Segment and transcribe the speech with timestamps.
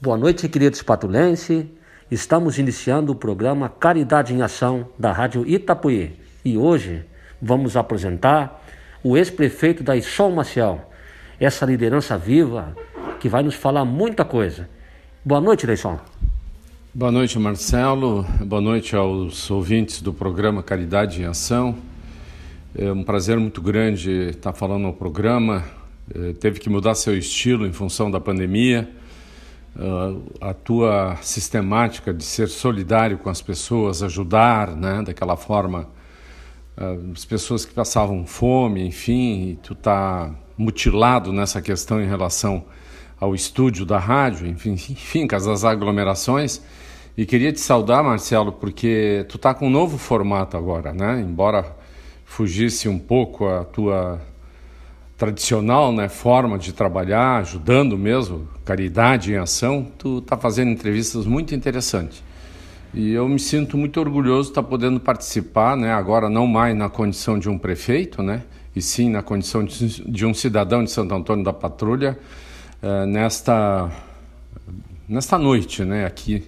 [0.00, 1.66] Boa noite, queridos patulenses.
[2.08, 6.12] Estamos iniciando o programa Caridade em Ação da Rádio Itapuí
[6.44, 7.04] e hoje
[7.42, 8.64] vamos apresentar
[9.02, 10.88] o ex-prefeito da Isol Maciel,
[11.40, 12.76] essa liderança viva
[13.18, 14.68] que vai nos falar muita coisa.
[15.24, 15.98] Boa noite, Leison.
[16.94, 18.24] Boa noite, Marcelo.
[18.46, 21.74] Boa noite aos ouvintes do programa Caridade em Ação.
[22.72, 25.64] É um prazer muito grande estar falando no programa.
[26.14, 28.88] É, teve que mudar seu estilo em função da pandemia.
[29.78, 35.88] É, a tua sistemática de ser solidário com as pessoas, ajudar, né, daquela forma,
[36.76, 42.64] é, as pessoas que passavam fome, enfim, e tu tá mutilado nessa questão em relação
[43.20, 46.60] ao estúdio da rádio, enfim, enfim, com as aglomerações.
[47.16, 51.20] E queria te saudar, Marcelo, porque tu tá com um novo formato agora, né?
[51.20, 51.76] Embora
[52.24, 54.20] fugisse um pouco a tua
[55.18, 61.52] tradicional né, forma de trabalhar, ajudando mesmo, caridade em ação, tu está fazendo entrevistas muito
[61.56, 62.22] interessantes.
[62.94, 66.74] E eu me sinto muito orgulhoso de estar tá podendo participar, né, agora não mais
[66.76, 68.44] na condição de um prefeito, né,
[68.76, 72.16] e sim na condição de, um cidadão de Santo Antônio da Patrulha,
[72.80, 73.90] uh, nesta,
[75.08, 76.44] nesta noite, né, aqui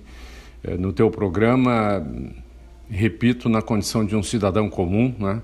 [0.64, 2.06] uh, no teu programa,
[2.88, 5.42] repito, na condição de um cidadão comum, né,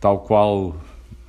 [0.00, 0.74] tal qual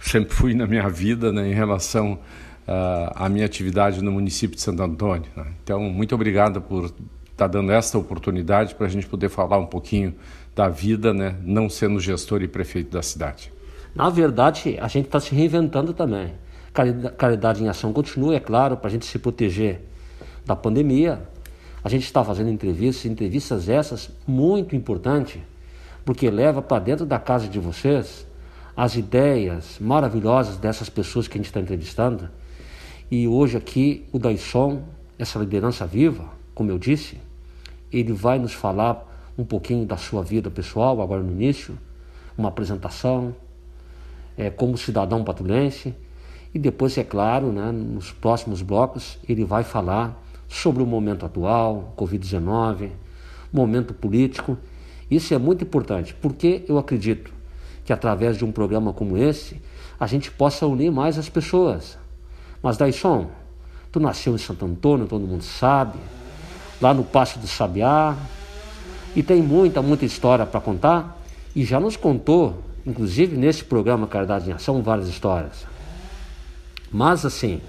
[0.04, 2.20] sempre fui na minha vida né, em relação
[2.68, 5.30] uh, à minha atividade no município de Santo Antônio.
[5.36, 5.46] Né?
[5.64, 6.96] Então, muito obrigado por estar
[7.38, 10.14] tá dando esta oportunidade para a gente poder falar um pouquinho
[10.54, 13.52] da vida, né, não sendo gestor e prefeito da cidade.
[13.96, 16.34] Na verdade, a gente está se reinventando também.
[17.18, 19.82] Caridade em ação continua, é claro, para a gente se proteger
[20.46, 21.22] da pandemia.
[21.84, 25.40] A gente está fazendo entrevistas, entrevistas essas muito importantes,
[26.04, 28.26] porque leva para dentro da casa de vocês
[28.76, 32.30] as ideias maravilhosas dessas pessoas que a gente está entrevistando.
[33.10, 34.84] E hoje aqui o Daisson,
[35.18, 37.18] essa liderança viva, como eu disse,
[37.92, 41.78] ele vai nos falar um pouquinho da sua vida pessoal, agora no início,
[42.38, 43.36] uma apresentação,
[44.38, 45.94] é, como cidadão patulense.
[46.54, 51.94] E depois, é claro, né, nos próximos blocos, ele vai falar sobre o momento atual,
[51.98, 52.92] Covid-19,
[53.52, 54.58] momento político.
[55.10, 57.33] Isso é muito importante, porque eu acredito
[57.86, 59.62] que através de um programa como esse
[60.00, 61.98] a gente possa unir mais as pessoas.
[62.62, 63.30] Mas Daisson,
[63.92, 65.98] tu nasceu em Santo Antônio, todo mundo sabe,
[66.82, 68.16] lá no Passo do Sabiá,
[69.16, 71.22] e tem muita, muita história para contar,
[71.56, 75.66] e já nos contou, inclusive nesse programa Caridade em Ação, várias histórias.
[76.92, 77.62] Mas assim,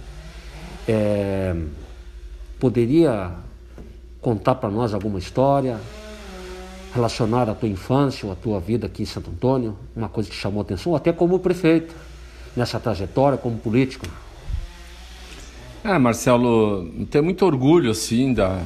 [0.89, 1.55] é,
[2.59, 3.33] poderia
[4.21, 5.79] contar para nós alguma história,
[6.95, 10.37] relacionada à tua infância ou à tua vida aqui em Santo Antônio, uma coisa que
[10.37, 11.95] chamou atenção, até como prefeito,
[12.57, 14.07] nessa trajetória como político?
[15.83, 18.63] É, Marcelo, tenho muito orgulho, assim, da,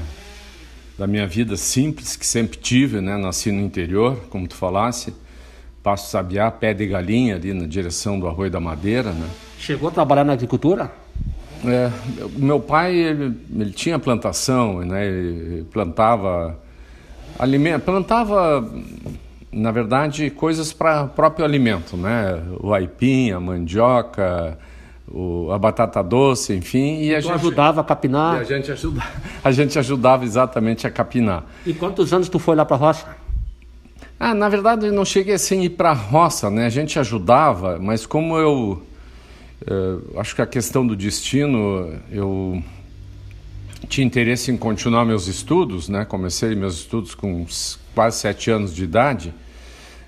[0.99, 3.17] da minha vida simples, que sempre tive, né?
[3.17, 5.15] Nasci no interior, como tu falasse,
[5.83, 9.27] Passo Sabiá, pé de galinha ali na direção do Arroio da Madeira, né?
[9.59, 10.93] Chegou a trabalhar na agricultura?
[11.65, 11.91] É,
[12.37, 15.07] meu pai, ele, ele tinha plantação, né?
[15.07, 16.57] Ele plantava
[17.39, 17.81] Aliment...
[17.81, 18.69] Plantava,
[19.53, 22.43] na verdade, coisas para próprio alimento, né?
[22.61, 24.59] O aipim, a mandioca,
[25.11, 25.51] o...
[25.51, 27.01] a batata doce, enfim.
[27.03, 28.41] E a gente ajudava a capinar?
[28.41, 29.03] a gente, ajuda...
[29.43, 31.45] a gente ajudava exatamente a capinar.
[31.67, 33.17] E quantos anos tu foi lá para a roça?
[34.21, 36.67] Ah, na verdade, não cheguei assim a ir para a roça, né?
[36.67, 38.83] A gente ajudava, mas como eu...
[39.61, 42.63] Uh, acho que a questão do destino, eu
[43.89, 46.05] tinha interesse em continuar meus estudos, né?
[46.05, 47.47] Comecei meus estudos com
[47.95, 49.35] quase sete anos de idade,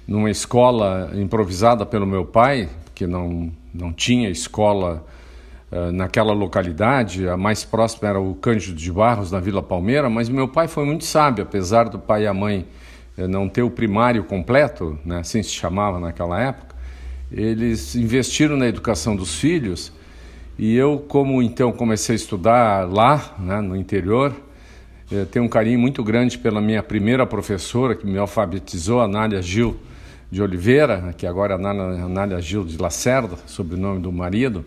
[0.07, 5.05] numa escola improvisada pelo meu pai, que não, não tinha escola
[5.73, 7.27] uh, naquela localidade.
[7.29, 10.85] A mais próxima era o Cândido de Barros, na Vila Palmeira, mas meu pai foi
[10.85, 12.67] muito sábio, apesar do pai e a mãe
[13.17, 15.21] uh, não ter o primário completo, né?
[15.21, 16.77] assim se chamava naquela época,
[17.33, 19.93] eles investiram na educação dos filhos
[20.59, 24.35] e eu, como então comecei a estudar lá, né, no interior,
[25.11, 29.77] eu tenho um carinho muito grande pela minha primeira professora que me alfabetizou, Anália Gil
[30.31, 34.65] de Oliveira, que agora é Anália Gil de Lacerda, sobrenome do marido,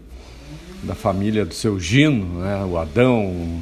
[0.84, 3.62] da família do seu Gino, né, o Adão,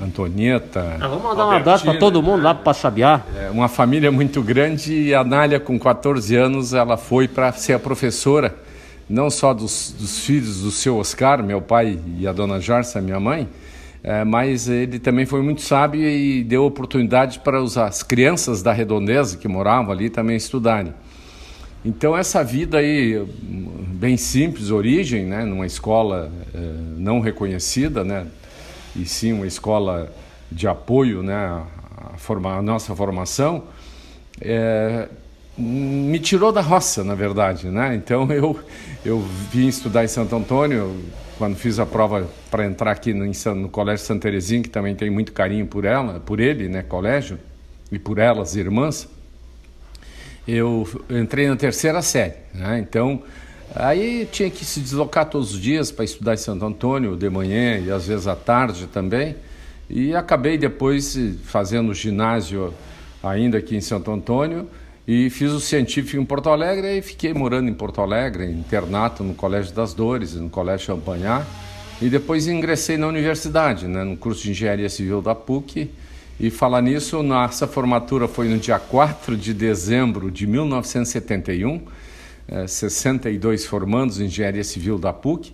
[0.00, 0.96] a Antonieta.
[0.98, 3.20] Ah, vamos mandar um abraço para todo mundo lá para Passabiá.
[3.36, 7.74] É uma família muito grande e a Anália, com 14 anos, ela foi para ser
[7.74, 8.54] a professora
[9.12, 13.20] não só dos, dos, filhos do seu Oscar, meu pai, e a dona Jarça, minha
[13.20, 13.46] mãe,
[14.02, 19.36] é, mas ele também foi muito sábio e deu oportunidade para as crianças da redondeza
[19.36, 20.94] que moravam ali também estudarem.
[21.84, 26.58] Então essa vida aí, bem simples, origem, né, numa escola é,
[26.96, 28.26] não reconhecida, né,
[28.96, 30.10] e sim uma escola
[30.50, 33.64] de apoio né, à, forma, à nossa formação,
[34.40, 35.08] é,
[35.56, 37.68] me tirou da roça, na verdade.
[37.68, 37.94] Né?
[37.94, 38.58] Então eu,
[39.04, 40.96] eu vim estudar em Santo Antônio,
[41.36, 45.10] quando fiz a prova para entrar aqui no, no Colégio Santa Terezinha, que também tem
[45.10, 47.38] muito carinho por ela, por ele, né, colégio,
[47.90, 49.08] e por elas, irmãs,
[50.46, 52.34] eu entrei na terceira série.
[52.54, 52.78] Né?
[52.78, 53.22] Então,
[53.74, 57.78] aí tinha que se deslocar todos os dias para estudar em Santo Antônio, de manhã
[57.78, 59.34] e às vezes à tarde também.
[59.90, 62.72] E acabei depois fazendo ginásio
[63.22, 64.68] ainda aqui em Santo Antônio
[65.06, 69.34] e fiz o científico em Porto Alegre e fiquei morando em Porto Alegre, internato no
[69.34, 71.44] Colégio das Dores, no Colégio Champagnat.
[72.00, 75.90] E depois ingressei na universidade, né, no curso de Engenharia Civil da PUC.
[76.40, 81.80] E falar nisso, nossa formatura foi no dia 4 de dezembro de 1971,
[82.66, 85.52] 62 formandos em Engenharia Civil da PUC.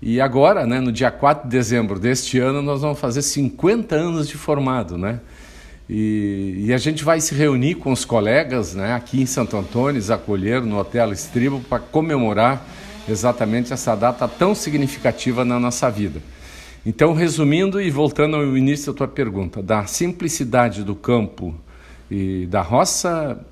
[0.00, 4.28] E agora, né, no dia 4 de dezembro deste ano, nós vamos fazer 50 anos
[4.28, 5.20] de formado, né?
[5.92, 10.00] E, e a gente vai se reunir com os colegas né, aqui em Santo Antônio,
[10.12, 12.64] acolher no Hotel Estribo para comemorar
[13.08, 16.22] exatamente essa data tão significativa na nossa vida.
[16.86, 21.56] Então, resumindo e voltando ao início da tua pergunta, da simplicidade do campo
[22.08, 23.44] e da roça,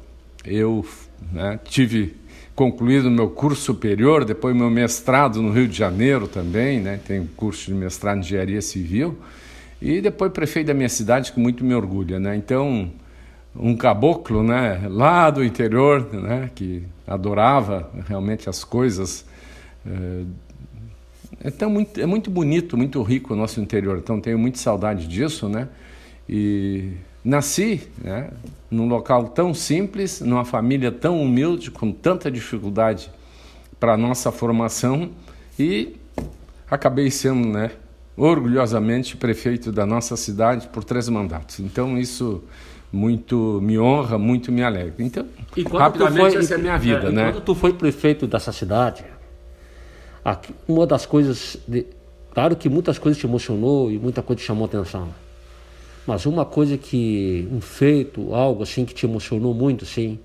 [0.45, 0.87] eu
[1.33, 2.15] né, tive
[2.55, 7.01] concluído meu curso superior, depois meu mestrado no Rio de Janeiro também, né?
[7.05, 9.19] Tenho curso de mestrado em engenharia civil
[9.81, 12.37] e depois prefeito da minha cidade, que muito me orgulha, né?
[12.37, 12.91] Então,
[13.55, 19.25] um caboclo, né, lá do interior, né, que adorava realmente as coisas.
[21.45, 25.49] Então, muito, é muito bonito, muito rico o nosso interior, então tenho muita saudade disso,
[25.49, 25.69] né?
[26.29, 26.93] E
[27.25, 28.31] nasci né,
[28.71, 33.11] num local tão simples, numa família tão humilde, com tanta dificuldade
[33.79, 35.11] para a nossa formação
[35.59, 35.97] e
[36.71, 37.71] acabei sendo, né,
[38.19, 41.61] orgulhosamente prefeito da nossa cidade por três mandatos.
[41.61, 42.43] Então isso
[42.93, 44.95] muito me honra, muito me alegra.
[44.99, 45.25] Então,
[45.73, 47.33] rapidamente foi, essa é a minha vida, é, né?
[47.33, 49.05] Quando tu foi prefeito dessa cidade,
[50.67, 51.87] uma das coisas, de,
[52.33, 55.09] claro que muitas coisas te emocionou e muita coisa te chamou atenção.
[56.07, 60.19] Mas uma coisa que, um feito, algo assim que te emocionou muito, sim,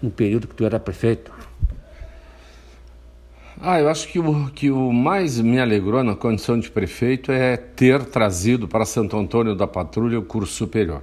[0.00, 1.32] no período que tu era prefeito?
[3.58, 7.56] Ah, eu acho que o que o mais me alegrou na condição de prefeito é
[7.56, 11.02] ter trazido para Santo Antônio da Patrulha o curso superior.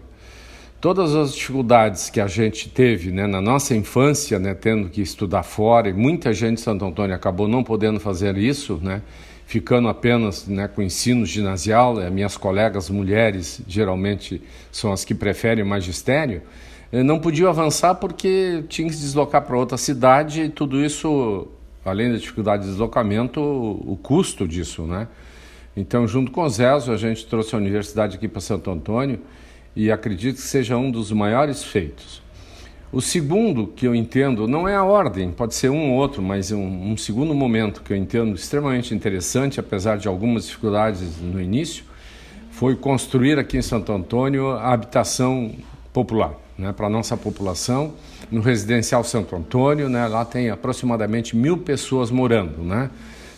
[0.79, 5.41] Todas as dificuldades que a gente teve né, na nossa infância, né, tendo que estudar
[5.41, 9.01] fora, e muita gente de Santo Antônio acabou não podendo fazer isso, né,
[9.47, 14.41] ficando apenas né, com ensino ginasial, né, minhas colegas mulheres geralmente
[14.71, 16.43] são as que preferem magistério,
[16.91, 21.47] eh, não podiam avançar porque tinham que se deslocar para outra cidade e tudo isso,
[21.85, 25.07] além da dificuldade de deslocamento, o, custo disso, né?
[25.75, 29.19] Então, junto com o Zezo, a gente trouxe a universidade aqui para Santo Antônio
[29.75, 32.21] e acredito que seja um dos maiores feitos.
[32.91, 36.51] O segundo que eu entendo não é a ordem, pode ser um ou outro, mas
[36.51, 41.83] um, um segundo momento que eu entendo extremamente interessante, apesar de algumas dificuldades no início,
[42.51, 45.55] foi construir aqui em Santo Antônio a habitação
[45.91, 47.95] popular né, para a nossa população.
[48.31, 52.63] No residencial Santo Antônio, né, lá tem aproximadamente mil pessoas morando.
[52.63, 52.89] Né?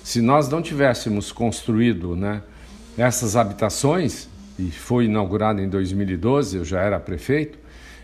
[0.04, 2.42] Se nós não tivéssemos construído né,
[2.98, 7.58] essas habitações, e foi inaugurado em 2012, eu já era prefeito,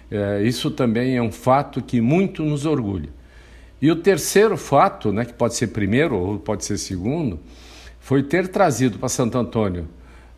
[0.09, 3.09] é, isso também é um fato que muito nos orgulha.
[3.81, 7.39] E o terceiro fato, né, que pode ser primeiro ou pode ser segundo,
[7.99, 9.87] foi ter trazido para Santo Antônio,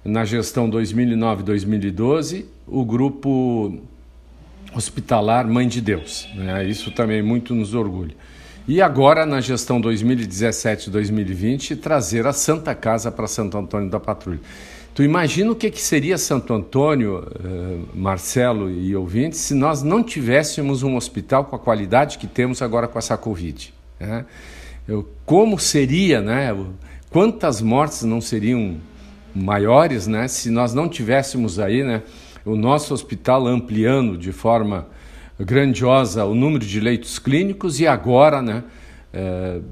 [0.05, 3.81] na gestão 2009-2012, o grupo
[4.75, 6.27] hospitalar Mãe de Deus.
[6.35, 6.65] Né?
[6.65, 8.15] Isso também muito nos orgulha.
[8.67, 14.39] E agora, na gestão 2017-2020, trazer a Santa Casa para Santo Antônio da Patrulha.
[14.95, 20.03] Tu imagina o que, que seria Santo Antônio, uh, Marcelo e ouvintes, se nós não
[20.03, 23.73] tivéssemos um hospital com a qualidade que temos agora com essa Covid.
[23.99, 24.23] Né?
[24.87, 26.55] Eu, como seria, né?
[27.09, 28.77] Quantas mortes não seriam
[29.33, 30.27] maiores, né?
[30.27, 32.03] Se nós não tivéssemos aí, né?
[32.45, 34.87] O nosso hospital ampliando de forma
[35.39, 38.63] grandiosa o número de leitos clínicos e agora, né?
[39.13, 39.63] Uh,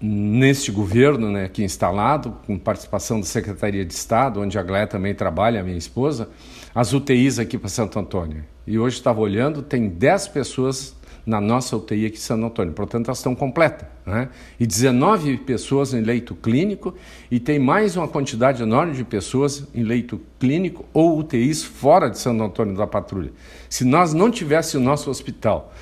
[0.00, 5.14] neste governo né, aqui instalado, com participação da Secretaria de Estado, onde a Gléia também
[5.14, 6.28] trabalha, a minha esposa,
[6.74, 8.44] as UTIs aqui para Santo Antônio.
[8.66, 10.94] E hoje estava olhando, tem 10 pessoas
[11.26, 13.88] na nossa UTI aqui em Santo Antônio, portanto elas estão completas.
[14.06, 14.28] Né?
[14.60, 16.94] E 19 pessoas em leito clínico
[17.28, 22.18] e tem mais uma quantidade enorme de pessoas em leito clínico ou UTIs fora de
[22.18, 23.32] Santo Antônio da Patrulha.
[23.68, 25.74] Se nós não tivéssemos o nosso hospital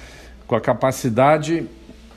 [0.47, 1.67] com a capacidade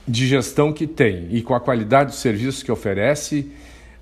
[0.08, 3.52] de gestão que tem e com a qualidade dos serviços que oferece,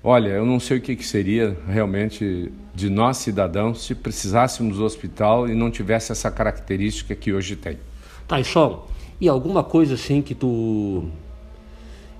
[0.08, 4.84] Olha, eu não sei o que, que seria realmente de nós cidadãos se precisássemos do
[4.84, 7.76] hospital e não tivesse essa característica que hoje tem.
[8.28, 8.38] Tá,
[9.20, 11.04] e alguma coisa assim que tu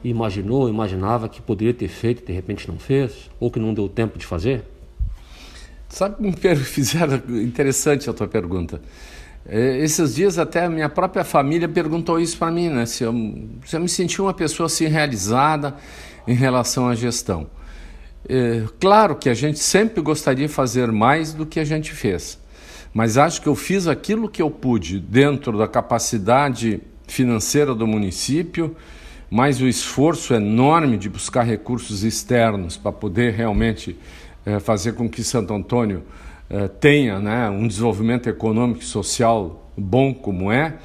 [0.02, 3.30] imaginou, imaginava que poderia ter feito de repente não fez?
[3.40, 4.64] Ou que não deu tempo de fazer?
[5.88, 8.80] Sabe, me fizeram interessante a tua pergunta.
[9.48, 12.84] É, esses dias até a minha própria família perguntou isso para mim, né?
[12.84, 13.14] Se eu,
[13.64, 15.76] se eu me senti uma pessoa assim realizada
[16.26, 17.46] em relação à gestão.
[18.28, 22.38] É, claro que a gente sempre gostaria de fazer mais do que a gente fez,
[22.96, 28.74] mas acho que eu fiz aquilo que eu pude dentro da capacidade financeira do município,
[29.30, 33.98] mais o esforço enorme de buscar recursos externos para poder realmente
[34.46, 36.04] é, fazer com que Santo Antônio
[36.48, 40.78] é, tenha né, um desenvolvimento econômico e social bom como é.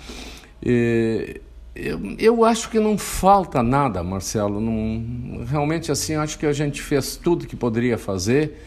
[0.61, 1.39] E,
[1.73, 4.59] eu, eu, acho que não falta nada, Marcelo.
[4.59, 8.57] Não, realmente, assim, acho que a gente fez tudo que poderia fazer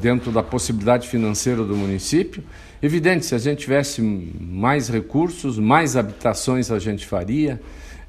[0.00, 2.42] dentro da possibilidade financeira do município.
[2.82, 7.60] Evidente, se a gente tivesse mais recursos, mais habitações a gente faria,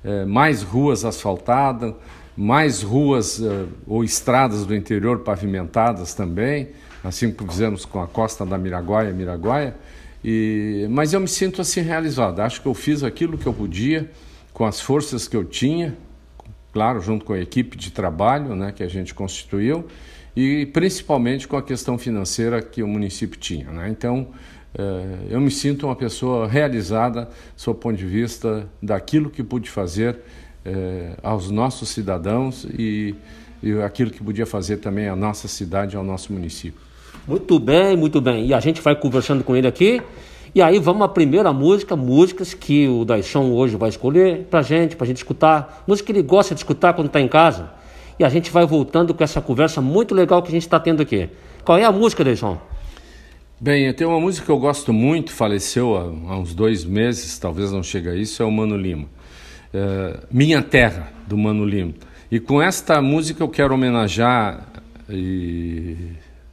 [0.03, 1.93] é, mais ruas asfaltadas,
[2.35, 6.69] mais ruas uh, ou estradas do interior pavimentadas também,
[7.03, 9.75] assim como fizemos com a costa da Miraguaia, Miraguaia.
[10.25, 12.39] E, mas eu me sinto assim realizado.
[12.39, 14.09] Acho que eu fiz aquilo que eu podia
[14.51, 15.95] com as forças que eu tinha,
[16.71, 19.85] claro, junto com a equipe de trabalho né, que a gente constituiu
[20.35, 23.69] e principalmente com a questão financeira que o município tinha.
[23.71, 23.89] Né?
[23.89, 24.27] Então,
[24.75, 29.69] eh, eu me sinto uma pessoa realizada, sob o ponto de vista daquilo que pude
[29.69, 30.19] fazer
[30.65, 33.15] eh, aos nossos cidadãos e,
[33.85, 36.81] aquilo que podia fazer também à nossa cidade, ao nosso município.
[37.25, 38.47] Muito bem, muito bem.
[38.47, 40.01] E a gente vai conversando com ele aqui.
[40.53, 44.97] E aí vamos à primeira música, músicas que o Daisson hoje vai escolher pra gente,
[44.97, 45.83] pra gente escutar.
[45.87, 47.71] Música que ele gosta de escutar quando está em casa.
[48.19, 51.01] E a gente vai voltando com essa conversa muito legal que a gente está tendo
[51.01, 51.29] aqui.
[51.63, 52.59] Qual é a música, Daisson?
[53.59, 57.81] Bem, tem uma música que eu gosto muito, faleceu há, uns dois meses, talvez não
[57.81, 59.07] chegue a isso, é o Mano Lima.
[59.73, 61.93] Eh, Minha Terra, do Mano Lima.
[62.29, 64.67] E com esta música eu quero homenagear
[65.09, 65.95] e,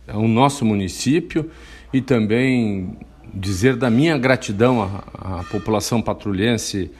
[0.06, 1.50] ao nosso município
[1.92, 2.96] e também
[3.32, 6.90] dizer da minha gratidão à, à população patrulhense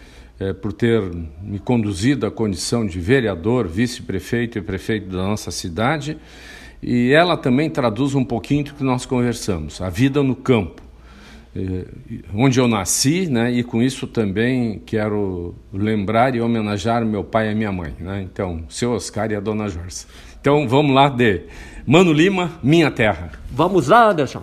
[0.40, 1.02] eh, por ter
[1.42, 6.16] me conduzido à condição de vereador, vice-prefeito e prefeito da nossa cidade.
[6.82, 10.82] E ela também traduz um pouquinho do que nós conversamos, a vida no campo.
[11.54, 11.85] Eh,
[12.32, 13.50] onde eu nasci, né?
[13.52, 18.23] E com isso também quero lembrar e homenagear meu pai e minha mãe, né?
[18.23, 20.06] Então, seu Oscar e a dona Jorge.
[20.40, 21.42] Então, vamos lá de
[21.87, 23.32] Mano Lima, Minha Terra.
[23.50, 24.42] Vamos lá, Anderson.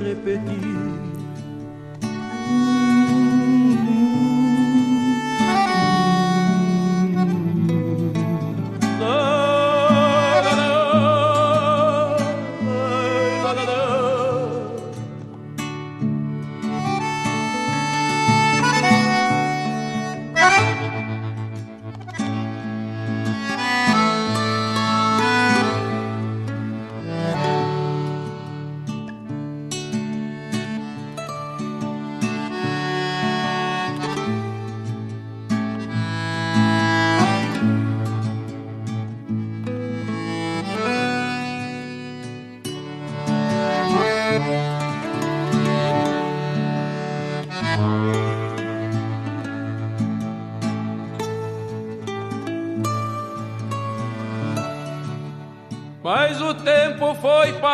[0.00, 0.67] repetir.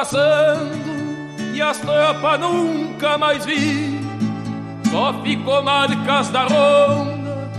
[0.04, 3.98] Passando e as tropas nunca mais vi.
[4.90, 7.50] Só ficou marcas da ronda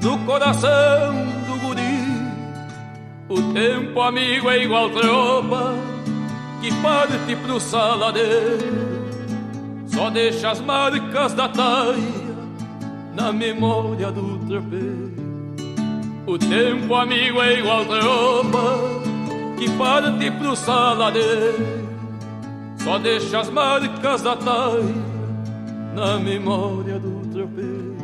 [0.00, 1.14] no coração
[1.46, 1.90] do guri.
[3.28, 5.74] O tempo, amigo, é igual tropa
[6.60, 9.00] que parte pro saladeiro.
[9.86, 12.30] Só deixa as marcas da taia
[13.14, 15.10] na memória do tropeiro.
[16.26, 19.00] O tempo, amigo, é igual tropa
[19.58, 21.79] que parte pro saladeiro.
[22.82, 24.94] Só deixa as marcas da taia
[25.94, 27.99] na memória do tropeiro.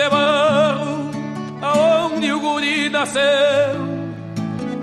[0.00, 1.10] De barro
[1.60, 3.80] aonde o guri nasceu.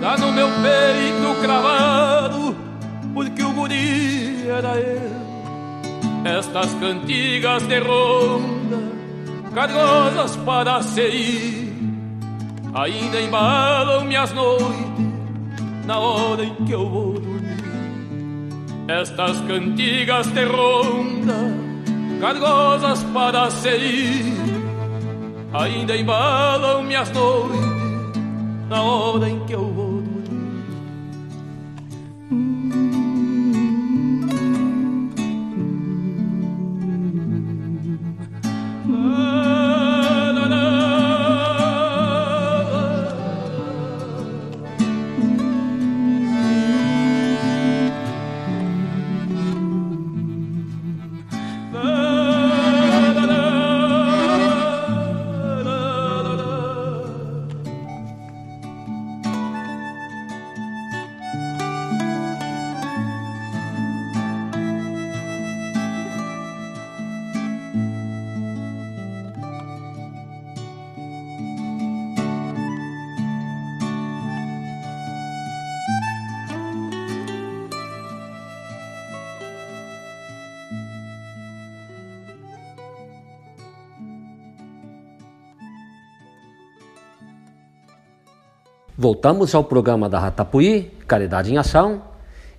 [0.00, 2.56] Tá no meu peito cravado
[3.12, 5.18] porque o guri era eu.
[6.38, 8.78] Estas cantigas de ronda
[9.54, 11.68] cargosas para se ir
[12.74, 15.08] Ainda embalam minhas noites
[15.86, 17.56] na hora em que eu vou dormir.
[18.86, 21.68] Estas cantigas de ronda
[22.20, 24.57] cargosas para ir,
[25.52, 27.60] ainda embalam minhas noites
[28.68, 29.87] na hora em que eu vou
[89.08, 92.02] Voltamos ao programa da Ratapuí, Caridade em Ação,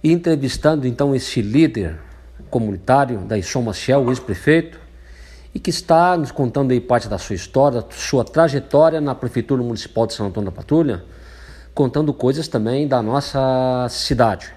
[0.03, 1.99] e entrevistando então esse líder
[2.49, 4.79] comunitário da Issom Maciel, ex-prefeito,
[5.53, 10.07] e que está nos contando aí parte da sua história, sua trajetória na Prefeitura Municipal
[10.07, 11.03] de São Antônio da Patrulha,
[11.71, 14.51] contando coisas também da nossa cidade.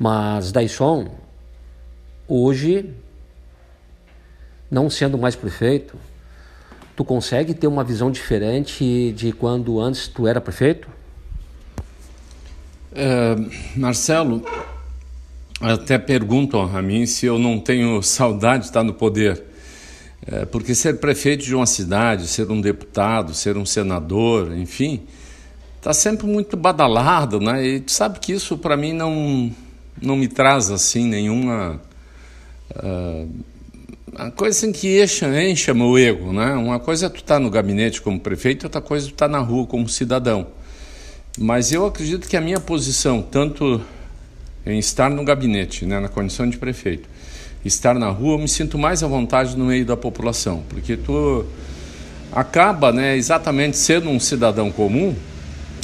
[0.00, 1.08] Mas Daisson,
[2.26, 2.90] hoje,
[4.70, 5.94] não sendo mais prefeito,
[6.96, 11.01] tu consegue ter uma visão diferente de quando antes tu era prefeito?
[12.94, 13.36] É,
[13.74, 14.44] Marcelo,
[15.60, 19.42] até perguntam a mim se eu não tenho saudade de estar no poder.
[20.26, 25.00] É, porque ser prefeito de uma cidade, ser um deputado, ser um senador, enfim,
[25.78, 27.66] está sempre muito badalado, né?
[27.66, 29.50] E tu sabe que isso para mim não,
[30.00, 31.80] não me traz assim nenhuma.
[32.70, 33.28] Uh,
[34.14, 36.52] a coisa assim que enche, enche meu ego, né?
[36.54, 39.28] Uma coisa é tu estar tá no gabinete como prefeito, outra coisa é tu estar
[39.28, 40.46] tá na rua como cidadão.
[41.38, 43.80] Mas eu acredito que a minha posição, tanto
[44.66, 47.08] em estar no gabinete, né, na condição de prefeito,
[47.64, 51.44] estar na rua, eu me sinto mais à vontade no meio da população, porque tu
[52.30, 55.14] acaba, né, exatamente sendo um cidadão comum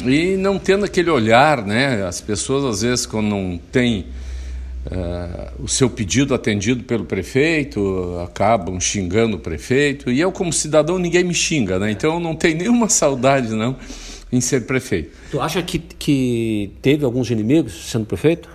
[0.05, 4.05] e não tendo aquele olhar, né, as pessoas às vezes quando não tem
[4.85, 10.97] Uh, o seu pedido atendido pelo prefeito, acabam xingando o prefeito, e eu, como cidadão,
[10.97, 11.91] ninguém me xinga, né?
[11.91, 13.75] Então eu não tenho nenhuma saudade, não,
[14.31, 15.11] em ser prefeito.
[15.31, 18.49] Tu acha que, que teve alguns inimigos sendo prefeito?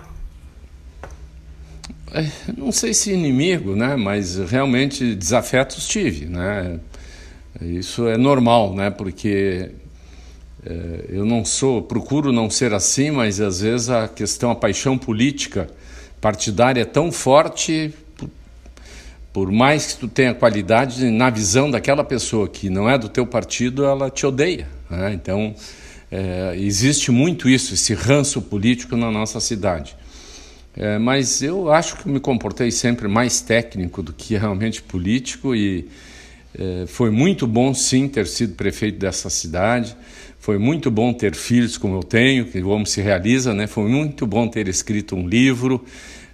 [2.13, 3.95] É, não sei se inimigo, né?
[3.95, 6.79] Mas realmente desafetos tive, né?
[7.61, 8.89] Isso é normal, né?
[8.89, 9.71] Porque
[10.65, 14.97] é, eu não sou, procuro não ser assim, mas às vezes a questão, a paixão
[14.97, 15.69] política
[16.19, 17.93] partidária é tão forte,
[19.35, 23.27] por, mais que tu tenha qualidade, na visão daquela pessoa que não é do teu
[23.27, 24.65] partido, ela te odeia.
[24.89, 25.13] Né?
[25.13, 25.53] Então,
[26.11, 29.95] É, existe muito isso, esse ranço político na nossa cidade.
[30.77, 35.89] É, mas eu acho que me comportei sempre mais técnico do que realmente político e
[36.57, 39.97] é, foi muito bom sim ter sido prefeito dessa cidade.
[40.39, 43.67] Foi muito bom ter filhos como eu tenho, que o homem se realiza, né?
[43.67, 45.83] Foi muito bom ter escrito um livro,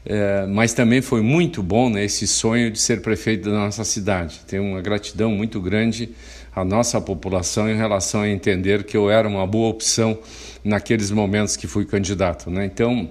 [0.05, 4.41] é, mas também foi muito bom né, esse sonho de ser prefeito da nossa cidade.
[4.47, 6.09] Tenho uma gratidão muito grande
[6.55, 10.17] à nossa população em relação a entender que eu era uma boa opção
[10.63, 12.49] naqueles momentos que fui candidato.
[12.49, 12.65] Né?
[12.65, 13.09] Então,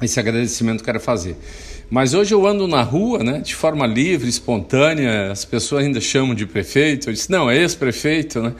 [0.00, 1.36] esse agradecimento quero fazer.
[1.90, 6.34] Mas hoje eu ando na rua, né, de forma livre, espontânea, as pessoas ainda chamam
[6.34, 7.08] de prefeito.
[7.08, 8.54] Eu disse, não, é ex-prefeito, né?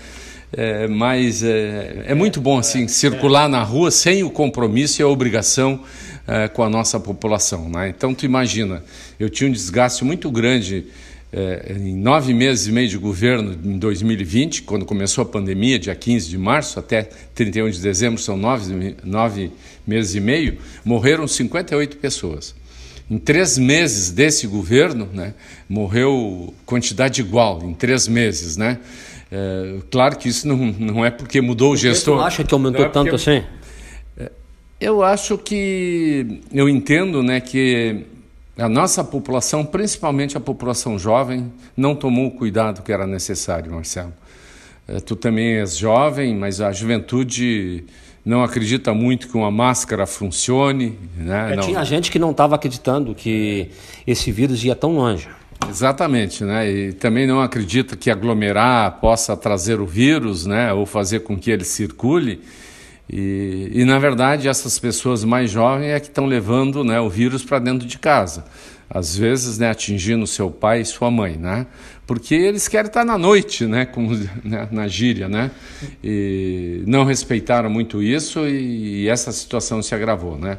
[0.56, 5.08] É, mas é, é, muito bom assim circular na rua sem o compromisso e a
[5.08, 5.80] obrigação
[6.28, 7.68] é, com a nossa população.
[7.68, 7.88] Né?
[7.88, 8.84] Então, tu imagina,
[9.18, 10.86] eu tinha um desgaste muito grande
[11.32, 15.94] é, em nove meses e meio de governo em 2020, quando começou a pandemia, dia
[15.94, 17.02] 15 de março até
[17.34, 19.50] 31 de dezembro, são nove, nove
[19.84, 22.54] meses e meio, morreram 58 pessoas.
[23.10, 25.34] Em três meses desse governo, né,
[25.68, 28.78] morreu quantidade igual, em três meses, né?
[29.36, 32.18] É, claro que isso não, não é porque mudou o gestor.
[32.18, 33.42] Você acha que aumentou é tanto assim?
[34.16, 34.30] É,
[34.80, 38.04] eu acho que eu entendo, né, que
[38.56, 44.12] a nossa população, principalmente a população jovem, não tomou o cuidado que era necessário, Marcelo.
[44.86, 47.84] É, tu também és jovem, mas a juventude
[48.24, 50.96] não acredita muito que uma máscara funcione.
[51.16, 51.54] Né?
[51.54, 53.68] É, tinha gente que não estava acreditando que
[54.06, 55.28] esse vírus ia tão longe.
[55.68, 56.70] Exatamente, né?
[56.70, 60.72] E também não acredita que aglomerar possa trazer o vírus, né?
[60.72, 62.42] Ou fazer com que ele circule.
[63.10, 67.44] E, e na verdade, essas pessoas mais jovens é que estão levando né, o vírus
[67.44, 68.44] para dentro de casa.
[68.88, 71.66] Às vezes, né, atingindo seu pai e sua mãe, né?
[72.06, 74.08] Porque eles querem estar na noite, né, com,
[74.44, 75.50] né, na gíria, né?
[76.02, 80.58] E não respeitaram muito isso e, e essa situação se agravou, né?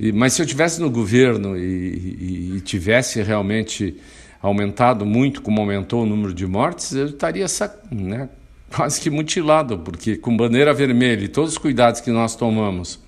[0.00, 3.94] E, mas se eu tivesse no governo e, e, e, tivesse realmente
[4.40, 7.44] aumentado muito, como aumentou o número de mortes, eu estaria
[7.92, 8.30] né,
[8.74, 12.98] quase que mutilado, porque com bandeira vermelha e todos os cuidados que nós tomamos,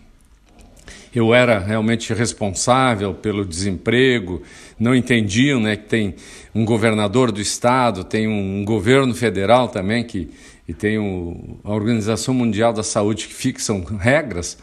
[1.14, 4.42] eu era realmente responsável pelo desemprego,
[4.78, 6.14] não entendiam né, que tem
[6.54, 10.28] um governador do estado, tem um governo federal também que
[10.66, 14.56] e tem o, a Organização Mundial da Saúde que fixam regras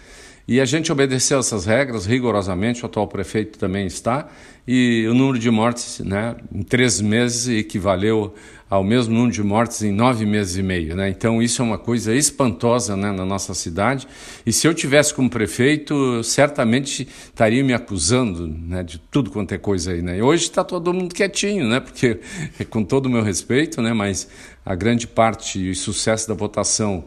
[0.50, 4.28] e a gente obedeceu essas regras rigorosamente, o atual prefeito também está,
[4.68, 8.34] e o número de mortes né, em três meses equivaleu
[8.68, 10.96] ao mesmo número de mortes em nove meses e meio.
[10.96, 11.08] Né?
[11.08, 14.08] Então, isso é uma coisa espantosa né, na nossa cidade.
[14.44, 19.58] E se eu tivesse como prefeito, certamente estaria me acusando né, de tudo quanto é
[19.60, 20.02] coisa aí.
[20.02, 20.18] Né?
[20.18, 21.80] E hoje está todo mundo quietinho, né?
[21.80, 22.22] porque,
[22.72, 24.28] com todo o meu respeito, né, mas
[24.66, 27.06] a grande parte e sucesso da votação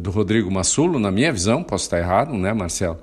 [0.00, 2.98] do Rodrigo Massulo, na minha visão, posso estar errado, né, Marcelo?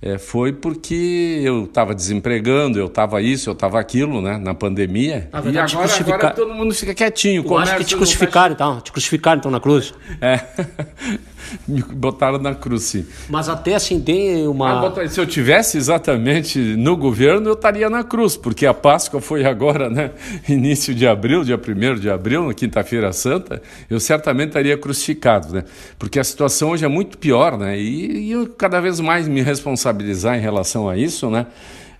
[0.00, 5.28] É, foi porque eu estava desempregando, eu estava isso, eu estava aquilo, né, na pandemia.
[5.32, 6.18] Na verdade, e agora, crucificar...
[6.18, 7.44] agora todo mundo fica quietinho.
[7.44, 9.94] Eu acho que te crucificaram, então, te crucificaram então na cruz.
[10.20, 10.40] É.
[11.66, 13.06] me botaram na cruz, sim.
[13.28, 14.88] Mas até assim tem uma.
[14.88, 19.44] Ah, se eu tivesse exatamente no governo, eu estaria na cruz, porque a Páscoa foi
[19.44, 20.12] agora, né?
[20.48, 25.64] Início de abril, dia 1 de abril, na Quinta-feira Santa, eu certamente estaria crucificado, né?
[25.98, 27.78] Porque a situação hoje é muito pior, né?
[27.78, 31.46] E, e eu cada vez mais me responsabilizar em relação a isso, né?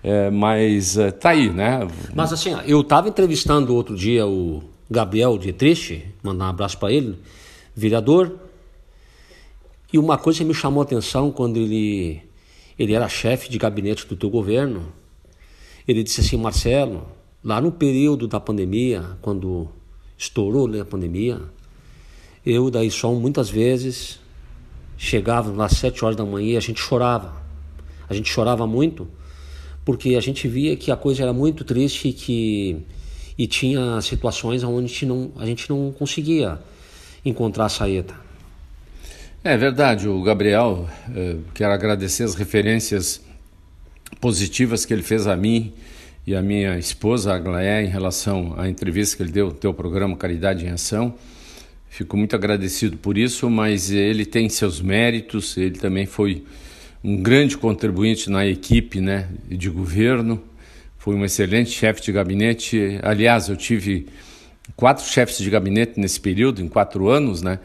[0.03, 1.87] É, mas é, tá aí, né?
[2.13, 7.17] Mas assim, eu estava entrevistando outro dia o Gabriel Dietrich, mandar um abraço para ele,
[7.75, 8.46] vereador
[9.91, 12.21] e uma coisa que me chamou a atenção quando ele,
[12.77, 14.91] ele era chefe de gabinete do teu governo,
[15.87, 17.07] ele disse assim, Marcelo,
[17.43, 19.69] lá no período da pandemia, quando
[20.17, 21.41] estourou né, a pandemia,
[22.45, 24.19] eu daí só muitas vezes
[24.97, 27.41] chegava lá às sete horas da manhã e a gente chorava.
[28.09, 29.07] A gente chorava muito
[29.85, 32.85] porque a gente via que a coisa era muito triste e que
[33.37, 36.59] e tinha situações onde a gente não, a gente não conseguia
[37.23, 38.26] encontrar a saída.
[39.49, 43.21] É verdade, o Gabriel, eh, quero agradecer as referências
[44.19, 45.71] positivas que ele fez a mim
[46.27, 49.73] e a minha esposa, a Glaé, em relação à entrevista que ele deu no teu
[49.73, 51.15] programa Caridade em Ação.
[51.87, 56.43] Fico muito agradecido por isso, mas ele tem seus méritos, ele também foi
[57.01, 60.43] um grande contribuinte na equipe né, de governo,
[60.97, 62.99] foi um excelente chefe de gabinete.
[63.01, 64.07] Aliás, eu tive
[64.75, 67.59] quatro chefes de gabinete nesse período, em quatro anos, né?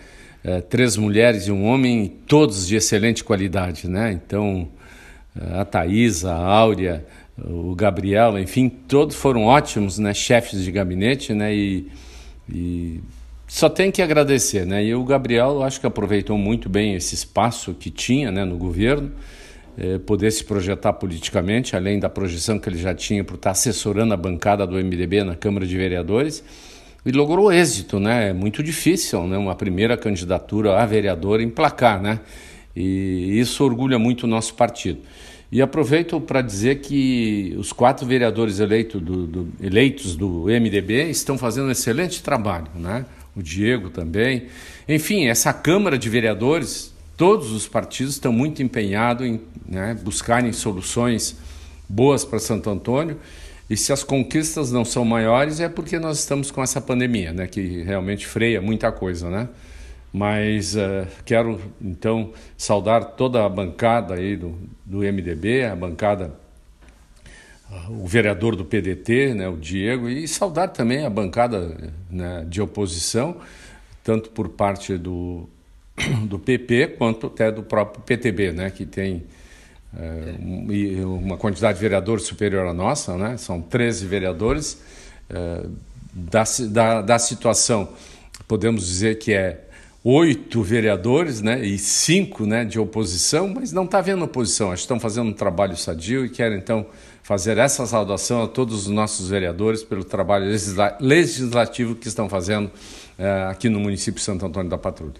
[0.45, 4.13] É, três mulheres e um homem, todos de excelente qualidade, né?
[4.13, 4.69] Então,
[5.41, 7.05] eh, a Thaisa, a Áurea,
[7.39, 10.13] o Gabriel, enfim, todos foram ótimos, né?
[10.13, 11.55] Chefes de gabinete, né?
[11.55, 11.89] E,
[12.53, 13.01] e
[13.47, 14.85] só tem que agradecer, né?
[14.85, 19.13] E o Gabriel, acho que aproveitou muito bem esse espaço que tinha, né, no governo,
[19.79, 24.13] eh, poder se projetar politicamente, além da projeção que ele já tinha por estar assessorando
[24.13, 26.43] a bancada do MDB na Câmara de Vereadores,
[27.05, 28.31] e logrou êxito, né?
[28.31, 29.37] É muito difícil, né?
[29.37, 32.21] Uma primeira candidatura a vereador emplacar, né?
[32.75, 35.01] E isso orgulha muito o nosso partido.
[35.51, 41.37] E aproveito para dizer que os quatro vereadores eleito do, do, eleitos do MDB estão
[41.37, 43.05] fazendo um excelente trabalho, né?
[43.37, 44.47] O Diego também.
[44.89, 51.37] Enfim, essa Câmara de Vereadores, todos os partidos estão muito empenhados em né, buscarem soluções
[51.89, 53.19] boas para Santo Antônio.
[53.73, 57.47] E se as conquistas não são maiores, é porque nós estamos com essa pandemia, né?
[57.47, 59.49] Que realmente freia muita coisa, né?
[60.13, 66.35] Mas uh, quero então saudar toda a bancada aí do, do MDB, a bancada,
[67.71, 72.61] uh, o vereador do PDT, né, o Diego, e saudar também a bancada né, de
[72.61, 73.39] oposição,
[74.05, 75.49] tanto por parte do,
[76.29, 79.25] do PP quanto até do próprio PTB, né, que tem
[79.95, 84.79] uh, uma quantidade de vereadores superior à nossa, né, são 13 vereadores.
[86.15, 87.89] da, da, da situação,
[88.47, 89.65] podemos dizer que é
[90.05, 94.73] oito vereadores né, e cinco né, de oposição, mas não está havendo oposição.
[94.73, 96.87] Acho que estão fazendo um trabalho sadio e quero então
[97.23, 100.47] fazer essa saudação a todos os nossos vereadores pelo trabalho
[101.01, 102.71] legislativo que estão fazendo
[103.17, 105.15] eh, aqui no município de Santo Antônio da Patrulha.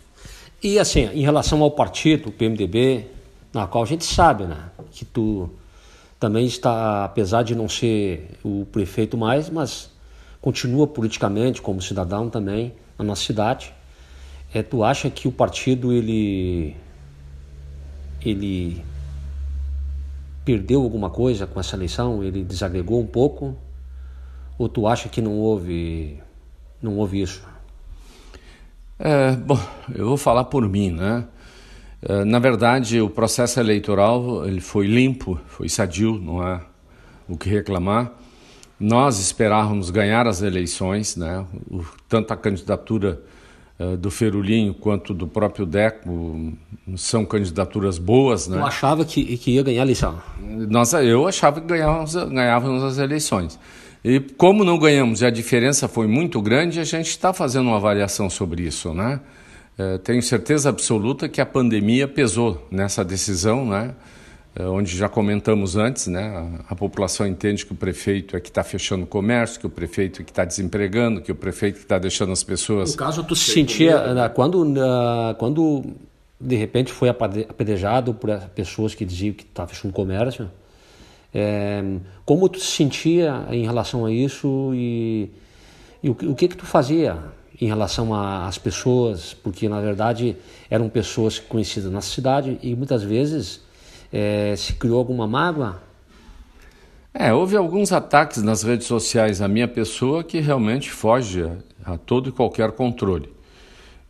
[0.61, 3.07] E assim, em relação ao partido, o PMDB,
[3.53, 5.51] na qual a gente sabe né, que tu
[6.19, 9.91] também está, apesar de não ser o prefeito mais, mas
[10.41, 13.75] continua politicamente como cidadão também na nossa cidade
[14.55, 16.77] é, tu acha que o partido ele
[18.25, 18.85] ele
[20.45, 22.23] perdeu alguma coisa com essa eleição?
[22.23, 23.57] Ele desagregou um pouco?
[24.59, 26.21] Ou tu acha que não houve
[26.83, 27.43] não houve isso?
[28.99, 29.59] É, bom,
[29.95, 31.27] eu vou falar por mim, né?
[32.03, 36.61] É, na verdade, o processo eleitoral ele foi limpo, foi sadio, não há
[37.29, 38.13] o que reclamar.
[38.79, 41.45] Nós esperávamos ganhar as eleições, né?
[41.71, 43.23] O, tanto a candidatura
[43.79, 46.53] eh, do Ferulinho quanto do próprio Deco
[46.97, 48.47] são candidaturas boas.
[48.47, 48.59] Né?
[48.59, 50.21] Eu achava que, que ia ganhar a eleição.
[50.41, 53.59] Nós, eu achava que ganhávamos, ganhávamos as eleições.
[54.05, 57.77] E como não ganhamos e a diferença foi muito grande, a gente está fazendo uma
[57.77, 58.93] avaliação sobre isso.
[58.93, 59.21] Né?
[59.79, 63.95] É, tenho certeza absoluta que a pandemia pesou nessa decisão, né?
[64.55, 66.61] É, onde já comentamos antes, né?
[66.69, 70.21] A, população entende que o prefeito é que está fechando o comércio, que o prefeito
[70.21, 72.91] é que está desempregando, que o prefeito que está deixando as pessoas.
[72.91, 74.63] No caso, tu se sentia né, quando,
[75.39, 75.83] quando
[76.39, 80.51] de repente foi apedrejado por pessoas que diziam que estava tá fechando o comércio,
[81.33, 81.83] é,
[82.27, 85.31] como tu se sentia em relação a isso e,
[86.03, 87.17] e o, o que que tu fazia
[87.65, 90.37] em relação às pessoas, porque na verdade
[90.69, 93.61] eram pessoas conhecidas na cidade e muitas vezes
[94.13, 95.81] é, se criou alguma mágoa?
[97.15, 101.49] É, houve alguns ataques nas redes sociais à minha pessoa que realmente foge
[101.85, 103.29] a, todo e qualquer controle.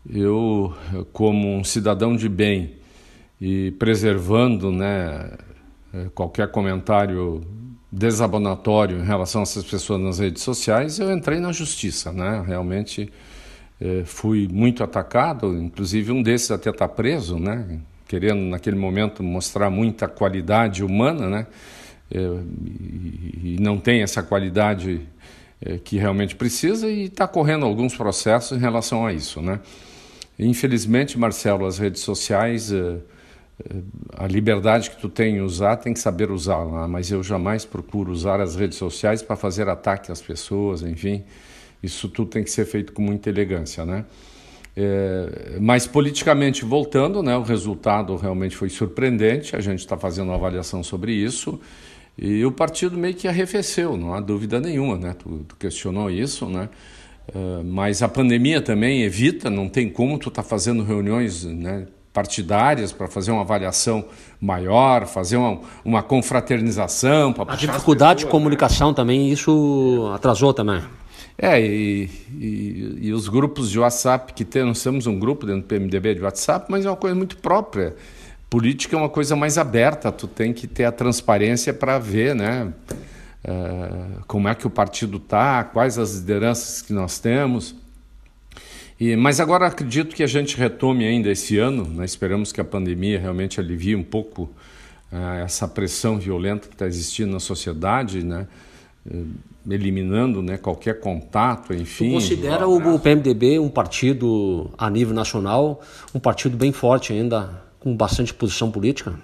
[0.09, 0.75] Eu,
[1.13, 2.77] como um cidadão de bem
[3.39, 5.31] e preservando né,
[5.93, 7.43] é, qualquer comentário
[7.91, 12.43] desabonatório em relação a essas pessoas nas redes sociais, eu entrei na justiça, né?
[12.47, 13.13] Realmente
[14.05, 17.81] fui muito atacado, inclusive um desses até está preso, né?
[18.13, 21.47] querendo naquele momento mostrar muita qualidade humana, né?
[22.15, 25.01] É, e, não tem essa qualidade
[25.63, 29.61] é, que realmente precisa e está correndo alguns processos em relação a isso, né?
[30.39, 32.71] Infelizmente, Marcelo, as redes sociais,
[34.17, 36.87] a liberdade que tu tem em usar, tem que saber né?
[36.89, 41.23] mas eu jamais procuro usar as redes sociais para fazer ataque às pessoas, enfim,
[41.83, 44.05] isso tudo tem que ser feito com muita elegância, né?
[44.75, 49.55] É, mas politicamente voltando, né, o resultado realmente foi surpreendente.
[49.55, 51.61] A gente está fazendo uma avaliação sobre isso
[52.17, 55.15] e o partido meio que arrefeceu, não há dúvida nenhuma, né?
[55.15, 56.69] Tu, tu questionou isso, né?
[57.35, 61.87] É, mas a pandemia também evita, não tem como tu estar tá fazendo reuniões, né?
[62.13, 64.05] partidárias para fazer uma avaliação
[64.41, 67.35] maior, fazer uma, uma confraternização.
[67.49, 70.83] A dificuldade de comunicação também, isso atrasou também.
[71.39, 75.63] É, e, e, e, os grupos de WhatsApp que tem, nós temos um grupo dentro
[75.63, 77.97] do PMDB de WhatsApp, mas é uma coisa muito própria.
[78.51, 82.73] Política é uma coisa mais aberta, tu tem que ter a transparência para ver, né?
[83.45, 87.75] Uh, como é que o partido está, quais as lideranças que nós temos.
[89.01, 92.05] E, mas agora acredito que a gente retome ainda esse ano, né?
[92.05, 94.43] esperamos que a pandemia realmente alivie um pouco
[95.11, 98.47] uh, essa pressão violenta que está existindo na sociedade, né?
[99.69, 102.11] Eliminando né, qualquer contato, enfim.
[102.11, 105.81] Tu considera o, o PMDB um partido a nível nacional,
[106.15, 109.15] um partido bem forte ainda, com bastante posição política?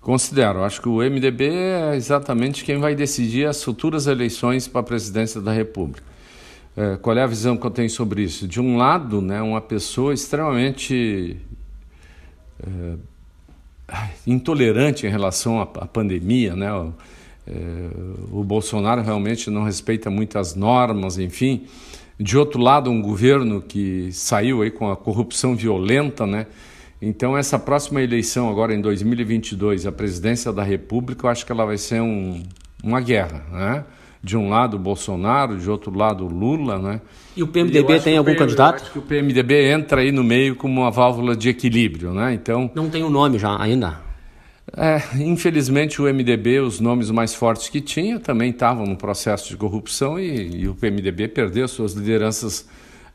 [0.00, 0.62] Considero.
[0.62, 5.40] Acho que o MDB é exatamente quem vai decidir as futuras eleições para a presidência
[5.40, 6.02] da República.
[6.76, 8.46] É, qual é a visão que eu tenho sobre isso?
[8.46, 11.38] De um lado, né, uma pessoa extremamente
[12.62, 12.96] é,
[14.26, 16.72] intolerante em relação à, à pandemia, né?
[16.72, 16.92] O,
[18.32, 21.64] o Bolsonaro realmente não respeita muitas normas, enfim.
[22.18, 26.46] De outro lado, um governo que saiu aí com a corrupção violenta, né?
[27.00, 31.66] Então, essa próxima eleição, agora em 2022, a presidência da República, eu acho que ela
[31.66, 32.42] vai ser um,
[32.82, 33.84] uma guerra, né?
[34.22, 37.00] De um lado, Bolsonaro, de outro lado, Lula, né?
[37.36, 38.78] E o PMDB e tem algum candidato?
[38.78, 42.32] Eu acho que o PMDB entra aí no meio como uma válvula de equilíbrio, né?
[42.32, 42.70] Então...
[42.74, 44.05] Não tem o um nome já ainda?
[44.74, 49.56] É, infelizmente, o MDB, os nomes mais fortes que tinha, também estavam no processo de
[49.56, 52.66] corrupção e, e o PMDB perdeu suas lideranças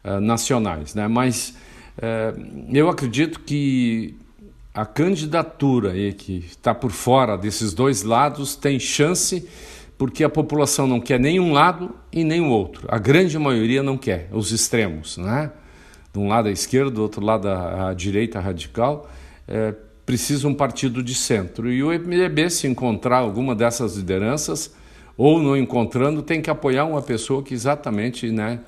[0.04, 0.96] uh, nacionais.
[0.96, 1.08] Né?
[1.08, 1.56] Mas
[1.98, 4.16] uh, eu acredito que
[4.74, 9.46] a candidatura aí, que está por fora desses dois lados tem chance
[9.98, 12.88] porque a população não quer nem um lado e nem o outro.
[12.88, 15.18] A grande maioria não quer, os extremos.
[15.18, 15.52] Né?
[16.12, 19.08] De um lado a esquerda, do outro lado a direita radical.
[19.48, 21.72] É, precisa um partido de centro.
[21.72, 24.74] E o MDB, se encontrar alguma dessas lideranças,
[25.18, 28.60] ou não encontrando, tem que apoiar uma pessoa que exatamente né,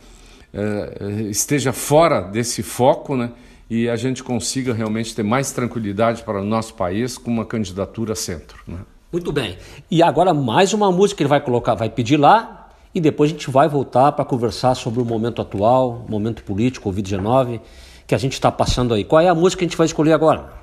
[0.53, 3.31] eh, esteja fora desse foco né,
[3.69, 8.13] e a gente consiga realmente ter mais tranquilidade para o nosso país com uma candidatura
[8.13, 8.59] centro.
[8.67, 8.77] Né?
[9.11, 9.57] Muito bem.
[9.89, 13.33] E agora mais uma música que ele vai colocar, vai pedir lá e depois a
[13.33, 17.59] gente vai voltar para conversar sobre o momento atual, momento político, Covid-19,
[18.05, 19.03] que a gente está passando aí.
[19.03, 20.62] Qual é a música que a gente vai escolher agora?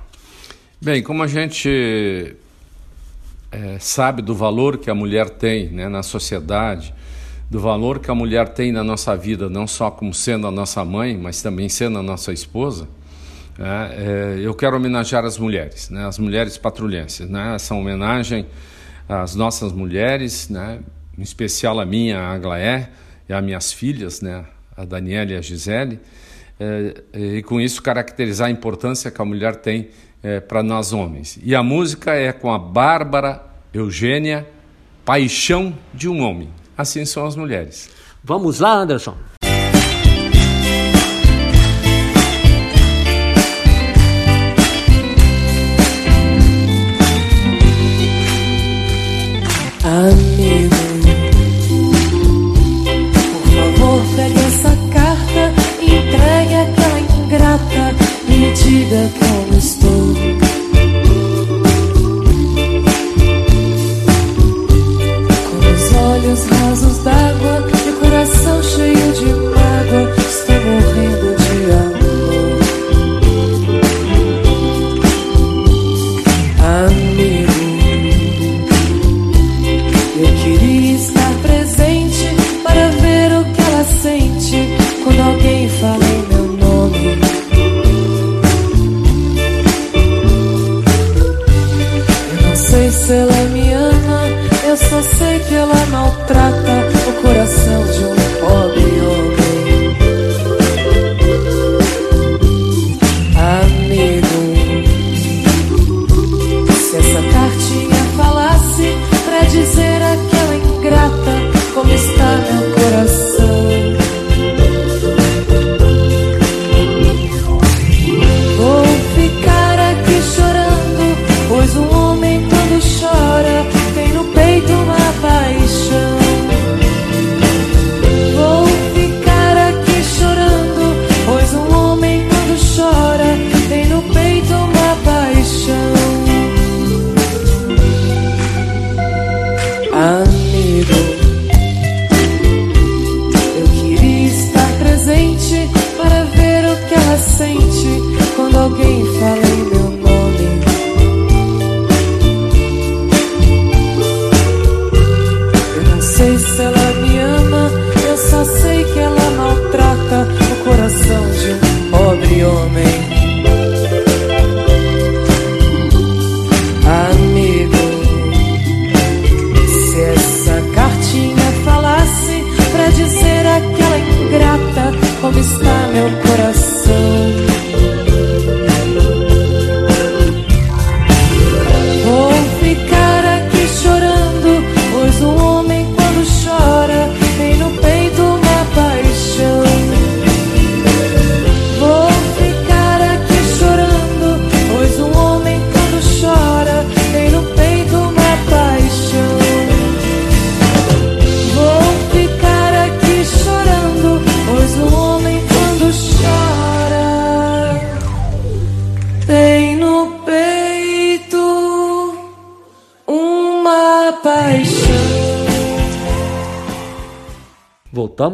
[0.83, 2.35] Bem, como a gente
[3.51, 6.91] é, sabe do valor que a mulher tem né, na sociedade,
[7.51, 10.83] do valor que a mulher tem na nossa vida, não só como sendo a nossa
[10.83, 12.87] mãe, mas também sendo a nossa esposa,
[13.59, 17.29] é, é, eu quero homenagear as mulheres, né, as mulheres patrulhenses.
[17.29, 18.47] Né, essa homenagem
[19.07, 20.79] às nossas mulheres, né,
[21.15, 22.89] em especial a minha, a Aglaé,
[23.29, 25.99] e as minhas filhas, né, a Daniela e a Gisele,
[26.59, 29.89] é, e com isso caracterizar a importância que a mulher tem
[30.23, 31.39] é, para nós homens.
[31.43, 34.47] E a música é com a Bárbara Eugênia,
[35.05, 36.49] Paixão de um Homem.
[36.77, 37.89] Assim são as mulheres.
[38.23, 39.15] Vamos lá, Anderson.
[49.83, 50.50] Amigo,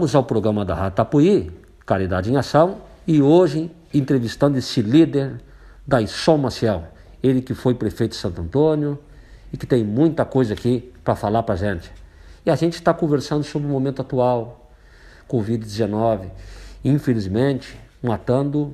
[0.08, 1.52] Voltamos ao programa da Ratapuí,
[1.86, 5.42] Caridade em Ação, e hoje entrevistando esse líder
[5.86, 6.86] da Isol Maciel,
[7.22, 8.98] ele que foi prefeito de Santo Antônio
[9.52, 11.92] e que tem muita coisa aqui para falar para a gente.
[12.46, 14.72] E a gente está conversando sobre o momento atual,
[15.28, 16.30] Covid-19,
[16.86, 18.74] infelizmente matando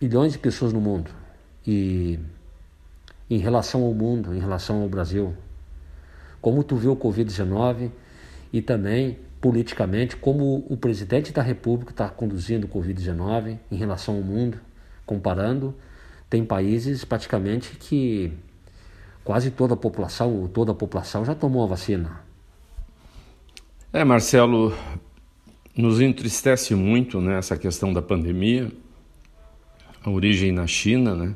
[0.00, 1.08] milhões de pessoas no mundo.
[1.64, 2.18] E
[3.30, 5.36] em relação ao mundo, em relação ao Brasil,
[6.40, 7.92] como tu viu o Covid-19
[8.52, 14.22] e também politicamente como o presidente da República está conduzindo o Covid-19 em relação ao
[14.22, 14.58] mundo,
[15.06, 15.74] comparando,
[16.28, 18.32] tem países praticamente que
[19.24, 22.20] quase toda a população, toda a população já tomou a vacina.
[23.92, 24.74] É, Marcelo,
[25.76, 28.70] nos entristece muito né, essa questão da pandemia,
[30.04, 31.34] a origem na China, né?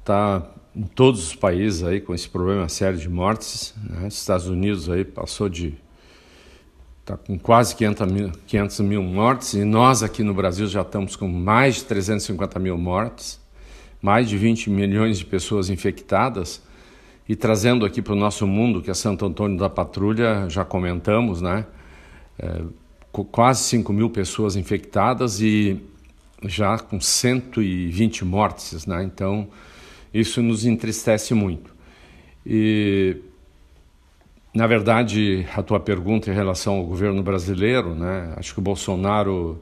[0.00, 3.74] Está é, em todos os países aí com esse problema sério de mortes.
[3.82, 4.08] Né?
[4.08, 5.74] Estados Unidos aí passou de
[7.04, 11.14] está com quase 500 mil, 500 mil mortes e nós aqui no Brasil já estamos
[11.14, 13.38] com mais de 350 mil mortes,
[14.00, 16.62] mais de 20 milhões de pessoas infectadas
[17.28, 21.42] e trazendo aqui para o nosso mundo, que é Santo Antônio da Patrulha, já comentamos,
[21.42, 21.66] né?
[22.38, 22.62] É,
[23.12, 25.78] quase 5 mil pessoas infectadas e
[26.44, 29.04] já com 120 mortes, né?
[29.04, 29.48] Então,
[30.12, 31.70] isso nos entristece muito.
[32.46, 33.18] E,
[34.54, 38.32] na verdade, a tua pergunta em relação ao governo brasileiro, né?
[38.36, 39.60] Acho que o Bolsonaro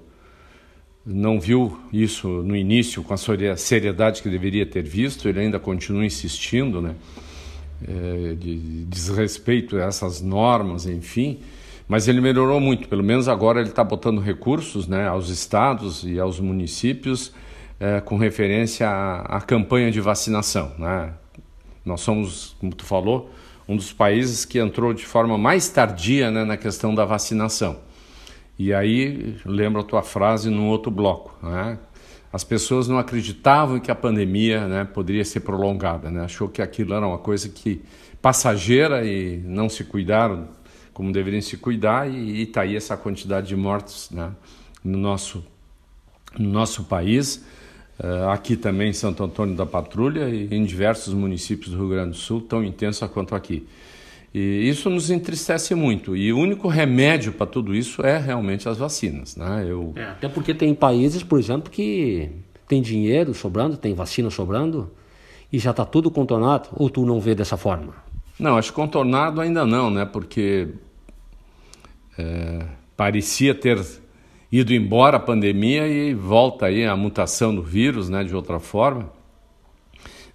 [1.04, 6.04] não viu isso no início com a seriedade que deveria ter visto, ele ainda continua
[6.04, 6.94] insistindo, né?
[7.88, 11.40] É, de desrespeito a essas normas, enfim.
[11.88, 16.20] Mas ele melhorou muito, pelo menos agora ele está botando recursos né, aos estados e
[16.20, 17.32] aos municípios
[17.80, 20.72] é, com referência à, à, campanha de vacinação.
[20.78, 21.12] Né?
[21.84, 23.30] Nós somos, como tu falou,
[23.68, 27.80] um dos países que entrou de forma mais tardia né, na questão da vacinação.
[28.58, 31.78] E aí, lembro a tua frase num outro bloco, né?
[32.32, 36.24] as pessoas não acreditavam que a pandemia né, poderia ser prolongada, né?
[36.24, 37.82] achou que aquilo era uma coisa que
[38.20, 40.48] passageira e não se cuidaram
[40.92, 44.30] como deveriam se cuidar e está aí essa quantidade de mortes né,
[44.84, 45.44] no, nosso,
[46.38, 47.44] no nosso país.
[48.02, 52.10] Uh, aqui também em Santo Antônio da Patrulha e em diversos municípios do Rio Grande
[52.10, 53.64] do Sul, tão intensa quanto aqui.
[54.34, 56.16] E isso nos entristece muito.
[56.16, 59.36] E o único remédio para tudo isso é realmente as vacinas.
[59.36, 59.66] Né?
[59.68, 59.92] Eu...
[59.94, 62.30] É, até porque tem países, por exemplo, que
[62.66, 64.90] tem dinheiro sobrando, tem vacina sobrando
[65.52, 66.70] e já está tudo contornado.
[66.72, 67.94] Ou tu não vê dessa forma?
[68.38, 70.04] Não, acho contornado ainda não, né?
[70.04, 70.70] Porque
[72.18, 72.64] é,
[72.96, 73.78] parecia ter
[74.52, 78.22] ido embora a pandemia e volta aí a mutação do vírus, né?
[78.22, 79.10] De outra forma,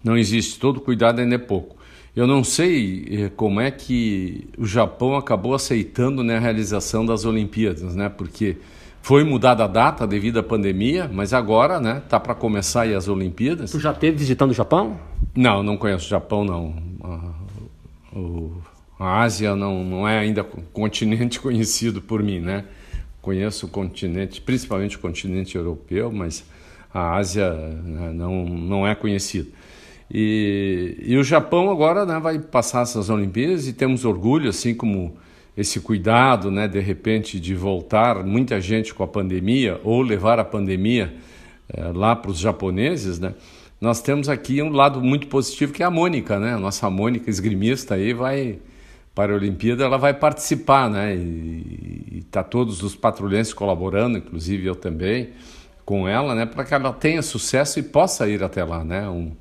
[0.03, 0.59] não existe.
[0.59, 1.78] Todo cuidado ainda é pouco.
[2.15, 7.26] Eu não sei é, como é que o Japão acabou aceitando né, a realização das
[7.26, 8.09] Olimpíadas, né?
[8.09, 8.57] Porque
[9.03, 13.07] foi mudada a data devido à pandemia, mas agora, né, tá para começar aí as
[13.07, 13.72] Olimpíadas.
[13.72, 14.99] Tu já esteve visitando o Japão?
[15.36, 16.76] Não, não conheço o Japão não.
[18.11, 18.51] O,
[18.99, 22.65] a Ásia não, não é ainda um continente conhecido por mim, né?
[23.28, 26.45] Conheço o continente, principalmente o continente europeu, mas
[26.93, 29.49] a Ásia né, não, não é conhecido.
[30.09, 35.17] E, e o Japão agora né, vai passar essas Olimpíadas e temos orgulho, assim como
[35.57, 40.45] esse cuidado, né, de repente, de voltar muita gente com a pandemia ou levar a
[40.45, 41.13] pandemia
[41.67, 43.34] é, lá para os japoneses, né?
[43.82, 46.55] nós temos aqui um lado muito positivo que é a Mônica, né?
[46.55, 48.57] Nossa Mônica esgrimista aí vai
[49.18, 51.15] para a Olimpíada, ela vai participar, né?
[51.15, 55.32] E está todos os patrulhenses colaborando, inclusive eu também,
[55.84, 56.45] com ela, né?
[56.45, 59.09] Para que ela tenha sucesso e possa ir até lá, né?
[59.09, 59.32] Um,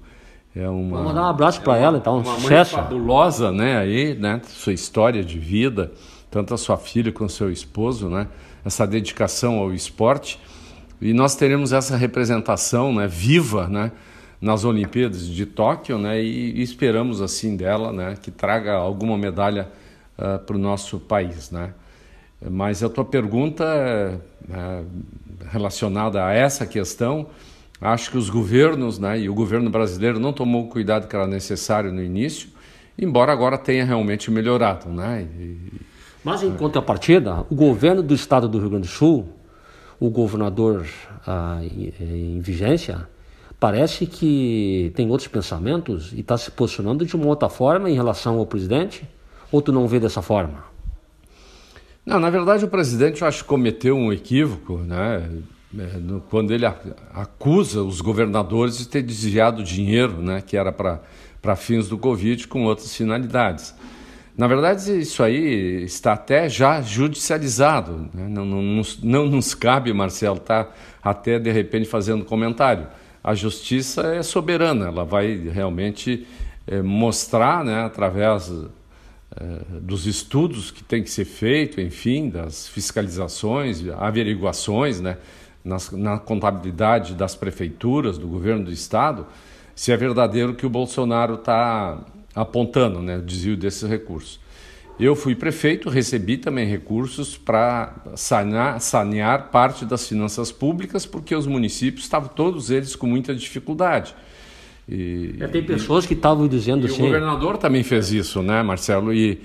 [0.55, 2.75] é uma, Vamos dar um abraço para é ela, então, um uma sucesso.
[2.75, 3.77] Mãe fabulosa, né?
[3.77, 4.41] Aí, né?
[4.47, 5.93] Sua história de vida,
[6.31, 8.29] tanto a sua filha quanto seu esposo, né?
[8.65, 10.41] Essa dedicação ao esporte
[11.03, 13.07] e nós teremos essa representação, né?
[13.07, 13.93] Viva, né?
[14.41, 16.23] Nas Olimpíadas de Tóquio, né?
[16.23, 18.17] E, esperamos assim dela, né?
[18.21, 19.69] Que traga alguma medalha
[20.19, 21.73] uh, para o nosso país, né?
[22.51, 23.65] Mas a tua pergunta
[24.49, 24.87] uh,
[25.51, 27.27] relacionada a essa questão,
[27.81, 29.21] acho que os governos, né?
[29.21, 32.51] E o governo brasileiro não tomou o cuidado que era necessário no início,
[32.99, 35.27] embora agora tenha realmente melhorado, né?
[35.39, 35.87] E,
[36.23, 39.29] mas em contrapartida, o governo do estado do Rio Grande do Sul,
[40.01, 40.85] o governador
[41.25, 43.09] ah, em, em vigência,
[43.67, 48.39] parece que tem outros pensamentos e está se posicionando de uma outra forma em relação
[48.39, 49.03] ao presidente?
[49.51, 50.63] Ou tu não vê dessa forma?
[52.07, 55.29] Não, na verdade o presidente eu acho que cometeu um equívoco, né?
[55.77, 55.99] É,
[56.31, 56.65] quando ele
[57.13, 62.67] acusa os governadores de ter desviado dinheiro, né, que era para fins do Covid com
[62.67, 63.75] outras finalidades.
[64.39, 68.09] Na verdade, isso aí está até já judicializado.
[68.15, 68.29] Né?
[68.29, 72.87] Não, não, não, não, nos cabe, Marcelo, estar tá até de repente fazendo comentário.
[73.27, 76.25] A justiça é soberana, ela vai realmente
[76.65, 78.49] é, mostrar, né, através
[79.37, 85.19] é, dos estudos que tem que ser feito, enfim, das fiscalizações, averiguações, né,
[85.65, 89.27] nas, na contabilidade das prefeituras, do governo do estado,
[89.75, 91.99] se é verdadeiro que o Bolsonaro está
[92.33, 94.39] apontando, né, o desvio desses recursos.
[94.99, 101.47] Eu fui prefeito, recebi também recursos para sanear, sanear, parte das finanças públicas, porque os
[101.47, 104.15] municípios estavam todos eles com muita dificuldade.
[104.89, 107.03] E, tem pessoas e, que estavam dizendo e assim.
[107.03, 109.13] O governador também fez isso, né, Marcelo?
[109.13, 109.43] E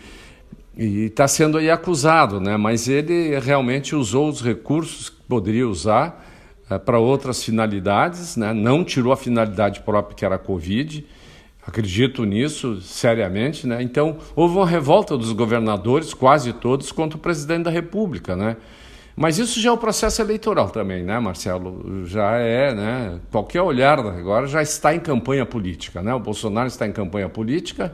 [0.77, 2.55] está sendo aí acusado, né?
[2.55, 6.25] Mas ele realmente usou os recursos que poderia usar
[6.69, 8.53] é, para outras finalidades, né?
[8.53, 11.05] Não tirou a finalidade própria que era a Covid
[11.65, 13.83] Acredito nisso seriamente, né?
[13.83, 18.57] Então, houve uma revolta dos governadores, quase todos, contra o presidente da República, né?
[19.15, 22.05] Mas isso já é o processo eleitoral também, né, Marcelo?
[22.05, 23.19] Já é, né?
[23.29, 26.13] Qualquer olhar agora já está em campanha política, né?
[26.13, 27.93] O Bolsonaro está em campanha política.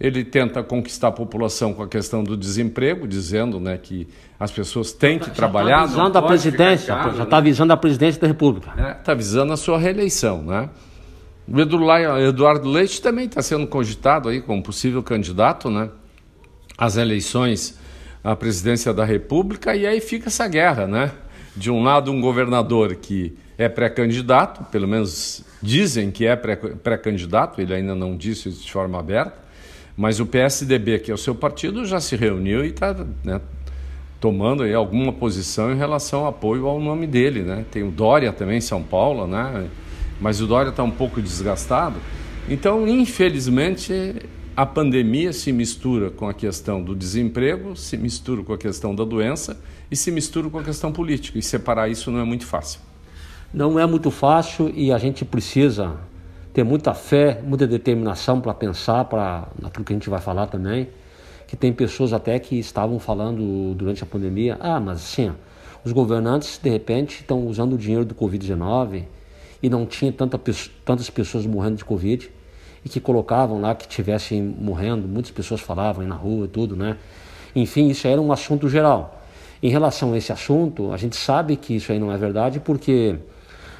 [0.00, 4.08] Ele tenta conquistar a população com a questão do desemprego, dizendo, né, que
[4.40, 5.84] as pessoas têm que já trabalhar.
[5.84, 8.70] Está avisando a presidência, casa, já está avisando a presidência da República.
[8.70, 10.70] Está é, tá avisando a sua reeleição, né?
[11.46, 15.90] O Eduardo Leite também está sendo cogitado aí como possível candidato, né?
[16.78, 17.78] Às eleições
[18.22, 21.10] à presidência da República e aí fica essa guerra, né?
[21.56, 27.74] De um lado um governador que é pré-candidato, pelo menos dizem que é pré-candidato, ele
[27.74, 29.34] ainda não disse isso de forma aberta,
[29.96, 33.40] mas o PSDB, que é o seu partido, já se reuniu e está né,
[34.20, 37.64] tomando aí alguma posição em relação ao apoio ao nome dele, né?
[37.70, 39.68] Tem o Dória também em São Paulo, né?
[40.20, 41.96] Mas o Dória está um pouco desgastado.
[42.48, 44.14] Então, infelizmente,
[44.54, 49.04] a pandemia se mistura com a questão do desemprego, se mistura com a questão da
[49.04, 49.58] doença
[49.90, 51.38] e se mistura com a questão política.
[51.38, 52.80] E separar isso não é muito fácil.
[53.52, 55.96] Não é muito fácil e a gente precisa
[56.52, 60.88] ter muita fé, muita determinação para pensar para naquilo que a gente vai falar também.
[61.46, 65.32] Que tem pessoas até que estavam falando durante a pandemia, ah, mas assim,
[65.84, 69.04] os governantes de repente estão usando o dinheiro do Covid-19
[69.62, 70.40] e não tinha tanta,
[70.84, 72.30] tantas pessoas morrendo de Covid
[72.84, 76.96] e que colocavam lá que tivessem morrendo, muitas pessoas falavam na rua tudo, né?
[77.54, 79.22] Enfim, isso era um assunto geral.
[79.62, 83.16] Em relação a esse assunto, a gente sabe que isso aí não é verdade porque,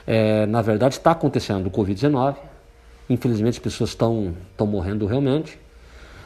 [0.06, 2.36] é, na verdade, está acontecendo o Covid-19.
[3.10, 5.58] Infelizmente, as pessoas estão morrendo realmente.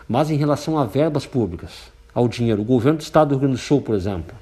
[0.07, 3.55] Mas em relação a verbas públicas, ao dinheiro, o governo do estado do Rio Grande
[3.55, 4.37] do Sul, por exemplo,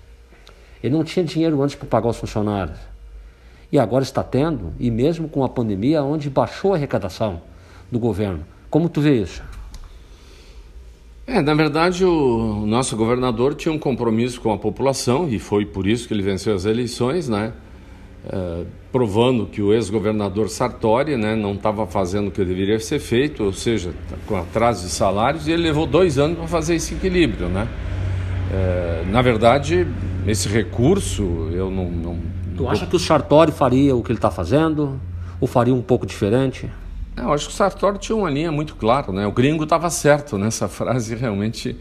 [0.82, 2.78] ele não tinha dinheiro antes para pagar os funcionários
[3.74, 7.42] e agora está tendo, e mesmo com a pandemia, onde baixou a arrecadação
[7.90, 8.44] do governo.
[8.70, 9.42] Como tu vê isso?
[11.26, 15.88] É, na verdade, o nosso governador tinha um compromisso com a população e foi por
[15.88, 17.52] isso que ele venceu as eleições, né?
[18.28, 23.42] É, provando que o ex-governador Sartori né, não estava fazendo o que deveria ser feito,
[23.42, 23.92] ou seja,
[24.28, 27.48] com atraso de salários, e ele levou dois anos para fazer esse equilíbrio.
[27.48, 27.66] Né?
[28.52, 29.84] É, na verdade,
[30.28, 34.30] esse recurso, eu não, não Tu acha que o Sartori faria o que ele está
[34.30, 35.00] fazendo?
[35.40, 36.70] Ou faria um pouco diferente?
[37.16, 39.26] Eu acho que o Sartori tinha uma linha muito clara, né?
[39.26, 41.76] O gringo estava certo nessa frase, realmente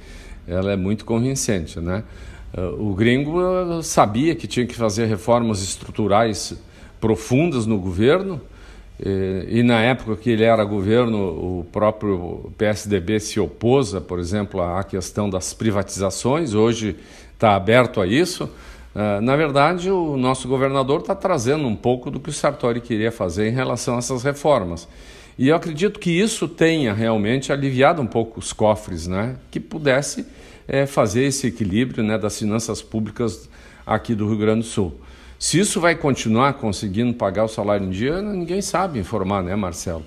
[0.48, 2.04] ela é muito convincente, né?
[2.78, 6.56] O gringo sabia que tinha que fazer reformas estruturais
[7.00, 8.40] profundas no governo,
[9.00, 14.84] e, na época que ele era governo, o próprio PSDB se opôs, por exemplo, à
[14.84, 16.54] questão das privatizações.
[16.54, 16.96] Hoje
[17.34, 18.50] está aberto a isso.
[18.96, 23.12] Uh, na verdade, o nosso governador está trazendo um pouco do que o Sartori queria
[23.12, 24.88] fazer em relação a essas reformas.
[25.38, 29.36] E eu acredito que isso tenha realmente aliviado um pouco os cofres, né?
[29.50, 30.28] que pudesse
[30.68, 33.50] é, fazer esse equilíbrio né, das finanças públicas
[33.86, 35.00] aqui do Rio Grande do Sul.
[35.40, 40.06] Se isso vai continuar conseguindo pagar o salário em dia, ninguém sabe informar, né, Marcelo?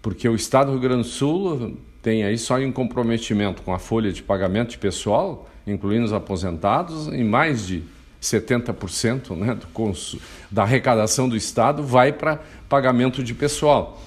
[0.00, 3.78] Porque o Estado do Rio Grande do Sul tem aí só um comprometimento com a
[3.78, 7.82] folha de pagamento de pessoal, incluindo os aposentados, em mais de
[8.20, 9.96] 70% né, do
[10.50, 14.02] da arrecadação do Estado vai para pagamento de pessoal.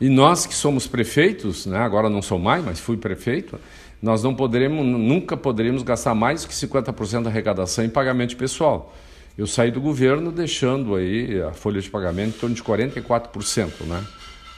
[0.00, 3.58] E nós que somos prefeitos, né, agora não sou mais, mas fui prefeito,
[4.02, 8.94] nós não poderemos, nunca poderíamos gastar mais que 50% da arrecadação em pagamento de pessoal.
[9.36, 14.04] Eu saí do governo deixando aí a folha de pagamento em torno de 44% né,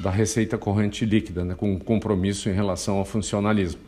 [0.01, 3.81] da receita corrente líquida, né, com compromisso em relação ao funcionalismo.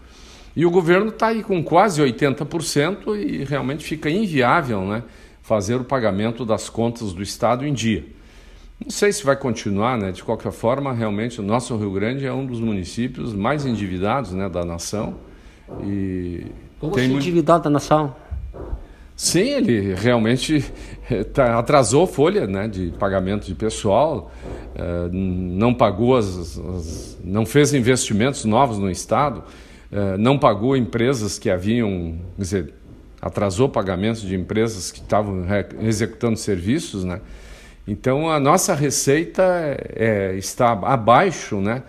[0.59, 5.05] E o governo está aí com quase 80% e realmente fica inviável né,
[5.41, 8.05] fazer o pagamento das contas do Estado em dia.
[8.85, 10.11] Não sei se vai continuar, né?
[10.11, 14.49] de qualquer forma, realmente o nosso Rio Grande é um dos municípios mais endividados né,
[14.49, 15.15] da nação.
[15.85, 16.47] E
[16.81, 17.23] Como tem muito...
[17.23, 18.17] endividado da nação?
[19.15, 20.65] Sim, ele realmente
[21.09, 24.33] eh, tá, atrasou folha né, de pagamento de pessoal,
[24.75, 29.45] eh, não pagou as, as, não fez investimentos novos no Estado,
[30.19, 32.75] não pagou empresas que haviam, quer dizer,
[33.21, 35.45] atrasou pagamentos de empresas que estavam
[35.81, 37.21] executando serviços, né?
[37.87, 39.43] Então a nossa receita
[39.97, 41.83] é, está abaixo, né?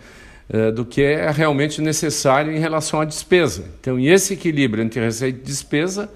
[0.74, 3.66] do que é realmente necessário em relação à despesa.
[3.80, 6.10] Então, esse equilíbrio entre receita e despesa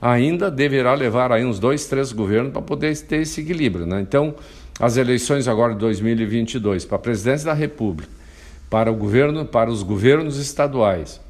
[0.00, 3.86] ainda deverá levar aí uns dois, três governos para poder ter esse equilíbrio.
[3.86, 4.00] Né?
[4.00, 4.34] Então,
[4.78, 8.10] as eleições agora de 2022 para a presidência da República,
[8.68, 11.20] para o governo, para os governos estaduais,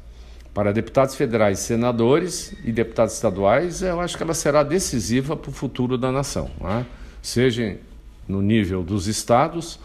[0.55, 5.53] para deputados federais, senadores e deputados estaduais, eu acho que ela será decisiva para o
[5.53, 6.85] futuro da nação, né?
[7.21, 7.77] seja
[8.25, 9.77] no nível dos estados,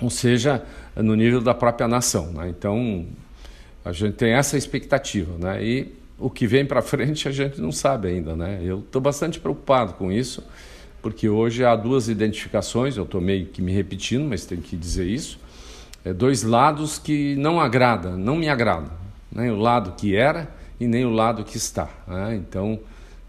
[0.00, 0.64] ou seja
[0.94, 2.30] no nível da própria nação.
[2.30, 2.50] Né?
[2.50, 3.04] Então,
[3.84, 5.64] a gente tem essa expectativa, né?
[5.64, 8.60] E o que vem para frente a gente não sabe ainda, né?
[8.62, 10.44] Eu estou bastante preocupado com isso,
[11.02, 15.06] porque hoje há duas identificações, eu estou meio que me repetindo, mas tenho que dizer
[15.06, 15.40] isso,
[16.04, 18.99] é dois lados que não agrada, não me agrada,
[19.30, 21.88] nem o lado que era e nem o lado que está.
[22.06, 22.36] Né?
[22.36, 22.80] Então,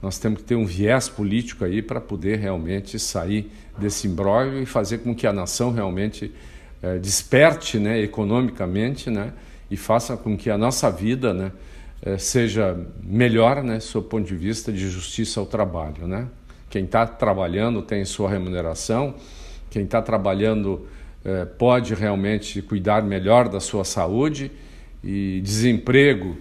[0.02, 4.66] nós temos que ter um viés político aí para poder realmente sair desse imbróglio e
[4.66, 6.34] fazer com que a nação realmente
[6.82, 9.32] é, desperte né, economicamente né,
[9.70, 11.52] e faça com que a nossa vida né,
[12.04, 16.28] eh, seja melhor, né, sob ponto de vista de justiça ao trabalho, né?
[16.68, 19.14] Quem está trabalhando tem sua remuneração,
[19.70, 20.88] quem está trabalhando
[21.24, 24.52] eh, pode realmente cuidar melhor da sua saúde
[25.04, 26.38] e desemprego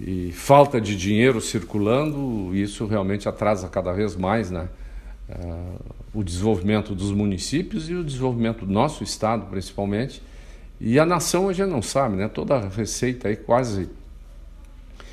[0.00, 4.68] e falta de dinheiro circulando, isso realmente atrasa cada vez mais, né?
[5.28, 10.22] Uh, o desenvolvimento dos municípios e o desenvolvimento do nosso estado, principalmente.
[10.80, 12.28] E a nação a gente não sabe, né?
[12.28, 13.90] Toda a receita aí quase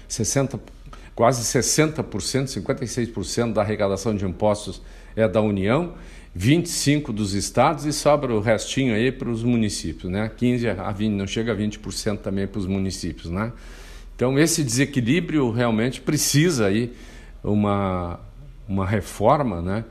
[0.08, 0.60] 60,
[1.16, 4.82] quase 60%, 56% da arrecadação de impostos
[5.16, 5.96] é da União,
[6.38, 10.30] 25% dos estados e sobra o restinho aí para os municípios, né?
[10.36, 13.54] 15 a 20, não chega a 20% também para os municípios, né?
[14.16, 16.94] Então esse desequilíbrio realmente precisa aí
[17.44, 18.20] uma,
[18.68, 19.86] uma reforma, né,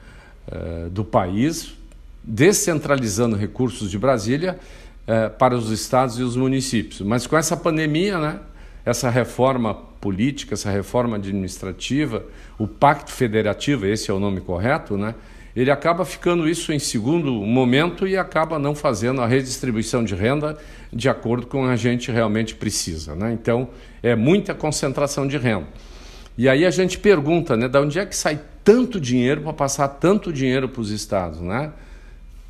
[0.48, 1.74] uh, do país,
[2.22, 4.58] descentralizando recursos de Brasília
[5.06, 7.00] uh, para os estados e os municípios.
[7.02, 8.40] Mas com essa pandemia, né,
[8.84, 12.24] essa reforma política, essa reforma administrativa,
[12.58, 15.14] o pacto federativo, esse é o nome correto, né?
[15.56, 20.58] Ele acaba ficando isso em segundo momento e acaba não fazendo a redistribuição de renda
[20.92, 23.32] de acordo com a gente realmente precisa, né?
[23.32, 23.68] Então,
[24.02, 25.66] é muita concentração de renda.
[26.36, 29.86] E aí a gente pergunta, né, de onde é que sai tanto dinheiro para passar
[29.86, 31.72] tanto dinheiro para os estados, né?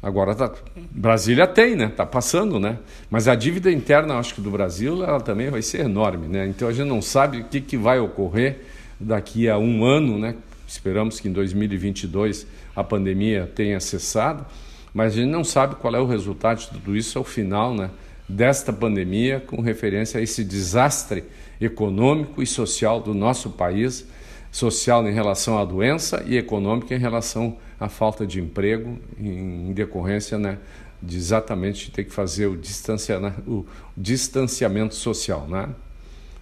[0.02, 0.52] Agora tá,
[0.90, 1.86] Brasília tem, né?
[1.86, 2.78] Está passando, né?
[3.10, 6.46] Mas a dívida interna, acho que do Brasil, ela também vai ser enorme, né?
[6.46, 8.60] Então a gente não sabe o que, que vai ocorrer
[9.00, 10.34] daqui a um ano, né?
[10.68, 14.44] Esperamos que em 2022 a pandemia tenha cessado,
[14.92, 17.90] mas a gente não sabe qual é o resultado de tudo isso ao final, né?
[18.28, 21.24] Desta pandemia, com referência a esse desastre
[21.60, 24.06] econômico e social do nosso país,
[24.50, 30.38] social em relação à doença e econômica em relação a falta de emprego em decorrência
[30.38, 30.58] né,
[31.02, 33.66] de exatamente ter que fazer o, distancia, né, o
[33.96, 35.46] distanciamento social.
[35.48, 35.68] Né?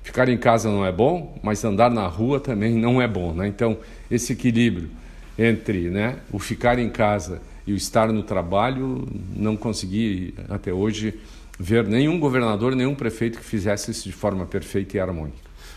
[0.03, 3.33] Ficar em casa não é bom, mas andar na rua também não é bom.
[3.33, 3.49] Né?
[3.49, 3.78] Então,
[4.11, 4.91] esse equilíbrio
[5.39, 11.14] entre né, o ficar em casa e o estar no trabalho, não consegui até hoje
[11.59, 15.37] ver nenhum governador, nenhum prefeito que fizesse isso de forma perfeita e harmônica.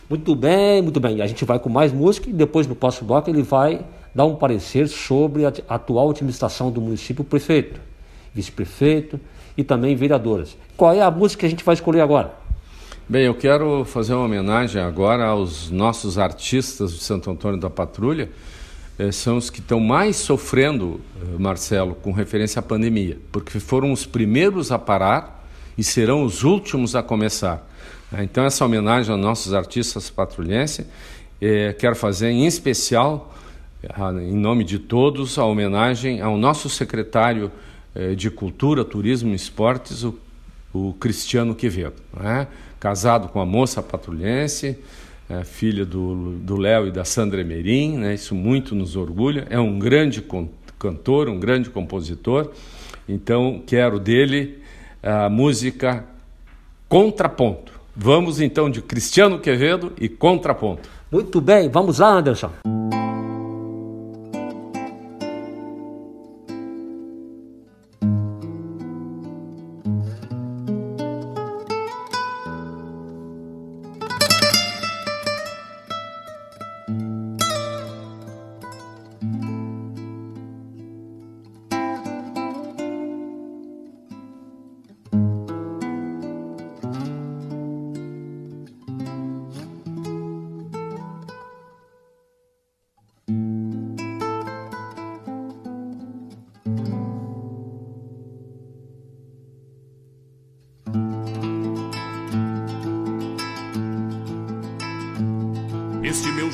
[0.10, 1.22] Muito bem, muito bem.
[1.22, 4.36] A gente vai com mais música e depois no próximo bloco ele vai dar um
[4.36, 7.80] parecer sobre a atual administração do município, prefeito,
[8.34, 9.20] vice-prefeito
[9.58, 10.58] e também vereadores.
[10.78, 12.34] Qual é a música que a gente vai escolher agora?
[13.08, 18.30] Bem, eu quero fazer uma homenagem agora aos nossos artistas de Santo Antônio da Patrulha.
[18.98, 23.92] Eh, são os que estão mais sofrendo, eh, Marcelo, com referência à pandemia, porque foram
[23.92, 25.46] os primeiros a parar
[25.78, 27.68] e serão os últimos a começar.
[28.14, 30.86] Eh, então, essa homenagem aos nossos artistas patrulhenses,
[31.78, 33.36] quero fazer em especial
[34.24, 37.52] em nome de todos, a homenagem ao nosso secretário
[38.16, 40.04] de Cultura, Turismo e Esportes,
[40.74, 42.02] o Cristiano Quevedo.
[42.18, 42.48] Né?
[42.80, 44.80] Casado com a moça patrulhense,
[45.30, 48.14] é, filha do Léo e da Sandra Emerim, né?
[48.14, 49.48] isso muito nos orgulha.
[49.50, 50.24] É um grande
[50.78, 52.52] cantor, um grande compositor.
[53.08, 54.60] Então, quero dele
[55.02, 56.06] a música
[56.88, 57.74] Contraponto.
[57.96, 60.90] Vamos então de Cristiano Quevedo e Contraponto.
[61.12, 62.52] Muito bem, vamos lá, Anderson.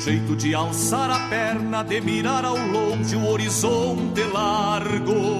[0.04, 5.38] Jeito de alçar a perna, de mirar ao longe o horizonte largo.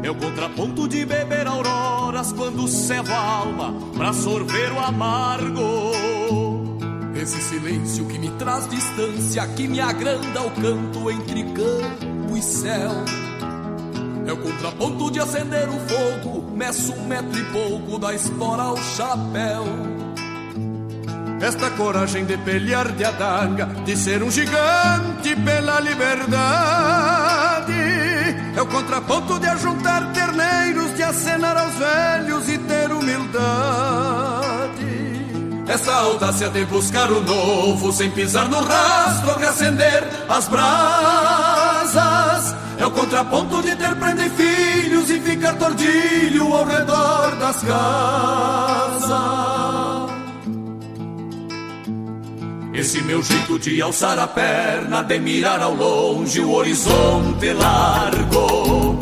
[0.00, 5.92] É o contraponto de beber auroras quando cevo a alma pra sorver o amargo.
[7.16, 12.92] Esse silêncio que me traz distância, que me agranda o canto entre campo e céu.
[14.24, 18.76] É o contraponto de acender o fogo, meço um metro e pouco da espora ao
[18.76, 19.91] chapéu.
[21.42, 27.72] Esta coragem de pelear de adaga, de ser um gigante pela liberdade.
[28.54, 33.32] É o contraponto de ajuntar terneiros, de acenar aos velhos e ter humildade.
[35.66, 41.92] Essa audácia de buscar o novo sem pisar no rastro, reacender as brasas.
[42.78, 49.51] É o contraponto de ter prenda e filhos e ficar tordilho ao redor das casas.
[52.82, 58.98] Esse meu jeito de alçar a perna, de mirar ao longe o horizonte largo.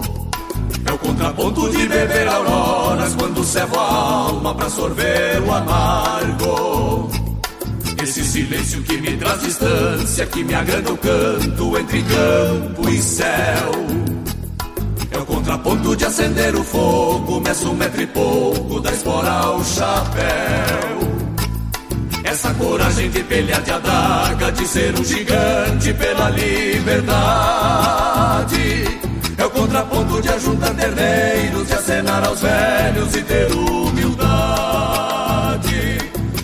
[0.85, 7.11] É o contraponto de beber auroras quando cevo a alma pra sorver o amargo.
[8.03, 13.71] Esse silêncio que me traz distância, que me agranda o canto entre campo e céu.
[15.11, 19.65] É o contraponto de acender o fogo, meço um metro e pouco da espora ao
[19.65, 21.10] chapéu.
[22.31, 27.05] Essa coragem de pelear de adaga, de ser um gigante pela liberdade.
[29.37, 34.39] É o contraponto de ajuntar terneiros, de acenar aos velhos e ter humildade.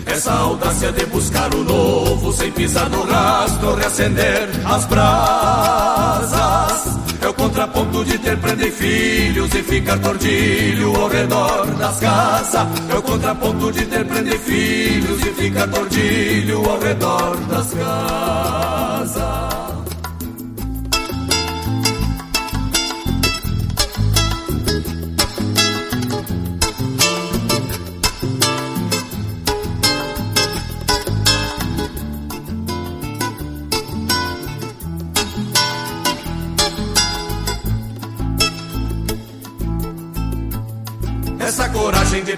[0.07, 6.86] Essa audácia de buscar o novo, sem pisar no rastro, reacender as brasas.
[7.27, 12.67] É o contraponto de ter prenda e filhos e ficar tordilho ao redor das casas.
[12.89, 19.56] É o contraponto de ter prenda e filhos e ficar tordilho ao redor das casas.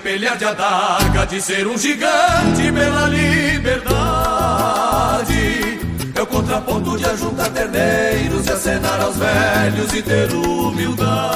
[0.10, 3.89] Coragem de adaga, de ser um gigante pela liberdade.
[6.16, 11.30] É o contraponto de ajuntar terneiros e acenar aos velhos e ter humildade.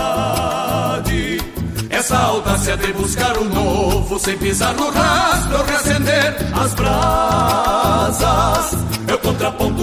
[1.89, 8.23] Essa audácia de buscar o novo, sem pisar no rastro, reacender as brasas.
[9.07, 9.13] É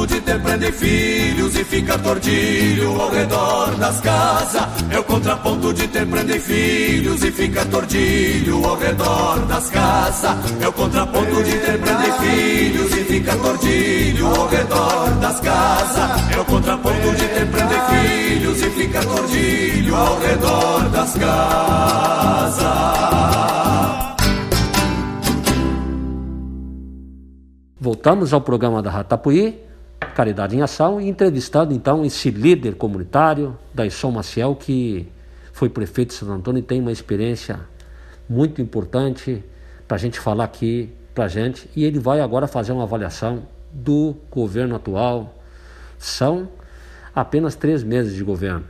[0.07, 4.62] de ter prenda e filhos e ficar tordilho ao redor das casas.
[4.90, 10.36] É o contraponto de ter prenda e filhos e ficar tordilho ao redor das casas.
[10.61, 16.32] É o contraponto de ter prenda e filhos e ficar tordilho ao redor das casas.
[16.34, 22.70] É o contraponto de ter prenda e filhos e ficar tordilho ao redor das casas.
[27.80, 29.70] Voltamos ao programa da Ratapuí,
[30.14, 35.07] Caridade em Ação, e entrevistando então esse líder comunitário, Daisson Maciel, que
[35.53, 37.61] foi prefeito de Santo Antônio e tem uma experiência
[38.28, 39.44] muito importante
[39.86, 41.68] para a gente falar aqui para a gente.
[41.76, 45.34] E ele vai agora fazer uma avaliação do governo atual.
[45.98, 46.48] São
[47.14, 48.64] apenas três meses de governo.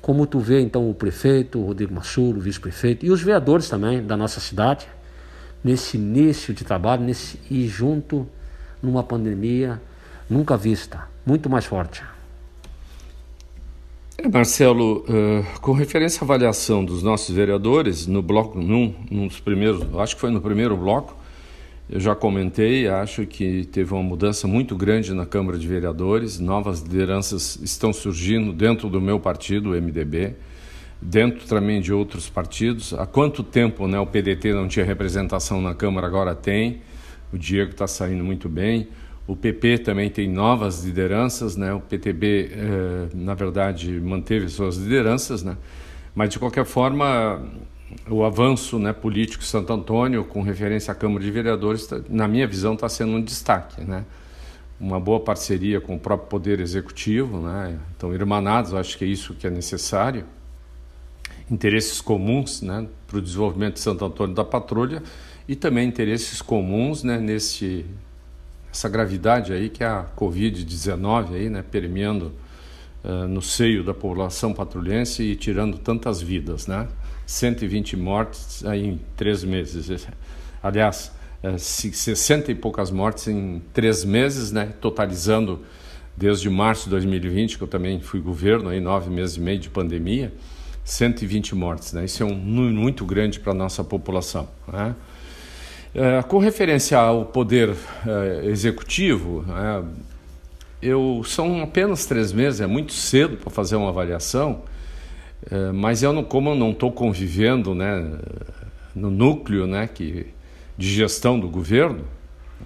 [0.00, 4.16] Como tu vê então o prefeito, Rodrigo Massuro, o vice-prefeito e os vereadores também da
[4.16, 4.88] nossa cidade,
[5.62, 8.26] nesse início de trabalho nesse, e junto
[8.82, 9.80] numa pandemia
[10.30, 12.02] nunca vista, muito mais forte.
[14.16, 19.40] É, Marcelo, uh, com referência à avaliação dos nossos vereadores, no bloco, num, num dos
[19.40, 21.16] primeiros, acho que foi no primeiro bloco,
[21.88, 26.80] eu já comentei, acho que teve uma mudança muito grande na Câmara de Vereadores, novas
[26.82, 30.36] lideranças estão surgindo dentro do meu partido, o MDB,
[31.02, 32.94] dentro também de outros partidos.
[32.94, 36.82] Há quanto tempo né, o PDT não tinha representação na Câmara, agora tem.
[37.32, 38.86] O Diego está saindo muito bem.
[39.30, 41.72] O PP também tem novas lideranças, né?
[41.72, 45.56] O PTB, eh, na verdade, manteve suas lideranças, né?
[46.12, 47.40] Mas de qualquer forma,
[48.08, 52.44] o avanço né, político Santo Antônio, com referência à Câmara de Vereadores, tá, na minha
[52.44, 53.80] visão, está sendo um destaque.
[53.82, 54.04] Né?
[54.80, 57.78] Uma boa parceria com o próprio Poder Executivo, né?
[57.96, 60.24] então, irmanados, acho que é isso que é necessário.
[61.48, 65.04] Interesses comuns né, para o desenvolvimento de Santo Antônio da Patrulha
[65.46, 67.86] e também interesses comuns né, nesse,
[68.72, 72.32] essa gravidade aí que é a Covid-19, aí, né, permeando
[73.04, 76.66] uh, no seio da população patrulhense e tirando tantas vidas.
[76.66, 76.86] Né?
[77.26, 80.06] 120 mortes aí em três meses.
[80.62, 81.12] Aliás,
[81.42, 85.60] é, 60 e poucas mortes em três meses, né, totalizando
[86.16, 89.70] desde março de 2020, que eu também fui governo, aí, nove meses e meio de
[89.70, 90.32] pandemia,
[90.84, 91.92] 120 mortes.
[91.92, 92.04] Né?
[92.04, 94.48] Isso é um número muito grande para a nossa população.
[94.70, 94.94] Né?
[95.92, 97.74] É, com referência ao poder
[98.06, 99.82] é, executivo, é,
[100.80, 104.62] eu são apenas três meses, é muito cedo para fazer uma avaliação,
[105.50, 108.08] é, mas eu não, como eu não estou convivendo né,
[108.94, 110.26] no núcleo né, que,
[110.78, 112.04] de gestão do governo,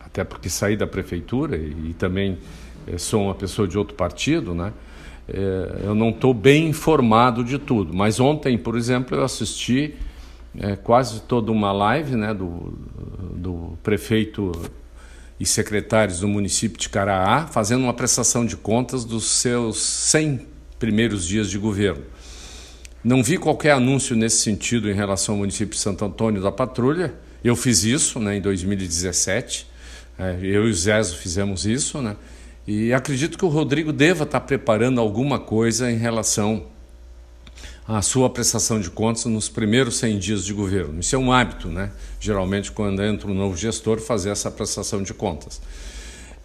[0.01, 2.39] até porque saí da prefeitura e, e também
[2.87, 4.70] é, sou uma pessoa de outro partido, né,
[5.27, 7.95] é, eu não estou bem informado de tudo.
[7.95, 9.95] Mas ontem, por exemplo, eu assisti
[10.59, 12.79] é, quase toda uma live né, do,
[13.35, 14.53] do prefeito
[15.39, 20.47] e secretários do município de Caraá, fazendo uma prestação de contas dos seus 100
[20.79, 22.05] primeiros dias de governo.
[23.03, 27.13] Não vi qualquer anúncio nesse sentido em relação ao município de Santo Antônio da Patrulha.
[27.43, 29.67] Eu fiz isso né, em 2017,
[30.19, 32.17] é, eu e o Zezo fizemos isso, né,
[32.67, 36.65] e acredito que o Rodrigo deva estar preparando alguma coisa em relação
[37.87, 41.01] a sua prestação de contas nos primeiros 100 dias de governo.
[41.01, 41.91] Isso é um hábito, né?
[42.18, 45.61] geralmente, quando entra um novo gestor, fazer essa prestação de contas.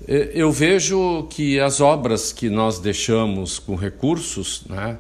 [0.07, 4.97] Eu vejo que as obras que nós deixamos com recursos, né,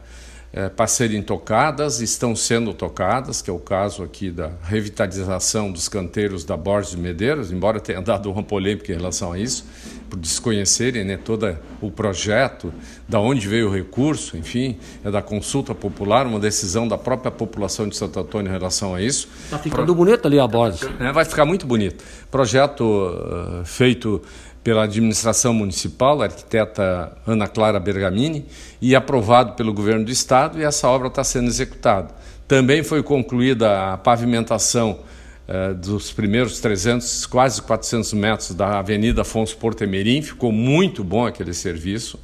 [0.51, 5.87] é, para serem tocadas, estão sendo tocadas, que é o caso aqui da revitalização dos
[5.87, 9.65] canteiros da Borges de Medeiros, embora tenha dado uma polêmica em relação a isso,
[10.09, 12.73] por desconhecerem né, todo o projeto,
[13.07, 17.87] da onde veio o recurso, enfim, é da consulta popular, uma decisão da própria população
[17.87, 19.29] de Santo Antônio em relação a isso.
[19.45, 19.95] Está ficando Pro...
[19.95, 20.81] bonito ali a Borges.
[20.99, 22.03] É, vai ficar muito bonito.
[22.31, 24.21] Projeto uh, feito
[24.63, 28.45] pela administração municipal, a arquiteta Ana Clara Bergamini,
[28.81, 32.13] e aprovado pelo governo do estado, e essa obra está sendo executada.
[32.47, 34.99] Também foi concluída a pavimentação
[35.47, 41.53] eh, dos primeiros 300, quase 400 metros da Avenida Afonso Portemerim, ficou muito bom aquele
[41.53, 42.19] serviço.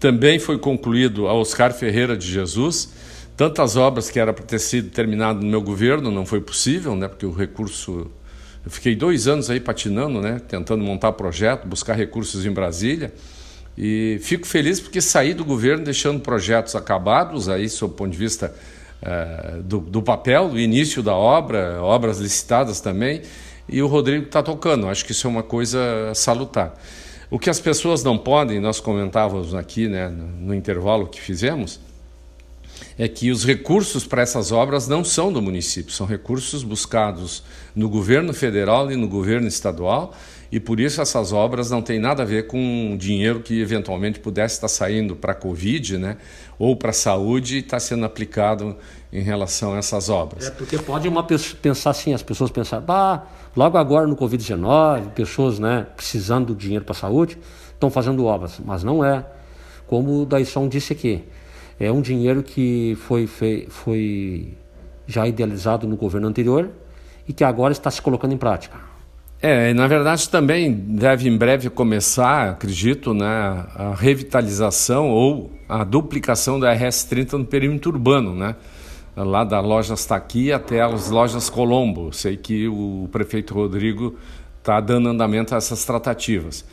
[0.00, 2.92] Também foi concluído a Oscar Ferreira de Jesus,
[3.36, 7.06] tantas obras que era para ter sido terminado no meu governo, não foi possível, né,
[7.06, 8.10] porque o recurso
[8.64, 13.12] eu fiquei dois anos aí patinando, né, tentando montar projeto, buscar recursos em Brasília.
[13.76, 18.18] E fico feliz porque saí do governo deixando projetos acabados, aí, sob o ponto de
[18.18, 18.52] vista
[19.02, 23.22] uh, do, do, papel, do início da obra, obras licitadas também,
[23.68, 24.88] e o Rodrigo está tocando.
[24.88, 26.74] Acho que isso é uma coisa salutar.
[27.30, 31.78] O que as pessoas não podem, nós comentávamos aqui né, no, no intervalo que fizemos,
[32.98, 37.42] é que os recursos para essas obras não são do município, são recursos buscados
[37.74, 40.14] no governo federal e no governo estadual,
[40.50, 44.54] e por isso essas obras não têm nada a ver com dinheiro que eventualmente pudesse
[44.54, 46.16] estar saindo para a Covid, né,
[46.58, 48.76] ou para a saúde e está sendo aplicado
[49.12, 50.46] em relação a essas obras.
[50.46, 55.10] É porque pode uma pessoa pensar assim, as pessoas pensar, bah, logo agora no Covid-19,
[55.10, 57.38] pessoas né, precisando do dinheiro para a saúde
[57.72, 59.24] estão fazendo obras, mas não é.
[59.86, 61.24] Como o Daisson disse aqui,
[61.78, 63.26] é um dinheiro que foi,
[63.68, 64.54] foi
[65.06, 66.70] já idealizado no governo anterior
[67.26, 68.76] e que agora está se colocando em prática.
[69.40, 73.26] É, na verdade também deve em breve começar, acredito, né,
[73.74, 78.56] a revitalização ou a duplicação da RS-30 no perímetro urbano, né?
[79.24, 82.12] lá da loja Staqui até as lojas Colombo.
[82.12, 84.16] Sei que o prefeito Rodrigo
[84.58, 86.64] está dando andamento a essas tratativas.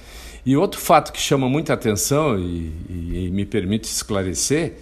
[0.46, 4.78] E outro fato que chama muita atenção e, e, e me permite esclarecer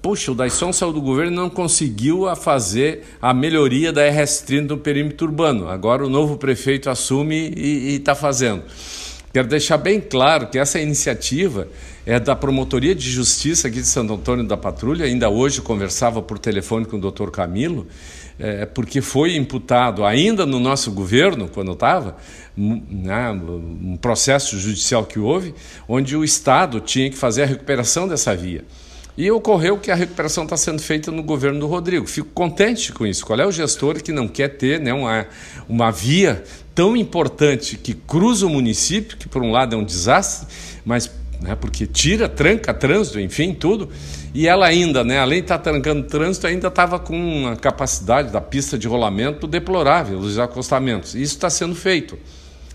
[0.00, 4.68] Puxa, o Daisson saiu do governo e não conseguiu a fazer a melhoria da RS30
[4.68, 5.68] no perímetro urbano.
[5.68, 8.62] Agora o novo prefeito assume e está fazendo.
[9.32, 11.66] Quero deixar bem claro que essa iniciativa
[12.06, 15.06] é da Promotoria de Justiça aqui de Santo Antônio da Patrulha.
[15.06, 17.86] Ainda hoje conversava por telefone com o doutor Camilo,
[18.38, 22.16] é, porque foi imputado, ainda no nosso governo, quando estava,
[22.56, 25.54] né, um processo judicial que houve,
[25.88, 28.64] onde o Estado tinha que fazer a recuperação dessa via.
[29.16, 32.06] E ocorreu que a recuperação está sendo feita no governo do Rodrigo.
[32.06, 33.26] Fico contente com isso.
[33.26, 35.26] Qual é o gestor que não quer ter né, uma,
[35.68, 36.42] uma via
[36.74, 40.48] tão importante que cruza o município, que por um lado é um desastre,
[40.84, 41.10] mas
[41.42, 43.90] né, porque tira, tranca trânsito, enfim, tudo.
[44.32, 48.32] E ela ainda, né, além de estar tá trancando trânsito, ainda estava com uma capacidade
[48.32, 51.14] da pista de rolamento deplorável, os acostamentos.
[51.14, 52.18] Isso está sendo feito.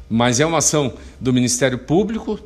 [0.10, 2.40] Mas é uma ação do Ministério Público,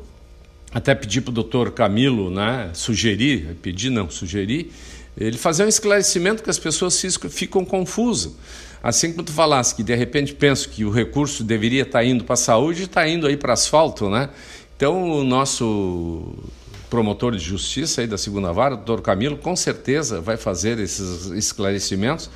[0.72, 4.72] até pedi para o doutor Camilo né, sugerir, pedir não, sugerir,
[5.16, 7.00] ele fazer um esclarecimento que as pessoas
[7.30, 8.32] ficam confusas.
[8.82, 12.24] Assim como tu falasse que de repente penso que o recurso deveria estar tá indo
[12.24, 14.30] para a saúde, está indo aí para asfalto, né?
[14.76, 16.34] Então o nosso
[16.90, 22.28] promotor de justiça aí da segunda vara, doutor Camilo, com certeza vai fazer esses esclarecimentos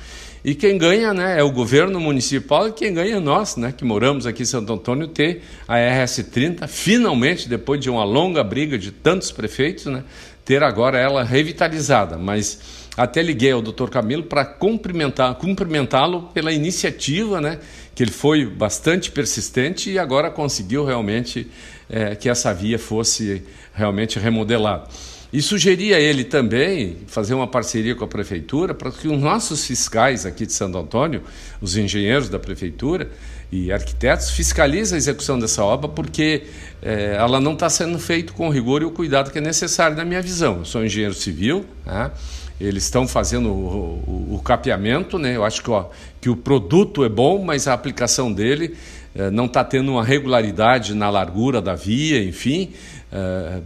[0.47, 3.83] E quem ganha né, é o governo municipal e quem ganha é nós, né, que
[3.83, 8.89] moramos aqui em Santo Antônio, ter a RS-30, finalmente, depois de uma longa briga de
[8.89, 10.05] tantos prefeitos, né,
[10.45, 12.17] ter agora ela revitalizada.
[12.17, 12.61] Mas
[12.95, 17.59] até liguei ao doutor Camilo para cumprimentar, cumprimentá-lo pela iniciativa, né,
[17.93, 21.51] que ele foi bastante persistente e agora conseguiu realmente
[21.89, 23.43] é, que essa via fosse
[23.73, 24.87] realmente remodelada.
[25.31, 29.65] E sugeri a ele também fazer uma parceria com a prefeitura para que os nossos
[29.65, 31.21] fiscais aqui de Santo Antônio,
[31.59, 33.11] os engenheiros da prefeitura
[33.51, 36.43] e arquitetos, fiscalizem a execução dessa obra, porque
[36.81, 39.97] é, ela não está sendo feita com o rigor e o cuidado que é necessário,
[39.97, 40.59] na minha visão.
[40.59, 42.11] Eu sou engenheiro civil, né?
[42.59, 45.35] eles estão fazendo o, o, o, capeamento, né?
[45.35, 45.87] eu acho que, ó,
[46.21, 48.75] que o produto é bom, mas a aplicação dele
[49.13, 52.71] é, não está tendo uma regularidade na largura da via, enfim.
[53.11, 53.59] É,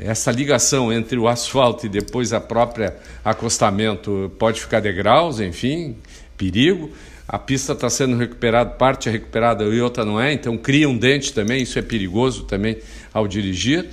[0.00, 5.96] essa ligação entre o asfalto e depois a própria acostamento pode ficar degraus, enfim,
[6.36, 6.90] perigo.
[7.28, 10.96] A pista está sendo recuperada, parte é recuperada e outra não é, então cria um
[10.96, 12.78] dente também, isso é perigoso também
[13.12, 13.86] ao dirigir.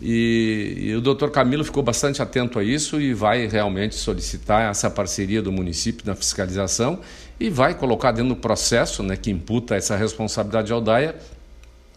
[0.00, 4.90] E, e o doutor Camilo ficou bastante atento a isso e vai realmente solicitar essa
[4.90, 7.00] parceria do município na fiscalização
[7.40, 11.16] e vai colocar dentro do processo né, que imputa essa responsabilidade ao DAIA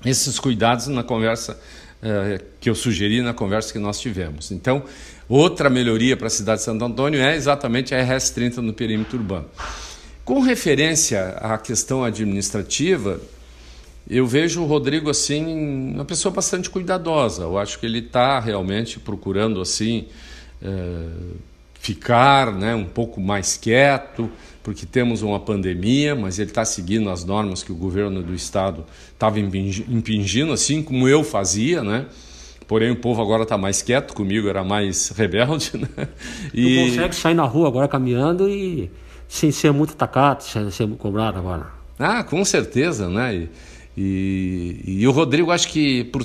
[0.05, 1.59] esses cuidados na conversa
[2.01, 4.51] é, que eu sugeri na conversa que nós tivemos.
[4.51, 4.83] Então,
[5.27, 9.47] outra melhoria para a cidade de Santo Antônio é exatamente a RS-30 no perímetro urbano.
[10.23, 13.19] Com referência à questão administrativa,
[14.09, 17.43] eu vejo o Rodrigo assim uma pessoa bastante cuidadosa.
[17.43, 20.07] Eu acho que ele está realmente procurando assim
[20.61, 21.05] é,
[21.79, 24.29] ficar, né, um pouco mais quieto,
[24.69, 28.85] porque temos uma pandemia, mas ele está seguindo as normas que o governo do estado
[29.11, 32.05] estava impingindo, assim como eu fazia, né?
[32.67, 36.07] Porém, o povo agora está mais quieto, comigo era mais rebelde, né?
[36.53, 36.85] E...
[36.85, 38.91] Tu consegue sair na rua agora caminhando e
[39.27, 41.65] sem ser muito atacado, sem ser cobrado agora.
[41.97, 43.35] Ah, com certeza, né?
[43.35, 43.49] E,
[43.97, 46.23] e, e o Rodrigo, acho que por...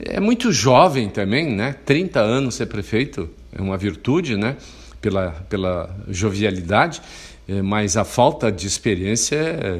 [0.00, 1.76] é muito jovem também, né?
[1.84, 4.56] 30 anos ser prefeito é uma virtude, né?
[5.00, 7.00] Pela, pela jovialidade.
[7.48, 9.76] É, mas a falta de experiência é,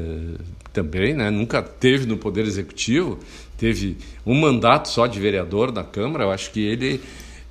[0.73, 1.29] também, né?
[1.29, 3.19] nunca teve no Poder Executivo,
[3.57, 7.01] teve um mandato só de vereador na Câmara, eu acho que ele,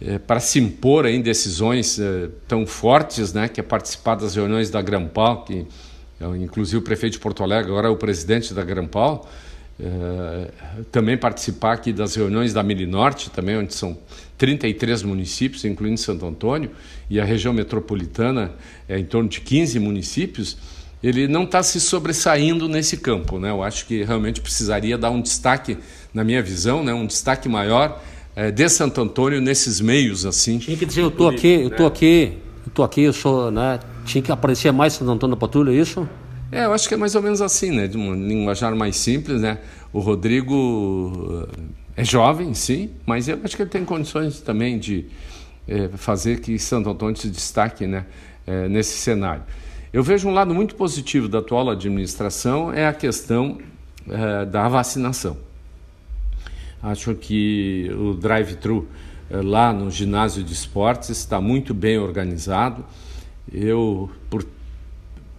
[0.01, 3.49] é, para se impor em decisões é, tão fortes, né?
[3.49, 5.67] que é participar das reuniões da Grampal, que
[6.39, 9.27] inclusive o prefeito de Porto Alegre agora é o presidente da Grampal,
[9.83, 10.51] é,
[10.93, 13.97] também participar aqui das reuniões da Milinorte, também onde são
[14.37, 16.71] 33 municípios, incluindo Santo Antônio,
[17.09, 18.53] e a região metropolitana
[18.89, 20.57] é em torno de 15 municípios,
[21.03, 23.39] ele não está se sobressaindo nesse campo.
[23.39, 23.51] Né?
[23.51, 25.79] Eu acho que realmente precisaria dar um destaque,
[26.13, 26.93] na minha visão, né?
[26.93, 28.03] um destaque maior
[28.37, 30.59] é, de Santo Antônio nesses meios assim.
[30.59, 31.93] Tinha que dizer, eu estou aqui, eu estou né?
[31.93, 33.81] aqui, eu estou aqui, eu sou, né?
[34.05, 36.07] Tinha que aparecer mais Santo Antônio na patrulha, é isso?
[36.53, 37.87] É, eu acho que é mais ou menos assim, né?
[37.87, 39.59] De um linguajar mais simples, né?
[39.93, 41.47] O Rodrigo
[41.97, 45.07] eh, é jovem, sim, mas eu acho que ele tem condições também de
[45.69, 48.07] é, fazer que Santo Antônio se destaque, né?
[48.47, 49.45] É, nesse cenário.
[49.93, 53.59] Eu vejo um lado muito positivo da atual administração é a questão
[54.09, 55.37] é, da vacinação.
[56.83, 58.89] Acho que o drive-thru
[59.31, 62.85] lá no ginásio de esportes está muito bem organizado.
[63.53, 64.45] Eu, por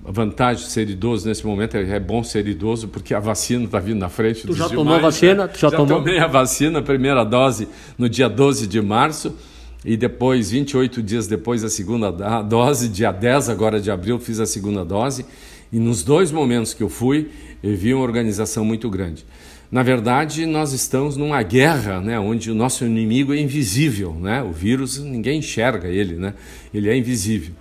[0.05, 3.65] a vantagem de ser idoso nesse momento é, é bom ser idoso porque a vacina
[3.65, 4.47] está vindo na frente.
[4.47, 5.47] Tu já tomou a vacina?
[5.47, 5.99] Tu já, já tomou?
[5.99, 9.35] tomei a vacina, a primeira dose no dia 12 de março
[9.83, 12.11] e depois, 28 dias depois, a segunda
[12.43, 15.25] dose, dia 10 agora de abril, fiz a segunda dose.
[15.73, 17.29] E nos dois momentos que eu fui,
[17.63, 19.25] eu vi uma organização muito grande.
[19.71, 24.43] Na verdade, nós estamos numa guerra, né, onde o nosso inimigo é invisível, né?
[24.43, 26.33] O vírus ninguém enxerga ele, né?
[26.73, 27.53] Ele é invisível.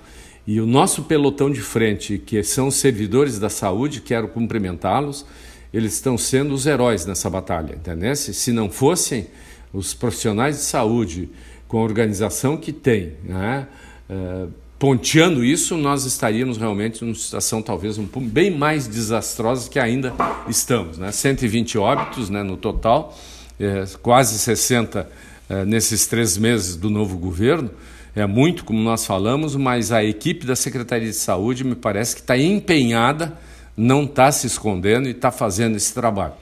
[0.46, 5.24] E o nosso pelotão de frente, que são servidores da saúde, quero cumprimentá-los,
[5.72, 8.14] eles estão sendo os heróis nessa batalha, entendeu?
[8.16, 9.26] Se não fossem
[9.72, 11.28] os profissionais de saúde
[11.68, 13.68] com a organização que tem, né?
[14.08, 14.46] É,
[14.80, 20.12] ponteando isso, nós estaríamos realmente numa situação talvez um bem mais desastrosa que ainda
[20.48, 20.96] estamos.
[20.96, 21.12] Né?
[21.12, 23.16] 120 óbitos né, no total,
[23.60, 25.06] é, quase 60
[25.50, 27.70] é, nesses três meses do novo governo
[28.14, 32.20] é muito, como nós falamos, mas a equipe da Secretaria de Saúde me parece que
[32.20, 33.32] está empenhada,
[33.76, 36.34] não está se escondendo e está fazendo esse trabalho.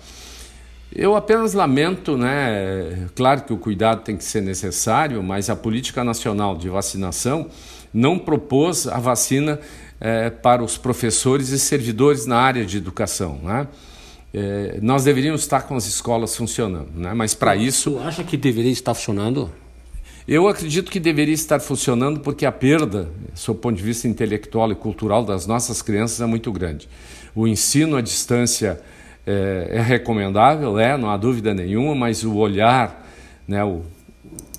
[0.94, 3.06] Eu apenas lamento, né?
[3.14, 7.48] Claro que o cuidado tem que ser necessário, mas a política nacional de vacinação
[7.92, 9.60] não propôs a vacina
[10.00, 13.68] é, para os professores e servidores na área de educação, né?
[14.32, 17.12] É, nós deveríamos estar com as escolas funcionando, né?
[17.14, 17.92] Mas para isso.
[17.92, 19.50] Você acha que deveria estar funcionando?
[20.28, 24.70] Eu acredito que deveria estar funcionando porque a perda, sob o ponto de vista intelectual
[24.70, 26.86] e cultural das nossas crianças, é muito grande.
[27.34, 28.78] O ensino à distância
[29.26, 33.08] é, é recomendável, é, não há dúvida nenhuma, mas o olhar,
[33.48, 33.80] né, o,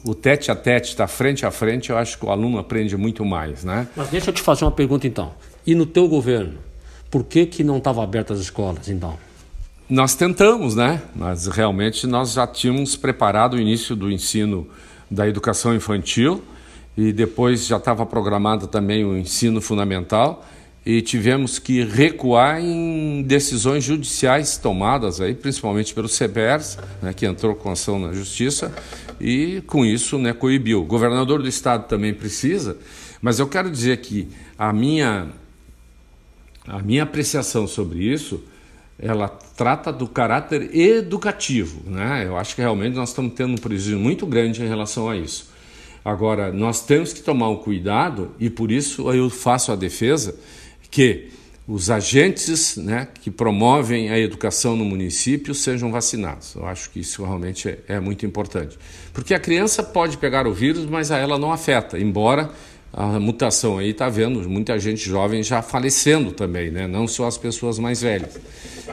[0.03, 3.23] o tete a tete, está frente a frente, eu acho que o aluno aprende muito
[3.23, 3.63] mais.
[3.63, 3.87] Né?
[3.95, 5.33] Mas deixa eu te fazer uma pergunta então.
[5.67, 6.57] E no teu governo,
[7.11, 9.19] por que, que não estavam abertas as escolas então?
[9.87, 11.01] Nós tentamos, né?
[11.15, 14.67] Mas realmente nós já tínhamos preparado o início do ensino
[15.09, 16.43] da educação infantil
[16.97, 20.45] e depois já estava programado também o ensino fundamental
[20.85, 27.55] e tivemos que recuar em decisões judiciais tomadas aí, principalmente pelo CBERS, né, que entrou
[27.55, 28.73] com ação na justiça
[29.19, 30.81] e com isso né, coibiu.
[30.81, 32.77] O governador do estado também precisa,
[33.21, 35.27] mas eu quero dizer que a minha,
[36.67, 38.41] a minha apreciação sobre isso
[39.01, 39.29] ela
[39.59, 41.81] trata do caráter educativo.
[41.85, 42.23] Né?
[42.25, 45.49] Eu acho que realmente nós estamos tendo um prejuízo muito grande em relação a isso.
[46.03, 50.33] Agora, nós temos que tomar um cuidado, e por isso eu faço a defesa
[50.89, 51.27] que
[51.67, 56.55] os agentes né, que promovem a educação no município sejam vacinados.
[56.55, 58.79] Eu acho que isso realmente é, é muito importante.
[59.11, 62.49] Porque a criança pode pegar o vírus, mas a ela não afeta, embora
[62.91, 66.87] a mutação aí está vendo muita gente jovem já falecendo também, né?
[66.87, 68.39] não só as pessoas mais velhas.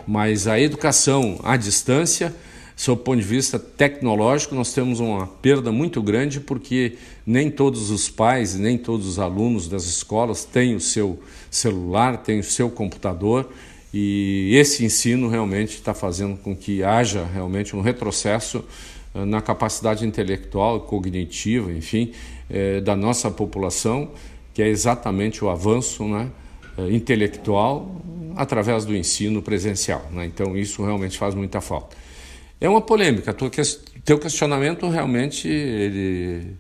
[0.07, 2.35] Mas a educação à distância,
[2.77, 6.95] sob o ponto de vista tecnológico, nós temos uma perda muito grande porque
[7.27, 11.19] nem todos os pais, nem todos os alunos das escolas têm o seu
[11.51, 13.51] celular, têm o seu computador
[13.95, 18.63] e esse ensino realmente está fazendo com que haja realmente um retrocesso
[19.15, 22.13] eh, na capacidade intelectual, cognitiva, enfim,
[22.49, 24.11] eh, da nossa população,
[24.55, 26.31] que é exatamente o avanço né,
[26.79, 28.01] eh, intelectual
[28.37, 30.07] através do ensino presencial.
[30.13, 30.27] Né?
[30.27, 31.97] Então, isso realmente faz muita falta.
[32.61, 33.35] É uma polêmica.
[34.05, 36.55] Teu questionamento realmente ele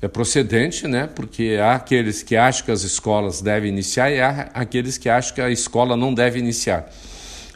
[0.00, 1.06] é procedente, né?
[1.06, 5.34] porque há aqueles que acham que as escolas devem iniciar e há aqueles que acham
[5.34, 6.90] que a escola não deve iniciar.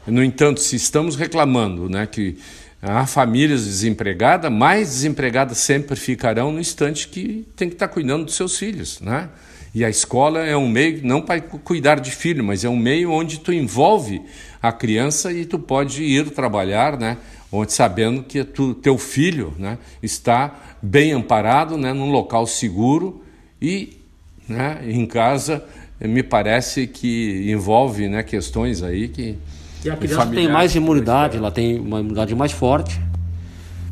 [0.07, 2.39] No entanto, se estamos reclamando né, que
[2.81, 8.37] Há famílias desempregadas, mais desempregadas sempre ficarão no instante que tem que estar cuidando dos
[8.37, 9.29] seus filhos, né?
[9.74, 13.11] E a escola é um meio, não para cuidar de filho, mas é um meio
[13.11, 14.22] onde tu envolve
[14.62, 17.18] a criança e tu pode ir trabalhar, né?
[17.51, 23.22] Onde sabendo que tu, teu filho, né, está bem amparado, né, num local seguro
[23.61, 23.97] e,
[24.47, 25.64] né, em casa,
[25.99, 29.39] me parece que envolve, né, questões aí que
[29.85, 33.01] e a criança tem mais imunidade, ela tem uma imunidade mais forte,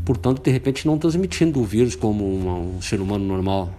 [0.04, 3.72] portanto, de repente, não transmitindo o vírus como um, um ser humano normal.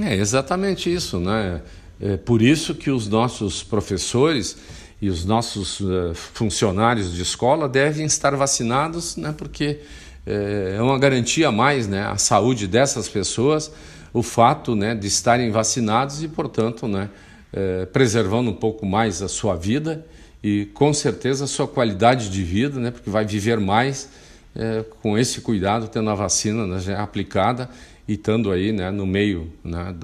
[0.00, 1.60] É exatamente isso, né?
[2.00, 4.56] É por isso que os nossos professores
[5.02, 9.34] e os nossos uh, funcionários de escola devem estar vacinados, né?
[9.36, 9.80] Porque
[10.24, 12.02] é, é uma garantia a mais, né?
[12.02, 13.72] A saúde dessas pessoas,
[14.12, 17.10] o fato, né, de estarem vacinados e, portanto, né,
[17.52, 20.04] é, preservando um pouco mais a sua vida
[20.42, 24.08] e com certeza a sua qualidade de vida, né, porque vai viver mais
[24.54, 27.68] é, com esse cuidado, tendo a vacina né, já aplicada
[28.06, 29.94] e estando aí né, no meio né,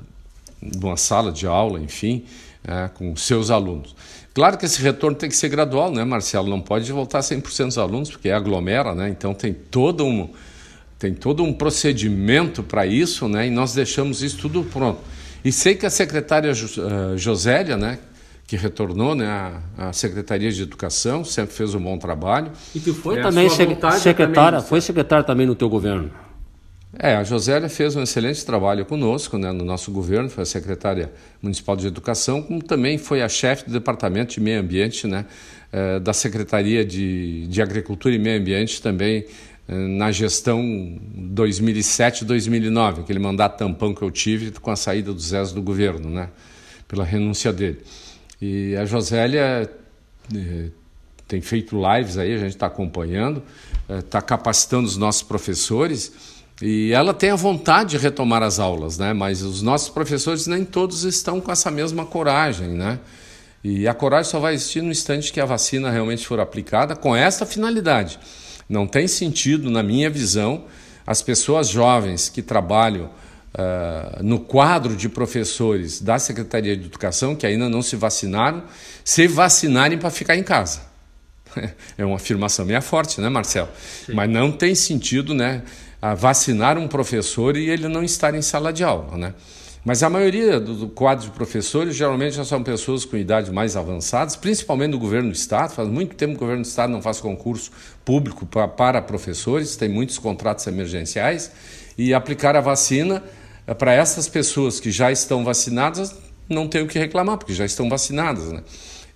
[0.62, 2.24] de uma sala de aula, enfim,
[2.66, 3.94] é, com seus alunos.
[4.34, 6.48] Claro que esse retorno tem que ser gradual, né, Marcelo?
[6.48, 9.08] Não pode voltar 100% dos alunos, porque aglomera, né?
[9.08, 10.28] Então tem todo um,
[10.98, 13.46] tem todo um procedimento para isso, né?
[13.46, 14.98] E nós deixamos isso tudo pronto.
[15.44, 17.98] E sei que a secretária uh, Josélia, né,
[18.46, 22.52] que retornou né, à, Secretaria de Educação, sempre fez um bom trabalho.
[22.74, 24.60] E que foi é, também secretária, também...
[24.62, 26.10] foi secretária também no teu governo.
[26.96, 31.12] É, a Josélia fez um excelente trabalho conosco, né, no nosso governo, foi a secretária
[31.42, 35.26] municipal de Educação, como também foi a chefe do Departamento de Meio Ambiente, né,
[35.72, 39.24] eh, da Secretaria de, de Agricultura e Meio Ambiente também
[39.66, 40.62] eh, na gestão
[41.34, 46.28] 2007-2009, aquele mandato tampão que eu tive com a saída do Zés do governo, né,
[46.86, 47.80] pela renúncia dele.
[48.40, 49.70] E a Josélia
[50.34, 50.70] eh,
[51.26, 53.42] tem feito lives aí, a gente está acompanhando,
[53.88, 56.12] está eh, capacitando os nossos professores
[56.62, 59.12] e ela tem a vontade de retomar as aulas, né?
[59.12, 63.00] Mas os nossos professores nem todos estão com essa mesma coragem, né?
[63.62, 67.16] E a coragem só vai existir no instante que a vacina realmente for aplicada com
[67.16, 68.18] essa finalidade.
[68.68, 70.64] Não tem sentido, na minha visão,
[71.06, 73.10] as pessoas jovens que trabalham
[73.54, 78.64] uh, no quadro de professores da Secretaria de Educação, que ainda não se vacinaram,
[79.04, 80.80] se vacinarem para ficar em casa.
[81.96, 83.68] É uma afirmação meio forte, né, Marcelo?
[84.06, 84.14] Sim.
[84.14, 85.62] Mas não tem sentido né,
[86.16, 89.34] vacinar um professor e ele não estar em sala de aula, né?
[89.84, 94.34] Mas a maioria do, quadro de professores geralmente já são pessoas com idades mais avançadas,
[94.34, 95.74] principalmente do governo do Estado.
[95.74, 97.70] Faz muito tempo que o governo do Estado não faz concurso
[98.02, 101.52] público pra, para professores, tem muitos contratos emergenciais.
[101.98, 103.22] E aplicar a vacina
[103.72, 106.14] para essas pessoas que já estão vacinadas,
[106.48, 108.62] não tem o que reclamar, porque já estão vacinadas, né?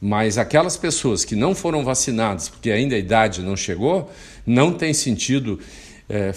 [0.00, 4.10] Mas aquelas pessoas que não foram vacinadas, porque ainda a idade não chegou,
[4.46, 5.58] não tem sentido
[6.08, 6.32] é,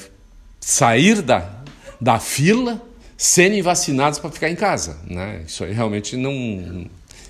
[0.59, 1.61] sair da,
[1.99, 2.81] da fila
[3.15, 4.97] serem vacinados para ficar em casa.
[5.07, 5.43] Né?
[5.45, 6.87] Isso aí realmente não.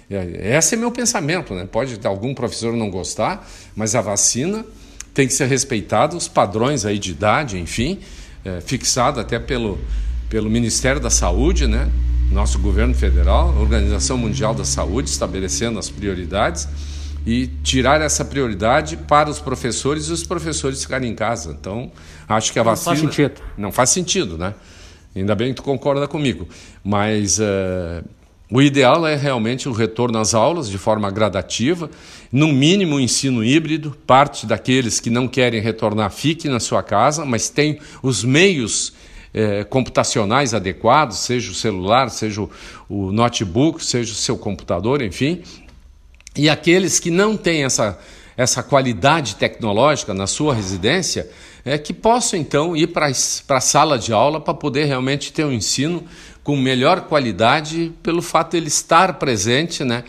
[0.09, 1.53] É, esse é meu pensamento.
[1.53, 1.67] Né?
[1.69, 3.45] Pode algum professor não gostar,
[3.75, 4.65] mas a vacina
[5.13, 7.99] tem que ser respeitada, os padrões aí de idade, enfim,
[8.45, 9.77] é, fixado até pelo,
[10.31, 11.91] pelo Ministério da Saúde, né?
[12.31, 16.69] nosso governo federal, Organização Mundial da Saúde, estabelecendo as prioridades
[17.27, 21.51] e tirar essa prioridade para os professores e os professores ficarem em casa.
[21.59, 21.91] Então,
[22.29, 22.95] acho que a vacina.
[22.95, 23.41] Não faz sentido.
[23.57, 24.53] Não faz sentido, né?
[25.13, 26.47] Ainda bem que tu concorda comigo.
[26.81, 28.01] Mas uh,
[28.49, 31.91] o ideal é realmente o retorno às aulas de forma gradativa,
[32.31, 33.97] no mínimo o ensino híbrido.
[34.07, 38.93] Parte daqueles que não querem retornar fique na sua casa, mas tem os meios
[39.33, 42.49] é, computacionais adequados, seja o celular, seja o,
[42.89, 45.41] o notebook, seja o seu computador, enfim.
[46.35, 47.99] E aqueles que não têm essa,
[48.37, 51.29] essa qualidade tecnológica na sua residência,
[51.63, 55.51] é, que possam então ir para a sala de aula para poder realmente ter um
[55.51, 56.03] ensino
[56.43, 60.03] com melhor qualidade, pelo fato de ele estar presente né,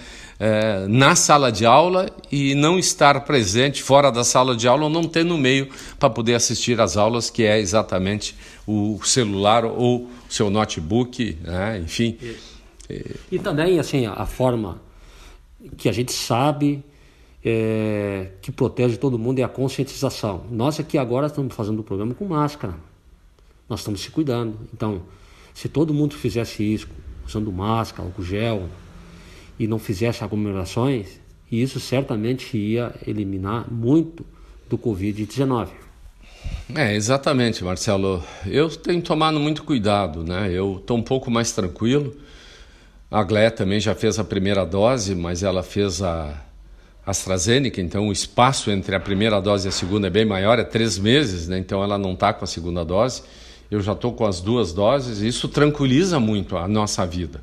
[0.44, 4.90] é, na sala de aula e não estar presente fora da sala de aula ou
[4.90, 5.68] não ter no meio
[6.00, 8.34] para poder assistir às aulas, que é exatamente
[8.66, 12.18] o celular ou o seu notebook, né, enfim.
[13.30, 14.82] E, também assim a forma
[15.76, 16.82] que a gente sabe
[17.44, 20.42] é, que protege todo mundo é a conscientização.
[20.50, 22.74] Nós aqui agora estamos fazendo o programa com máscara.
[23.68, 24.58] Nós estamos se cuidando.
[24.74, 25.02] Então,
[25.54, 26.88] se todo mundo fizesse isso,
[27.24, 28.68] usando máscara, álcool gel,
[29.58, 31.20] e não fizesse aglomerações,
[31.50, 34.24] isso certamente ia eliminar muito
[34.68, 35.68] do Covid-19.
[36.74, 38.22] É, exatamente, Marcelo.
[38.46, 40.50] Eu tenho tomado muito cuidado, né?
[40.50, 42.16] Eu estou um pouco mais tranquilo.
[43.10, 46.42] A Glé também já fez a primeira dose, mas ela fez a
[47.04, 50.64] AstraZeneca, então o espaço entre a primeira dose e a segunda é bem maior, é
[50.64, 51.58] três meses, né?
[51.58, 53.22] então ela não está com a segunda dose.
[53.70, 57.42] Eu já estou com as duas doses e isso tranquiliza muito a nossa vida.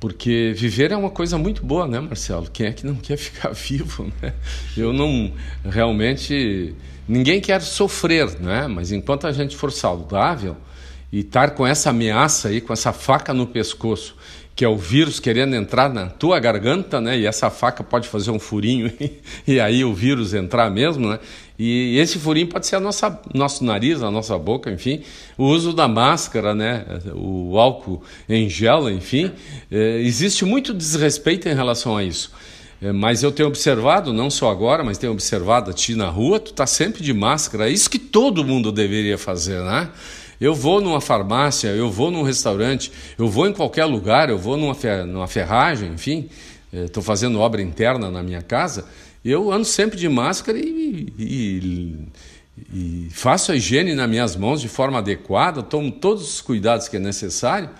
[0.00, 2.48] Porque viver é uma coisa muito boa, né, Marcelo?
[2.52, 4.32] Quem é que não quer ficar vivo, né?
[4.76, 5.32] Eu não
[5.64, 6.74] realmente
[7.08, 8.68] ninguém quer sofrer, né?
[8.68, 10.56] Mas enquanto a gente for saudável
[11.10, 14.14] e estar com essa ameaça aí, com essa faca no pescoço,
[14.54, 17.18] que é o vírus querendo entrar na tua garganta, né?
[17.18, 18.92] E essa faca pode fazer um furinho
[19.46, 21.18] e aí o vírus entrar mesmo, né?
[21.58, 25.02] E esse furinho pode ser a nossa, nosso nariz, a nossa boca, enfim.
[25.36, 26.84] O uso da máscara, né?
[27.14, 29.32] O álcool em gel, enfim.
[29.70, 32.30] É, existe muito desrespeito em relação a isso.
[32.80, 36.38] É, mas eu tenho observado, não só agora, mas tenho observado a ti na rua,
[36.38, 37.68] tu tá sempre de máscara.
[37.68, 39.90] É isso que todo mundo deveria fazer, né?
[40.40, 44.56] Eu vou numa farmácia, eu vou num restaurante, eu vou em qualquer lugar, eu vou
[44.56, 46.28] numa, numa ferragem, enfim,
[46.72, 48.84] estou eh, fazendo obra interna na minha casa,
[49.24, 52.08] eu ando sempre de máscara e, e,
[52.72, 56.96] e faço a higiene nas minhas mãos de forma adequada, tomo todos os cuidados que
[56.96, 57.70] é necessário,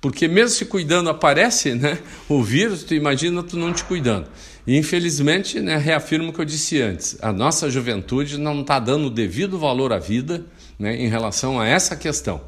[0.00, 1.98] porque mesmo se cuidando aparece né,
[2.28, 4.28] o vírus, tu imagina tu não te cuidando.
[4.66, 9.06] E infelizmente, né, reafirmo o que eu disse antes, a nossa juventude não está dando
[9.06, 10.44] o devido valor à vida,
[10.78, 12.40] né, em relação a essa questão.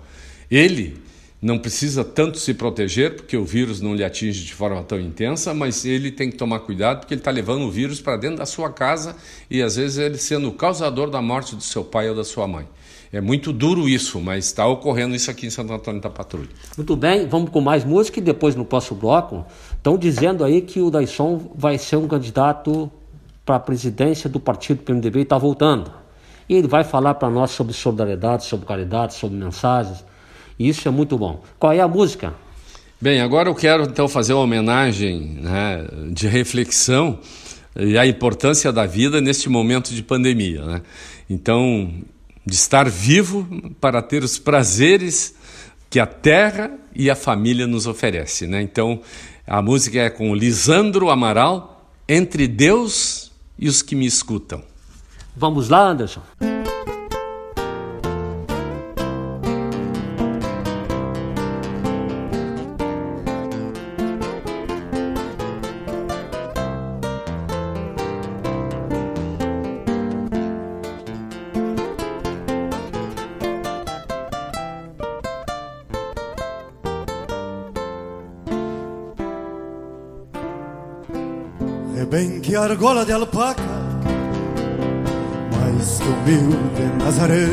[0.50, 0.96] Ele
[1.40, 5.52] não precisa tanto se proteger, porque o vírus não lhe atinge de forma tão intensa,
[5.52, 8.46] mas ele tem que tomar cuidado, porque ele está levando o vírus para dentro da
[8.46, 9.16] sua casa
[9.50, 12.48] e às vezes ele sendo o causador da morte do seu pai ou da sua
[12.48, 12.66] mãe.
[13.12, 16.48] É muito duro isso, mas está ocorrendo isso aqui em Santo Antônio da Patrulha.
[16.76, 19.44] Muito bem, vamos com mais música e depois no próximo bloco.
[19.76, 22.90] Estão dizendo aí que o Daisson vai ser um candidato
[23.44, 25.90] para a presidência do partido PMDB e está voltando.
[26.48, 30.04] E ele vai falar para nós sobre solidariedade, sobre caridade, sobre mensagens.
[30.58, 31.42] E isso é muito bom.
[31.58, 32.34] Qual é a música?
[33.00, 37.18] Bem, agora eu quero então fazer uma homenagem né, de reflexão
[37.78, 40.64] e a importância da vida neste momento de pandemia.
[40.64, 40.82] Né?
[41.28, 41.92] Então,
[42.44, 43.46] de estar vivo
[43.80, 45.34] para ter os prazeres
[45.90, 48.48] que a terra e a família nos oferecem.
[48.48, 48.62] Né?
[48.62, 49.00] Então,
[49.46, 54.62] a música é com Lisandro Amaral, Entre Deus e os que me escutam.
[55.36, 56.22] Vamos lá, Anderson?
[82.86, 83.62] Argola de alpaca
[85.58, 87.48] mais que humilde Nazaré.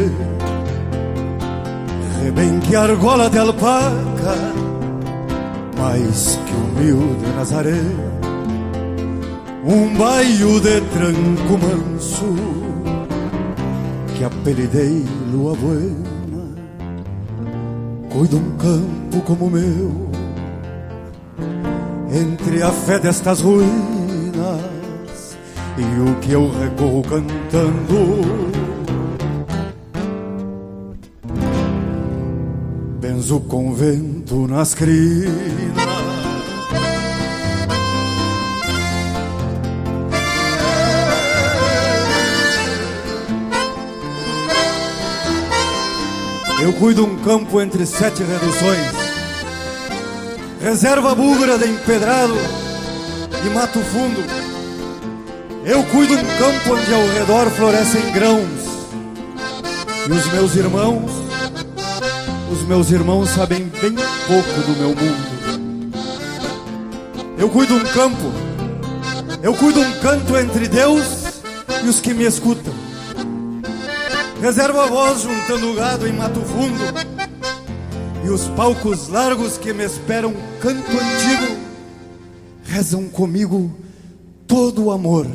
[2.28, 4.36] É bem que argola de alpaca,
[5.76, 7.82] mais que humilde Nazaré,
[9.66, 12.36] um baio de tranco manso,
[14.16, 16.46] que apelidei lua buena,
[18.12, 20.12] cuido um campo como o meu,
[22.12, 24.73] entre a fé destas ruínas
[25.78, 28.54] e o que eu recorro cantando
[33.00, 35.74] benzo convento nas crinas.
[46.62, 48.94] Eu cuido um campo entre sete reduções,
[50.62, 52.36] reserva búlgara de empedrado
[53.46, 54.43] e mato fundo.
[55.66, 58.64] Eu cuido um campo onde ao redor florescem grãos,
[60.08, 61.24] e os meus irmãos
[62.54, 63.96] os meus irmãos sabem bem
[64.28, 65.34] pouco do meu mundo.
[67.36, 68.32] Eu cuido um campo,
[69.42, 71.04] eu cuido um canto entre Deus
[71.84, 72.74] e os que me escutam.
[74.40, 76.84] Reservo a voz juntando gado em mato fundo
[78.24, 81.58] e os palcos largos que me esperam canto antigo
[82.66, 83.76] rezam comigo
[84.48, 85.26] todo o amor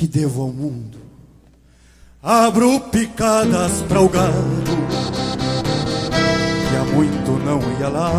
[0.00, 0.96] que devo ao mundo.
[2.22, 4.80] Abro picadas para o gado
[6.92, 8.10] muito não ia lá.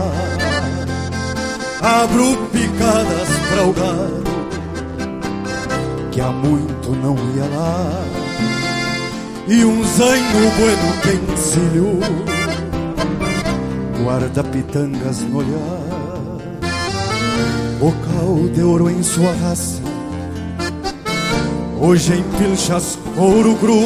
[1.82, 4.24] Abro picadas para o gado,
[6.12, 8.06] que há muito não ia lá.
[9.48, 12.00] E um zaino bueno pensilho,
[14.04, 15.82] guarda pitangas no olhar.
[17.80, 19.82] Bocal de ouro em sua raça,
[21.82, 23.82] hoje em pilchas couro cru,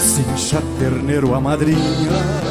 [0.00, 2.44] cincha terneiro a madrinha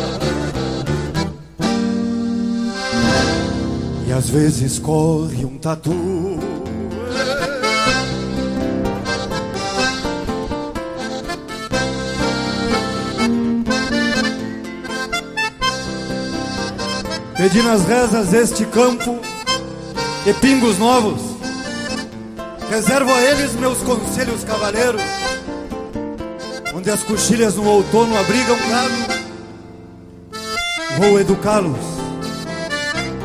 [4.23, 5.91] às vezes corre um tatu.
[17.35, 19.19] Pedi nas rezas este campo
[20.25, 21.32] e pingos novos.
[22.73, 24.99] Reservo a eles meus conselhos cavaleiros,
[26.73, 29.23] onde as coxilhas no outono abrigam gado.
[30.97, 31.77] Vou educá-los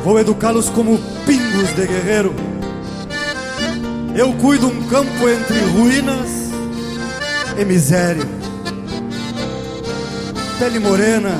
[0.03, 2.35] Vou educá-los como pingos de guerreiro.
[4.15, 6.29] Eu cuido um campo entre ruínas
[7.57, 8.25] e miséria.
[10.59, 11.31] Pele morena,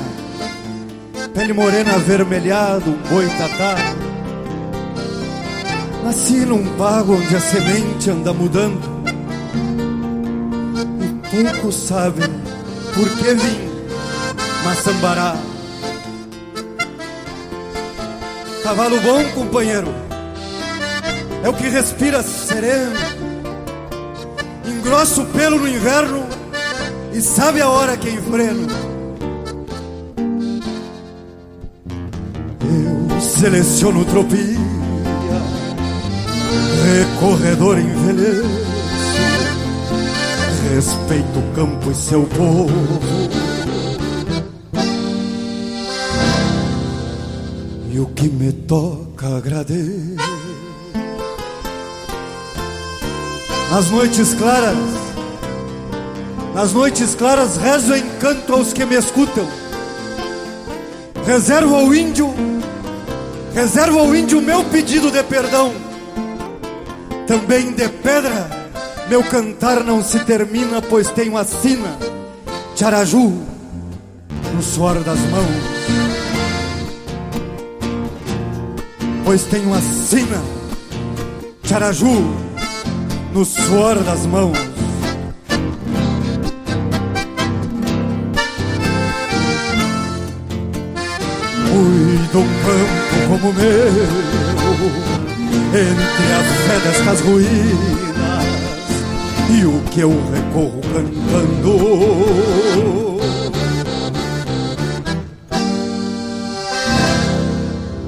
[1.32, 4.09] pele morena avermelhada, um boitatá.
[6.04, 8.80] Nasci num pago onde a semente anda mudando.
[11.02, 12.28] E poucos sabem
[12.94, 13.70] por que vim
[14.64, 15.36] Maçambará.
[18.62, 19.88] Cavalo bom, companheiro,
[21.42, 22.94] é o que respira sereno,
[24.66, 26.26] engrossa o pelo no inverno
[27.12, 28.68] e sabe a hora que enfreno.
[32.62, 34.58] Eu seleciono tropia,
[36.92, 38.48] recorredor envelheço,
[40.74, 43.20] respeito o campo e seu povo
[48.00, 50.16] o que me toca agradecer.
[53.70, 54.76] Nas noites claras,
[56.54, 59.46] nas noites claras rezo em canto aos que me escutam.
[61.26, 62.34] Reservo ao índio,
[63.54, 65.72] reservo ao índio meu pedido de perdão.
[67.30, 68.50] Também de pedra,
[69.08, 71.96] meu cantar não se termina, pois tenho a sina,
[72.74, 73.32] Tiaraju,
[74.52, 75.80] no suor das mãos.
[79.24, 80.42] pois tenho a sina,
[81.62, 82.34] Charaju,
[83.32, 84.58] no suor das mãos.
[91.70, 95.29] Cuido um campo como o meu,
[95.72, 98.44] entre a fé destas ruínas,
[99.50, 102.40] e o que eu recorro cantando.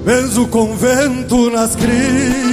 [0.04, 2.51] Benzo convento nas crinas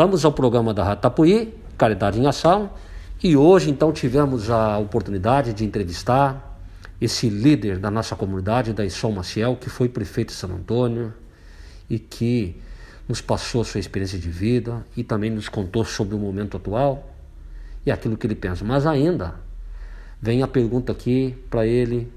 [0.00, 2.70] voltamos ao programa da Ratapuí, Caridade em Ação,
[3.22, 6.58] e hoje então tivemos a oportunidade de entrevistar
[6.98, 11.12] esse líder da nossa comunidade, da Isol Maciel, que foi prefeito de São Antônio
[11.90, 12.56] e que
[13.06, 17.14] nos passou sua experiência de vida e também nos contou sobre o momento atual
[17.84, 18.64] e aquilo que ele pensa.
[18.64, 19.34] Mas ainda
[20.18, 22.10] vem a pergunta aqui para ele,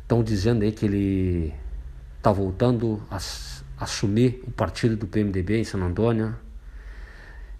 [0.00, 1.52] estão dizendo aí que ele
[2.16, 6.34] está voltando a, a assumir o partido do PMDB em São Antônio.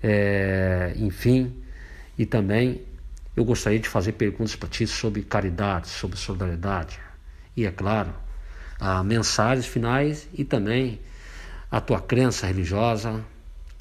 [0.06, 1.50] É, enfim,
[2.18, 2.82] e também
[3.34, 7.00] eu gostaria de fazer perguntas para ti sobre caridade, sobre solidariedade.
[7.56, 8.12] E, é claro,
[9.02, 11.00] mensagens finais e também
[11.70, 13.24] a tua crença religiosa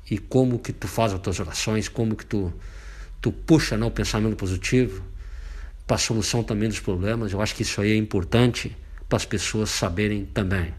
[0.10, 2.54] e como que tu faz as tuas orações, como que tu,
[3.20, 5.04] tu puxa né, o pensamento positivo
[5.86, 7.34] para a solução também dos problemas.
[7.34, 8.74] Eu acho que isso aí é importante
[9.10, 10.74] para as pessoas saberem também.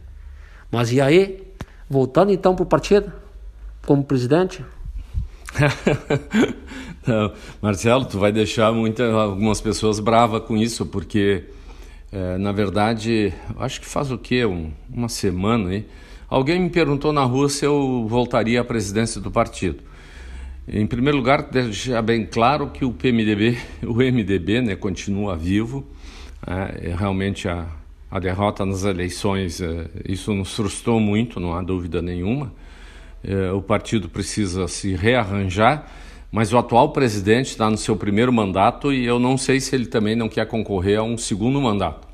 [0.71, 1.53] Mas e aí,
[1.87, 3.13] voltando então para o partido,
[3.85, 4.65] como presidente?
[7.07, 11.45] Não, Marcelo, tu vai deixar muita, algumas pessoas bravas com isso, porque
[12.15, 14.45] é, na verdade, acho que faz o quê?
[14.45, 15.85] Um, uma semana aí.
[16.29, 19.83] Alguém me perguntou na rua se eu voltaria à presidência do partido.
[20.67, 25.85] Em primeiro lugar, deixar bem claro que o PMDB, o MDB, né, continua vivo.
[26.47, 27.67] É, realmente a,
[28.09, 32.53] a derrota nas eleições, é, isso nos frustrou muito, não há dúvida nenhuma.
[33.25, 35.87] É, o partido precisa se rearranjar
[36.35, 39.87] mas o atual presidente está no seu primeiro mandato e eu não sei se ele
[39.87, 42.09] também não quer concorrer a um segundo mandato.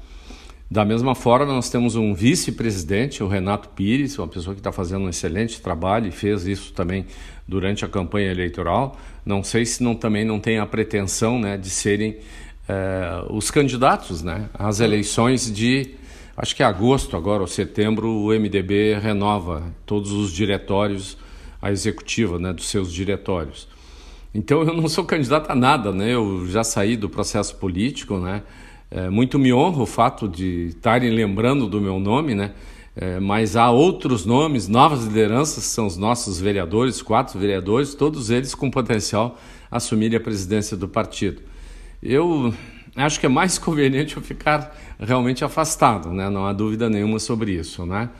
[0.70, 5.06] Da mesma forma, nós temos um vice-presidente, o Renato Pires, uma pessoa que está fazendo
[5.06, 7.06] um excelente trabalho e fez isso também
[7.48, 8.94] durante a campanha eleitoral.
[9.24, 12.18] Não sei se não, também não tem a pretensão né, de serem
[12.68, 15.94] eh, os candidatos né, às eleições de,
[16.40, 21.18] acho que é agosto agora ou setembro, o MDB renova todos os diretórios,
[21.60, 23.68] a executiva né, dos seus diretórios.
[24.34, 26.14] Então eu não sou candidato a nada, né?
[26.14, 28.42] Eu já saí do processo político, né?
[28.90, 32.52] É, muito me honra o fato de estarem lembrando do meu nome, né?
[32.96, 38.54] É, mas há outros nomes, novas lideranças, são os nossos vereadores, quatro vereadores, todos eles
[38.54, 39.38] com potencial
[39.70, 41.42] a assumir a presidência do partido.
[42.02, 42.54] Eu
[43.02, 46.28] acho que é mais conveniente eu ficar realmente afastado, né?
[46.28, 48.10] Não há dúvida nenhuma sobre isso, né?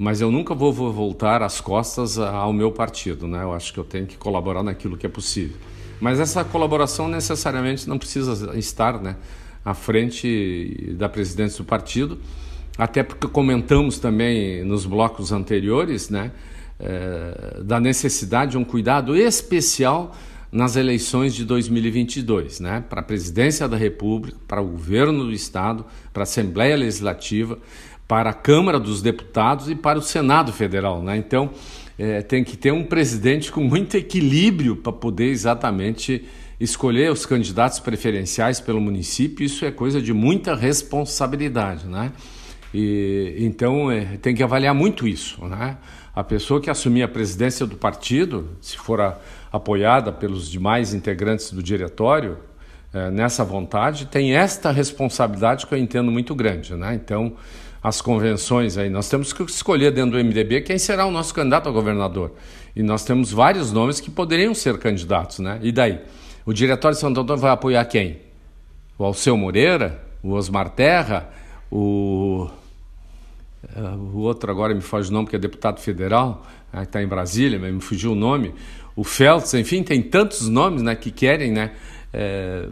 [0.00, 3.42] mas eu nunca vou voltar as costas ao meu partido, né?
[3.42, 5.58] Eu acho que eu tenho que colaborar naquilo que é possível.
[6.00, 9.16] Mas essa colaboração necessariamente não precisa estar, né,
[9.62, 12.18] à frente da presidência do partido,
[12.78, 16.32] até porque comentamos também nos blocos anteriores, né,
[16.78, 20.16] é, da necessidade de um cuidado especial
[20.50, 25.84] nas eleições de 2022, né, para a presidência da República, para o governo do estado,
[26.12, 27.58] para a Assembleia Legislativa
[28.10, 31.00] para a Câmara dos Deputados e para o Senado Federal.
[31.00, 31.16] Né?
[31.16, 31.50] Então,
[31.96, 36.24] é, tem que ter um presidente com muito equilíbrio para poder exatamente
[36.58, 39.46] escolher os candidatos preferenciais pelo município.
[39.46, 41.86] Isso é coisa de muita responsabilidade.
[41.86, 42.10] Né?
[42.74, 45.44] E, então, é, tem que avaliar muito isso.
[45.44, 45.76] Né?
[46.12, 49.20] A pessoa que assumir a presidência do partido, se for a,
[49.52, 52.38] apoiada pelos demais integrantes do diretório,
[52.92, 56.74] é, nessa vontade, tem esta responsabilidade que eu entendo muito grande.
[56.74, 56.94] Né?
[56.94, 57.36] Então,
[57.82, 58.90] as convenções aí.
[58.90, 62.32] Nós temos que escolher dentro do MDB quem será o nosso candidato a governador.
[62.74, 65.58] E nós temos vários nomes que poderiam ser candidatos, né?
[65.62, 66.00] E daí?
[66.44, 68.18] O Diretório de Santo Antônio vai apoiar quem?
[68.98, 70.02] O Alceu Moreira?
[70.22, 71.30] O Osmar Terra?
[71.70, 72.48] O...
[73.74, 77.02] Eh, o outro agora me foge o nome, que é deputado federal, né, que está
[77.02, 78.54] em Brasília, mas me fugiu o nome.
[79.00, 81.70] O Feltz, enfim, tem tantos nomes né, que querem né,
[82.12, 82.66] é,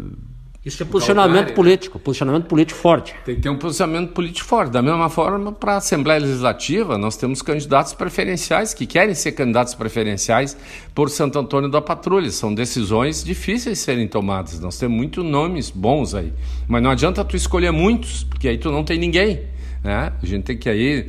[0.63, 3.15] isso é posicionamento político, posicionamento político forte.
[3.25, 4.71] Tem que ter um posicionamento político forte.
[4.71, 9.75] Da mesma forma, para a Assembleia Legislativa, nós temos candidatos preferenciais que querem ser candidatos
[9.75, 10.55] preferenciais
[10.95, 12.31] por Santo Antônio da Patrulha.
[12.31, 14.61] São decisões difíceis de serem tomadas.
[14.61, 16.31] Nós temos muitos nomes bons aí.
[16.69, 19.45] Mas não adianta tu escolher muitos, porque aí tu não tem ninguém.
[19.83, 20.13] Né?
[20.23, 21.09] A gente tem que aí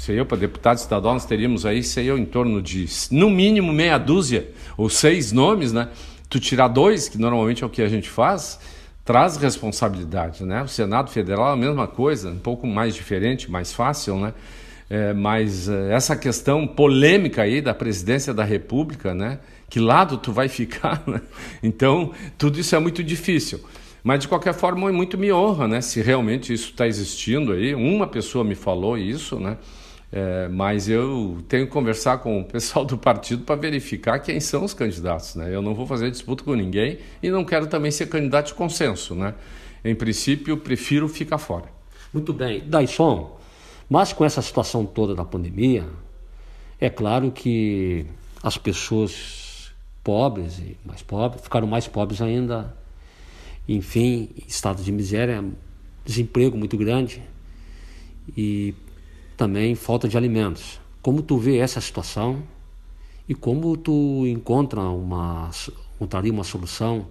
[0.00, 3.72] sei eu, para deputado estadual, nós teríamos aí, sei eu, em torno de, no mínimo,
[3.72, 5.88] meia dúzia ou seis nomes, né?
[6.30, 8.60] tu tirar dois, que normalmente é o que a gente faz,
[9.04, 10.62] traz responsabilidade, né?
[10.62, 14.32] O Senado Federal é a mesma coisa, um pouco mais diferente, mais fácil, né?
[14.88, 19.40] É, mas é, essa questão polêmica aí da presidência da República, né?
[19.68, 21.20] Que lado tu vai ficar, né?
[21.60, 23.60] Então, tudo isso é muito difícil.
[24.02, 25.80] Mas, de qualquer forma, muito me honra, né?
[25.80, 27.74] Se realmente isso está existindo aí.
[27.74, 29.58] Uma pessoa me falou isso, né?
[30.12, 34.64] É, mas eu tenho que conversar com o pessoal do partido para verificar quem são
[34.64, 35.36] os candidatos.
[35.36, 35.54] Né?
[35.54, 39.14] Eu não vou fazer disputa com ninguém e não quero também ser candidato de consenso.
[39.14, 39.34] Né?
[39.84, 41.66] Em princípio, prefiro ficar fora.
[42.12, 42.60] Muito bem.
[42.66, 43.38] Daisson,
[43.88, 45.86] mas com essa situação toda da pandemia,
[46.80, 48.04] é claro que
[48.42, 49.70] as pessoas
[50.02, 52.74] pobres e mais pobres ficaram mais pobres ainda.
[53.68, 55.44] Enfim, estado de miséria,
[56.04, 57.22] desemprego muito grande
[58.36, 58.74] e
[59.40, 60.78] também falta de alimentos.
[61.00, 62.42] Como tu vê essa situação
[63.26, 65.50] e como tu encontra uma,
[65.96, 67.06] encontraria uma solução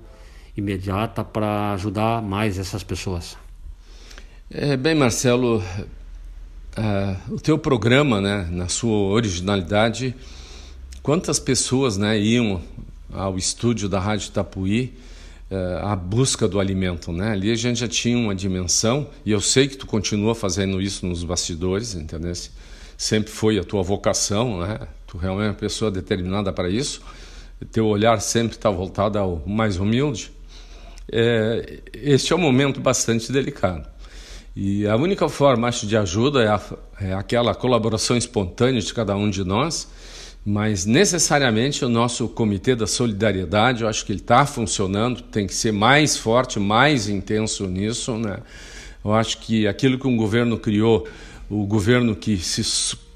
[0.56, 3.36] imediata para ajudar mais essas pessoas?
[4.48, 10.14] É, bem, Marcelo, uh, o teu programa, né, na sua originalidade,
[11.02, 12.62] quantas pessoas né, iam
[13.12, 14.94] ao estúdio da Rádio Tapuí
[15.52, 17.12] uh, à busca do alimento?
[17.12, 17.32] Né?
[17.32, 21.06] Ali a gente já tinha uma dimensão, e eu sei que tu continua fazendo isso
[21.06, 22.34] nos bastidores, entendeu?
[22.98, 24.80] Sempre foi a tua vocação, né?
[25.08, 27.02] tu realmente é uma pessoa determinada para isso,
[27.72, 30.32] teu olhar sempre está voltado ao mais humilde
[31.12, 33.88] é, este é um momento bastante delicado.
[34.56, 36.62] E a única forma, acho, de ajuda é, a,
[37.02, 39.88] é aquela colaboração espontânea de cada um de nós,
[40.46, 45.54] mas necessariamente o nosso Comitê da Solidariedade, eu acho que ele está funcionando, tem que
[45.54, 48.18] ser mais forte, mais intenso nisso.
[48.18, 48.40] Né?
[49.04, 51.08] Eu acho que aquilo que um governo criou,
[51.50, 52.64] o governo que se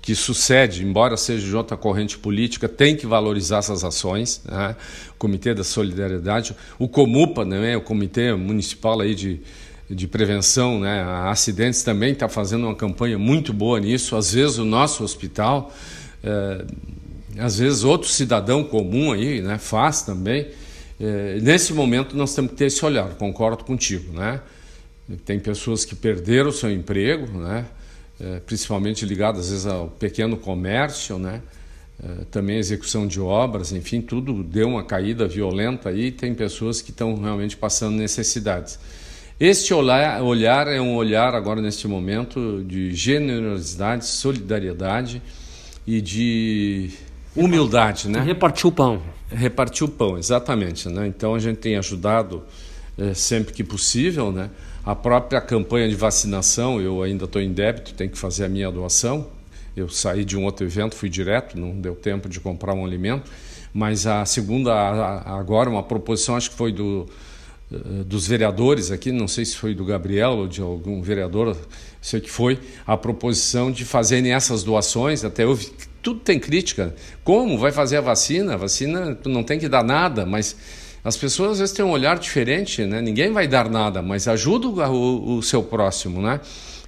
[0.03, 4.41] que sucede, embora seja de outra corrente política, tem que valorizar essas ações.
[4.43, 4.75] Né?
[5.11, 7.77] O Comitê da Solidariedade, o Comupa, né?
[7.77, 9.39] o Comitê Municipal aí de,
[9.89, 11.01] de Prevenção né?
[11.01, 14.17] a Acidentes, também está fazendo uma campanha muito boa nisso.
[14.17, 15.73] Às vezes o nosso hospital,
[16.21, 16.65] é,
[17.37, 19.57] às vezes outro cidadão comum aí né?
[19.57, 20.47] faz também.
[20.99, 24.13] É, nesse momento nós temos que ter esse olhar, concordo contigo.
[24.13, 24.39] Né?
[25.25, 27.65] Tem pessoas que perderam o seu emprego, né?
[28.19, 31.41] é, principalmente ligado às vezes ao pequeno comércio, né?
[32.03, 36.11] É, também execução de obras, enfim, tudo deu uma caída violenta aí.
[36.11, 38.79] Tem pessoas que estão realmente passando necessidades.
[39.39, 45.21] Este olhar, olhar é um olhar agora neste momento de generosidade, solidariedade
[45.85, 46.91] e de
[47.35, 48.21] humildade, né?
[48.21, 49.01] Repartir o pão.
[49.29, 51.07] Repartir o pão, exatamente, né?
[51.07, 52.43] Então a gente tem ajudado
[52.97, 54.49] é, sempre que possível, né?
[54.85, 58.69] A própria campanha de vacinação, eu ainda estou em débito, tenho que fazer a minha
[58.69, 59.27] doação.
[59.75, 63.31] Eu saí de um outro evento, fui direto, não deu tempo de comprar um alimento.
[63.73, 64.73] Mas a segunda,
[65.25, 67.07] agora, uma proposição, acho que foi do,
[67.71, 71.57] eh, dos vereadores aqui, não sei se foi do Gabriel ou de algum vereador,
[71.99, 75.23] sei que foi, a proposição de fazerem essas doações.
[75.23, 75.71] Até houve,
[76.03, 76.93] tudo tem crítica.
[77.23, 78.53] Como vai fazer a vacina?
[78.53, 80.55] A vacina não tem que dar nada, mas
[81.03, 83.01] as pessoas às vezes têm um olhar diferente, né?
[83.01, 86.41] Ninguém vai dar nada, mas ajuda o, o seu próximo, né?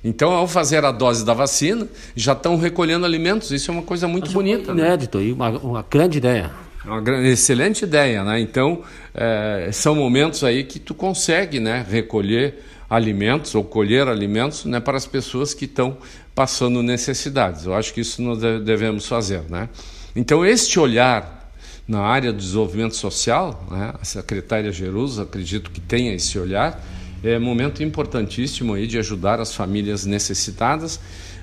[0.04, 3.50] Então, ao fazer a dose da vacina, já estão recolhendo alimentos.
[3.50, 4.72] Isso é uma coisa muito bonita.
[4.72, 4.84] Né?
[4.84, 5.24] Inédito né?
[5.24, 6.52] e uma, uma grande ideia.
[6.86, 8.40] Uma excelente ideia, né?
[8.40, 8.84] Então,
[9.14, 14.96] é, são momentos aí que tu consegue, né, recolher alimentos ou colher alimentos, né, para
[14.96, 15.98] as pessoas que estão
[16.36, 17.66] passando necessidades.
[17.66, 19.70] Eu acho que isso nós devemos fazer, né?
[20.16, 21.52] Então, este olhar
[21.88, 23.94] na área do desenvolvimento social, né?
[24.00, 26.84] a secretária Jerusa, acredito que tenha esse olhar,
[27.24, 31.00] é momento importantíssimo aí de ajudar as famílias necessitadas,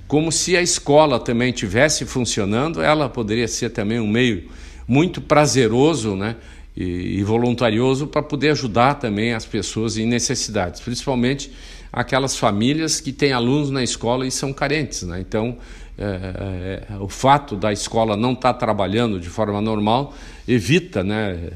[0.06, 4.48] como se a escola também tivesse funcionando, ela poderia ser também um meio
[4.86, 6.36] muito prazeroso, né?
[6.74, 11.52] E, e voluntarioso para poder ajudar também as pessoas em necessidades, principalmente
[11.92, 15.20] aquelas famílias que têm alunos na escola e são carentes, né?
[15.20, 15.58] Então,
[15.98, 20.14] é, é, é, o fato da escola não estar tá trabalhando de forma normal
[20.48, 21.50] evita, né,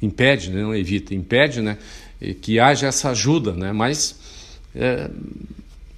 [0.00, 1.76] impede, né, não evita, impede, né,
[2.40, 4.18] que haja essa ajuda, né, mas
[4.74, 5.08] é,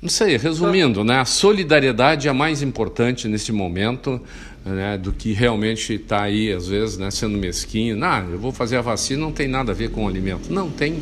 [0.03, 4.21] não sei, resumindo, né, a solidariedade é mais importante nesse momento,
[4.65, 7.97] né, do que realmente está aí às vezes, né, sendo mesquinho.
[7.97, 10.53] Não, eu vou fazer a vacina, não tem nada a ver com o alimento.
[10.53, 11.01] Não, tem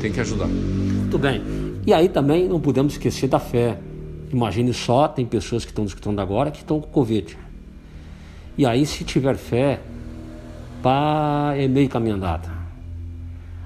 [0.00, 0.46] tem que ajudar.
[0.46, 1.67] Muito bem.
[1.86, 3.78] E aí também não podemos esquecer da fé.
[4.32, 7.38] Imagine só, tem pessoas que estão escutando agora que estão com Covid.
[8.56, 9.80] E aí, se tiver fé,
[10.82, 12.50] pá, é meio caminho andado.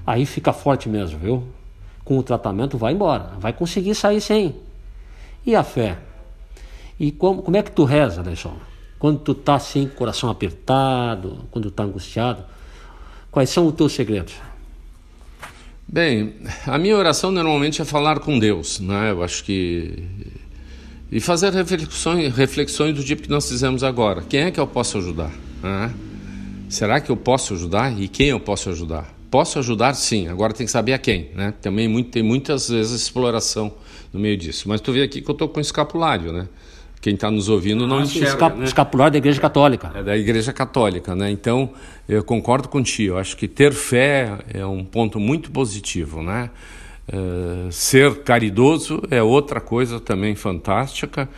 [0.07, 1.45] Aí fica forte mesmo, viu?
[2.05, 4.57] Com o tratamento vai embora, vai conseguir sair sem.
[5.47, 5.99] E a fé?
[6.99, 8.55] E como, como é que tu reza, Aleison?
[8.99, 12.45] Quando tu tá assim, coração apertado, quando tu tá angustiado,
[13.31, 14.35] quais são os teus segredos?
[15.93, 16.33] Bem,
[16.67, 19.11] a minha oração normalmente é falar com Deus, né?
[19.11, 20.03] Eu acho que
[21.11, 24.23] e fazer reflexões, reflexões do tipo que nós fizemos agora.
[24.23, 25.31] Quem é que eu posso ajudar?
[25.63, 25.95] Né?
[26.71, 27.93] Será que eu posso ajudar?
[28.01, 29.15] E quem eu posso ajudar?
[29.31, 30.29] Posso ajudar, sim.
[30.29, 31.29] Agora tem que saber a quem.
[31.35, 31.53] Né?
[31.61, 33.71] Também muito, tem muitas vezes exploração
[34.15, 34.71] no meio disso.
[34.71, 36.49] Mas tu vê aqui que eu estou com escapulário, né?
[37.03, 38.29] Quem está nos ouvindo não ah, enxerga.
[38.29, 38.65] Escap né?
[38.65, 39.91] Escapulário da Igreja Católica.
[39.93, 41.33] É da Igreja Católica, né?
[41.33, 41.71] Então,
[42.09, 43.17] eu concordo contigo.
[43.17, 46.49] Acho que ter fé é um ponto muito positivo, né?
[47.13, 51.29] Uh, ser caridoso é outra coisa também fantástica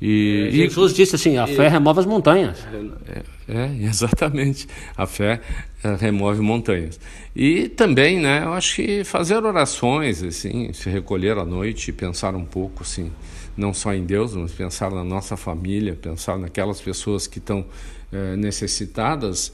[0.00, 2.64] E, Jesus e, disse assim: a e, fé remove as montanhas.
[3.08, 4.68] É, é, exatamente.
[4.96, 5.40] A fé
[5.82, 7.00] é, remove montanhas.
[7.34, 12.36] E também, né, eu acho que fazer orações, assim, se recolher à noite e pensar
[12.36, 13.10] um pouco, assim,
[13.58, 17.66] não só em Deus, mas pensar na nossa família, pensar naquelas pessoas que estão
[18.12, 19.52] é, necessitadas.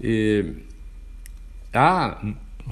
[0.00, 0.44] E
[1.74, 2.22] há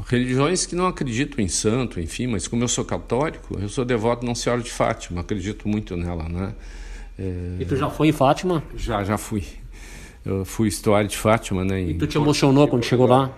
[0.07, 4.21] religiões que não acreditam em santo, enfim, mas como eu sou católico, eu sou devoto
[4.21, 6.55] de Nossa Senhora de Fátima, acredito muito nela, né?
[7.19, 7.57] É...
[7.61, 8.63] E tu já foi em Fátima?
[8.77, 9.43] Já, já fui.
[10.25, 11.81] Eu fui história de Fátima, né?
[11.81, 13.33] E tu te emocionou quando chegou lá?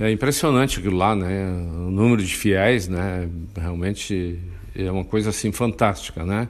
[0.00, 1.46] É impressionante aquilo lá, né?
[1.46, 3.28] O número de fiéis, né?
[3.56, 4.40] Realmente
[4.76, 6.48] é uma coisa assim fantástica, né?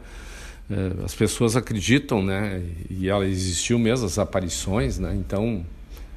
[0.71, 2.63] É, as pessoas acreditam, né?
[2.89, 5.15] E ela existiu mesmo as aparições, né?
[5.15, 5.65] Então,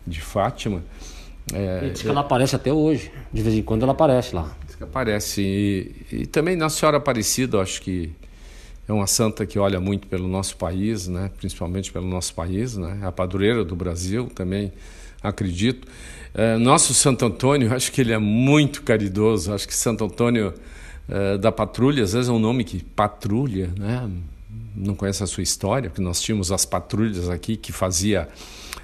[0.06, 0.84] de Fátima.
[1.54, 3.12] É, diz que ela aparece até hoje.
[3.32, 4.56] De vez em quando ela aparece lá.
[4.66, 5.42] Diz que aparece.
[5.42, 8.12] E, e também Nossa Senhora Aparecida, acho que
[8.88, 11.30] é uma santa que olha muito pelo nosso país, né?
[11.38, 13.00] principalmente pelo nosso país, né?
[13.04, 14.72] a padroeira do Brasil também,
[15.22, 15.88] acredito.
[16.34, 20.54] É, nosso Santo Antônio, acho que ele é muito caridoso, acho que Santo Antônio
[21.10, 24.10] é, da Patrulha, às vezes é um nome que patrulha, né?
[24.76, 28.28] não conhece a sua história, porque nós tínhamos as patrulhas aqui que fazia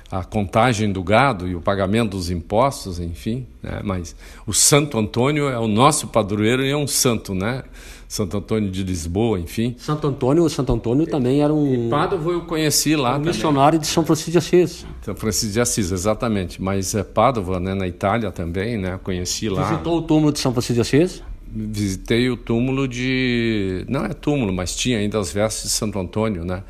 [0.10, 3.82] a contagem do gado e o pagamento dos impostos, enfim, né?
[3.84, 7.64] mas o Santo Antônio é o nosso padroeiro e é um santo, né?
[8.08, 9.76] Santo Antônio de Lisboa, enfim.
[9.80, 11.88] Santo Antônio, Santo Antônio também era um.
[11.88, 13.18] E Pádua eu conheci lá.
[13.18, 14.86] Um missionário de São Francisco de Assis.
[15.02, 16.62] São Francisco de Assis, exatamente.
[16.62, 19.00] Mas é Pádua, né, na Itália também, né?
[19.04, 19.64] Conheci lá.
[19.64, 21.24] Visitou o túmulo de São Francisco de Assis?
[21.56, 23.86] Visitei o túmulo de.
[23.88, 26.64] Não é túmulo, mas tinha ainda as vestes de Santo Antônio, né?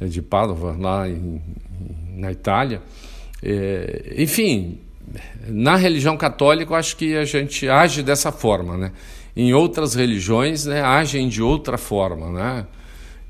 [0.00, 1.40] De Pádua, lá em,
[2.16, 2.82] na Itália.
[3.42, 4.78] É, enfim,
[5.48, 8.92] na religião católica, eu acho que a gente age dessa forma, né?
[9.36, 12.66] em outras religiões né, agem de outra forma, né?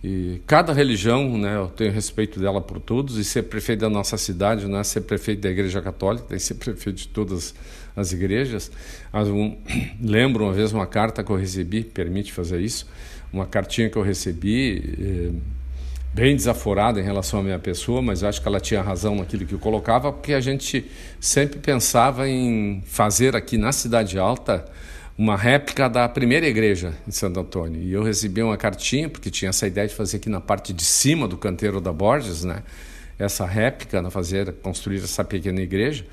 [0.03, 4.17] E cada religião, né, eu tenho respeito dela por todos, e ser prefeito da nossa
[4.17, 7.55] cidade não é ser prefeito da Igreja Católica, tem que ser prefeito de todas as
[8.13, 8.71] igrejas.
[9.13, 9.57] Um,
[10.01, 12.87] lembro uma vez uma carta que eu recebi, permite fazer isso,
[13.33, 15.61] uma cartinha que eu recebi, eh,
[16.13, 19.55] bem desaforada em relação à minha pessoa, mas acho que ela tinha razão naquilo que
[19.55, 20.85] eu colocava, porque a gente
[21.21, 24.65] sempre pensava em fazer aqui na Cidade Alta
[25.17, 27.81] uma réplica da primeira igreja em Santo Antônio.
[27.81, 30.83] E eu recebi uma cartinha, porque tinha essa ideia de fazer aqui na parte de
[30.83, 32.63] cima do canteiro da Borges, né?
[33.19, 34.09] essa réplica, né?
[34.09, 36.07] fazer, construir essa pequena igreja.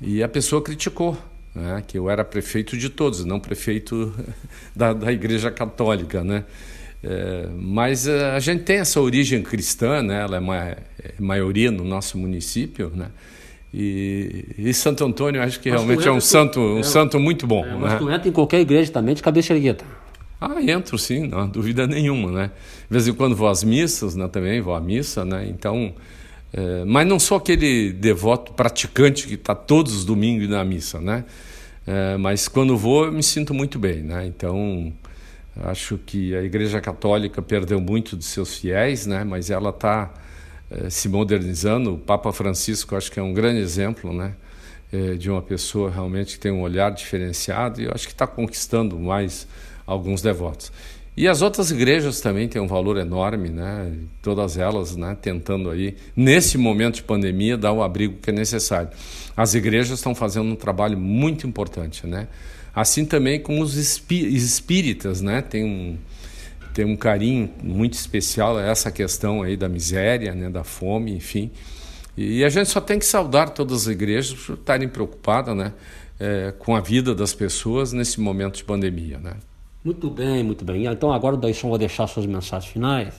[0.00, 1.16] E a pessoa criticou,
[1.54, 1.82] né?
[1.86, 4.14] que eu era prefeito de todos, não prefeito
[4.74, 6.22] da, da igreja católica.
[6.22, 6.44] Né?
[7.02, 10.22] É, mas a gente tem essa origem cristã, né?
[10.22, 13.10] ela é, é maioria no nosso município, né?
[13.72, 17.46] E, e, Santo Antônio acho que mas realmente é um santo, um é, santo muito
[17.46, 17.66] bom.
[17.66, 17.98] É, mas né?
[17.98, 19.84] tu entra em qualquer igreja também de cabeça erguida.
[20.40, 22.50] Ah, entro sim, não há dúvida nenhuma, né?
[22.88, 24.26] De vez em quando vou às missas, né?
[24.28, 25.46] Também vou à missa, né?
[25.48, 25.92] Então,
[26.52, 31.24] é, mas não sou aquele devoto praticante que está todos os domingos na missa, né?
[31.86, 34.26] É, mas quando vou eu me sinto muito bem, né?
[34.26, 34.92] Então,
[35.64, 39.24] acho que a Igreja Católica perdeu muito de seus fiéis, né?
[39.24, 40.12] Mas ela está
[40.70, 41.94] eh, se modernizando.
[41.94, 44.34] O Papa Francisco acho que é um grande exemplo, né?
[44.92, 48.26] Eh, de uma pessoa realmente que tem um olhar diferenciado e eu acho que está
[48.26, 49.46] conquistando mais
[49.86, 50.72] alguns devotos.
[51.18, 53.92] E as outras igrejas também têm um valor enorme, né?
[54.22, 55.16] Todas elas, né?
[55.20, 58.90] Tentando aí nesse momento de pandemia dar o abrigo que é necessário.
[59.36, 62.28] As igrejas estão fazendo um trabalho muito importante, né?
[62.72, 65.42] Assim também com os espíritas, né?
[65.42, 65.98] Tem um,
[66.72, 71.50] tem um carinho muito especial a essa questão aí da miséria, né, da fome, enfim.
[72.16, 75.72] E a gente só tem que saudar todas as igrejas por estarem preocupadas né,
[76.20, 79.18] é, com a vida das pessoas nesse momento de pandemia.
[79.18, 79.32] Né?
[79.84, 80.86] Muito bem, muito bem.
[80.86, 83.14] Então agora o Daisson vai deixar suas mensagens finais.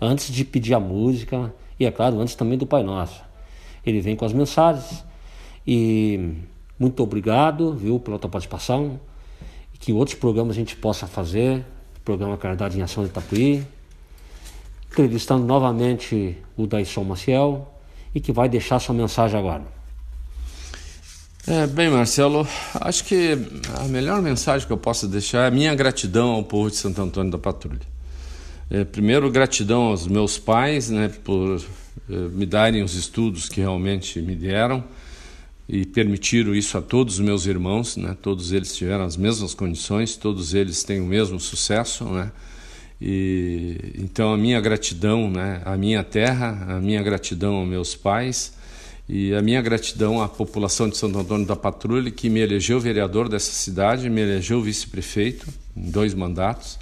[0.00, 3.22] Antes de pedir a música, e é claro, antes também do Pai Nosso.
[3.84, 5.04] Ele vem com as mensagens.
[5.66, 6.34] E
[6.78, 8.98] muito obrigado, viu, pela tua participação.
[9.74, 11.64] E que outros programas a gente possa fazer
[12.04, 13.66] programa Caridade em Ação de Itapuí,
[14.90, 17.68] entrevistando novamente o Daisson Maciel
[18.14, 19.75] e que vai deixar sua mensagem agora.
[21.48, 22.44] É, bem, Marcelo,
[22.74, 23.38] acho que
[23.76, 27.00] a melhor mensagem que eu posso deixar é a minha gratidão ao povo de Santo
[27.00, 27.86] Antônio da Patrulha.
[28.68, 31.64] É, primeiro, gratidão aos meus pais né, por
[32.10, 34.82] é, me darem os estudos que realmente me deram
[35.68, 38.16] e permitiram isso a todos os meus irmãos, né?
[38.20, 42.32] Todos eles tiveram as mesmas condições, todos eles têm o mesmo sucesso, né?
[43.00, 48.55] E então a minha gratidão, né, à minha terra, a minha gratidão aos meus pais
[49.08, 53.28] e a minha gratidão à população de Santo Antônio da Patrulha que me elegeu vereador
[53.28, 55.46] dessa cidade, me elegeu vice-prefeito
[55.76, 56.78] em dois mandatos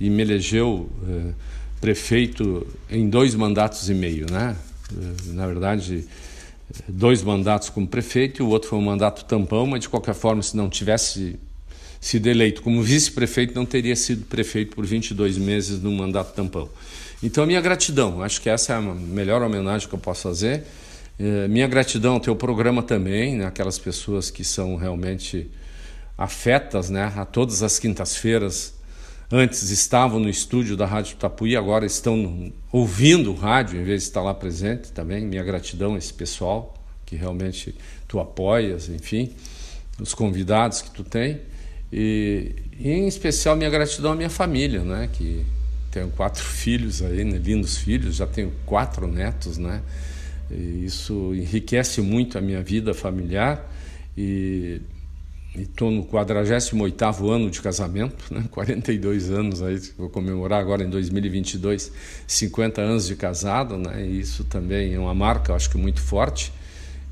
[0.00, 1.32] e me elegeu eh,
[1.80, 4.56] prefeito em dois mandatos e meio, né?
[5.26, 6.06] Na verdade,
[6.88, 10.42] dois mandatos como prefeito e o outro foi um mandato tampão, mas de qualquer forma,
[10.42, 11.36] se não tivesse
[12.00, 16.68] sido eleito como vice-prefeito, não teria sido prefeito por 22 meses no mandato tampão.
[17.22, 20.64] Então, a minha gratidão, acho que essa é a melhor homenagem que eu posso fazer.
[21.18, 25.50] É, minha gratidão ao teu programa também, né, aquelas pessoas que são realmente
[26.16, 28.74] afetas né, a todas as quintas-feiras.
[29.30, 34.08] Antes estavam no estúdio da Rádio Tapuí, agora estão ouvindo o rádio em vez de
[34.08, 35.26] estar lá presente também.
[35.26, 36.74] Minha gratidão a esse pessoal
[37.04, 37.74] que realmente
[38.06, 39.32] tu apoias, enfim,
[40.00, 41.40] os convidados que tu tem.
[41.92, 45.44] E, e em especial minha gratidão à minha família, né, que
[45.90, 49.82] tenho quatro filhos aí, né, lindos filhos, já tenho quatro netos, né?
[50.50, 53.70] Isso enriquece muito a minha vida familiar
[54.16, 54.80] e
[55.54, 58.44] estou no 48º ano de casamento, né?
[58.50, 61.92] 42 anos aí, vou comemorar agora em 2022,
[62.26, 64.06] 50 anos de casado, né?
[64.06, 66.52] E isso também é uma marca, acho que muito forte.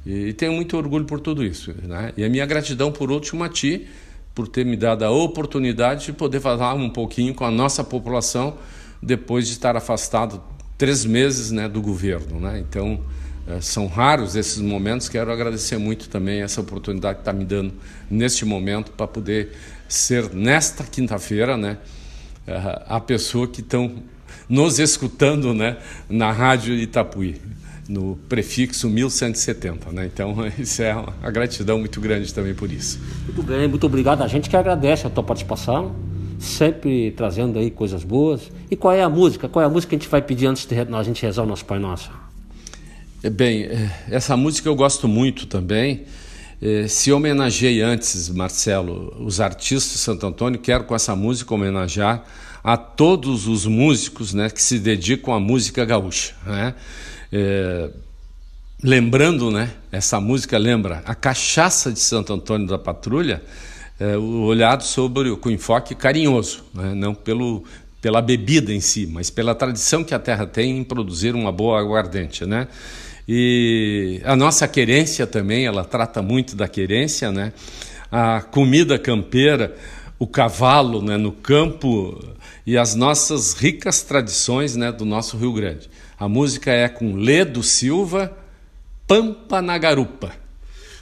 [0.04, 2.12] E tenho muito orgulho por tudo isso, né?
[2.16, 3.86] E a minha gratidão por último a ti
[4.34, 8.58] por ter me dado a oportunidade de poder falar um pouquinho com a nossa população
[9.02, 10.42] depois de estar afastado
[10.78, 12.58] três meses, né, do governo, né?
[12.58, 13.00] Então,
[13.46, 15.08] é, são raros esses momentos.
[15.08, 17.74] Quero agradecer muito também essa oportunidade que está me dando
[18.10, 19.52] neste momento para poder
[19.88, 21.78] ser nesta quinta-feira, né,
[22.46, 24.02] é, a pessoa que estão
[24.48, 25.76] nos escutando, né,
[26.08, 27.40] na rádio Itapuí,
[27.88, 30.06] no prefixo 1170, né?
[30.06, 33.00] Então isso é uma gratidão muito grande também por isso.
[33.24, 34.22] Muito bem, muito obrigado.
[34.22, 35.94] A gente que agradece a tua participação,
[36.38, 38.50] sempre trazendo aí coisas boas.
[38.70, 39.48] E qual é a música?
[39.48, 41.46] Qual é a música que a gente vai pedir antes de a gente rezar o
[41.46, 42.10] nosso Pai Nosso?
[43.22, 46.04] É, bem, é, essa música eu gosto muito também.
[46.60, 52.24] É, se homenageei antes, Marcelo, os artistas de Santo Antônio, quero com essa música homenagear
[52.62, 56.34] a todos os músicos né, que se dedicam à música gaúcha.
[56.44, 56.74] Né?
[57.32, 57.90] É,
[58.82, 63.42] lembrando, né, essa música lembra a cachaça de Santo Antônio da Patrulha,
[63.98, 67.64] é, olhado sobre com enfoque carinhoso, né, não pelo
[68.00, 71.80] pela bebida em si, mas pela tradição que a terra tem em produzir uma boa
[71.80, 72.68] aguardente, né?
[73.26, 77.52] E a nossa querência também, ela trata muito da querência, né?
[78.12, 79.74] A comida campeira,
[80.18, 82.22] o cavalo né, no campo
[82.64, 85.90] e as nossas ricas tradições né, do nosso Rio Grande.
[86.18, 88.36] A música é com Ledo Silva,
[89.06, 90.32] Pampa na Garupa.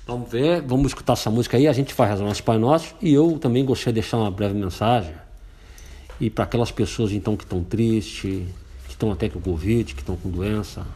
[0.07, 3.15] Vamos ver, vamos escutar essa música aí, a gente vai rezar nosso Pai Nosso e
[3.15, 5.15] eu também gostaria de deixar uma breve mensagem
[6.21, 8.47] e para aquelas pessoas então que estão tristes,
[8.85, 10.87] que estão até com Covid, que estão com doença,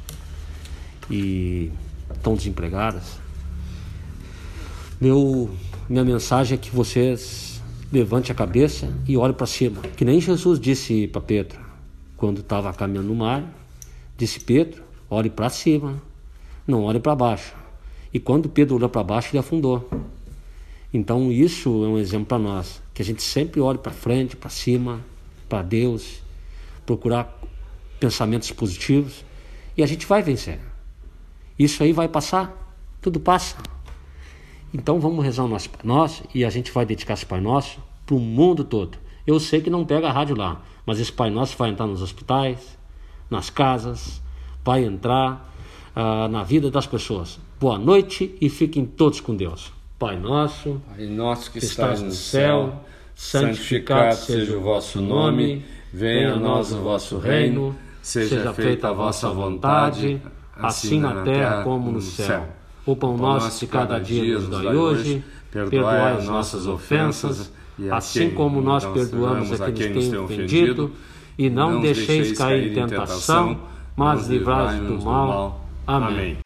[1.10, 1.72] e
[2.14, 3.18] estão desempregadas.
[5.01, 5.51] Meu,
[5.89, 9.80] minha mensagem é que vocês levante a cabeça e olhem para cima.
[9.97, 11.59] Que nem Jesus disse para Pedro,
[12.16, 13.43] quando estava caminhando no mar,
[14.16, 16.02] disse Pedro, olhe para cima,
[16.66, 17.57] não olhe para baixo.
[18.12, 19.89] E quando Pedro olhou para baixo, ele afundou.
[20.93, 24.48] Então isso é um exemplo para nós, que a gente sempre olhe para frente, para
[24.48, 25.01] cima,
[25.48, 26.22] para Deus,
[26.86, 27.39] procurar
[28.01, 29.24] pensamentos positivos
[29.76, 30.59] e a gente vai vencer.
[31.59, 33.56] Isso aí vai passar, tudo passa.
[34.72, 37.80] Então vamos rezar o nosso Pai Nosso e a gente vai dedicar esse Pai Nosso
[38.06, 38.97] para o mundo todo.
[39.26, 42.01] Eu sei que não pega a rádio lá, mas esse Pai Nosso vai entrar nos
[42.01, 42.78] hospitais,
[43.30, 44.22] nas casas,
[44.64, 45.52] vai entrar
[45.94, 47.39] uh, na vida das pessoas.
[47.60, 49.72] Boa noite e fiquem todos com Deus.
[49.98, 52.85] Pai nosso, Pai nosso que estás no céu,
[53.16, 59.28] santificado seja o vosso nome, venha a nós o vosso reino, seja feita a vossa
[59.30, 60.22] vontade
[60.55, 62.47] assim, assim na terra como no céu.
[62.86, 67.52] O pão nosso de cada dia nos dai hoje, perdoai as nossas ofensas,
[67.90, 70.93] assim como nós perdoamos a quem nos tem ofendido,
[71.36, 73.59] e não deixeis cair em tentação,
[73.97, 75.64] mas livrai-nos do mal.
[75.85, 76.39] Amém.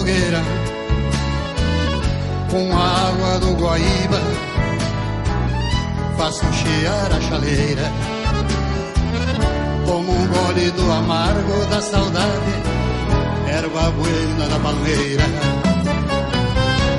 [0.00, 0.42] Fogueira
[2.50, 4.20] com a água do Guaíba.
[6.16, 7.92] Faço chiar a chaleira.
[9.86, 12.52] Tomo um gole do amargo da saudade,
[13.48, 15.24] erva buena da palmeira.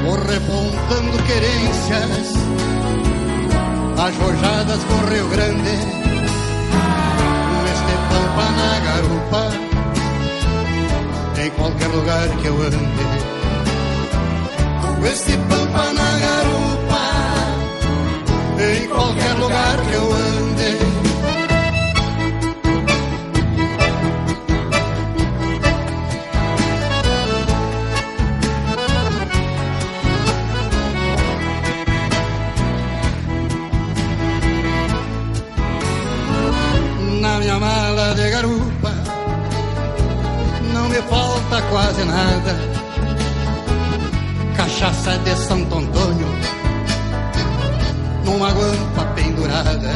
[0.04, 2.34] Vou repontando querências,
[3.98, 6.02] ajojadas com Rio Grande
[8.12, 9.71] pampa na garupa,
[11.42, 12.78] em qualquer lugar que eu ande.
[14.82, 17.04] Com esse pampa na garupa,
[18.60, 20.31] em qualquer lugar que eu ande.
[41.72, 42.54] Quase nada.
[44.58, 46.28] Cachaça de Santo Antônio,
[48.26, 49.92] numa guampa pendurada.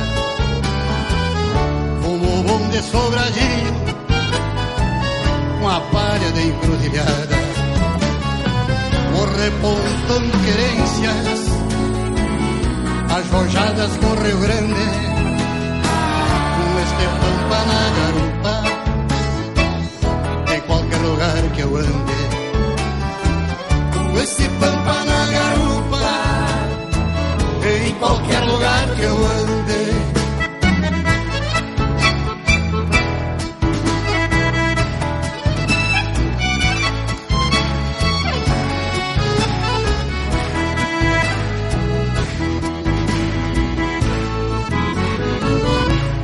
[2.01, 3.75] Fumo bom de sobradinho,
[5.69, 7.35] a palha de encruzilhada.
[9.11, 11.39] Vou repontando querências,
[13.15, 14.85] as rojadas com Rio Grande,
[16.55, 18.54] com este pampa na garupa
[21.25, 22.13] lugar que eu ande.
[23.93, 25.99] Com esse pampa na garupa,
[27.87, 29.85] em qualquer lugar que eu ande.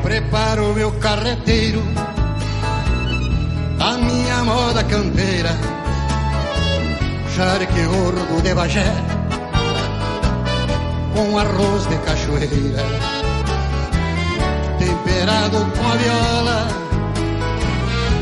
[0.04, 2.01] Preparo meu carreteiro
[7.42, 8.94] charque gordo de bagé,
[11.16, 12.84] com arroz de cachoeira,
[14.78, 16.68] temperado com a viola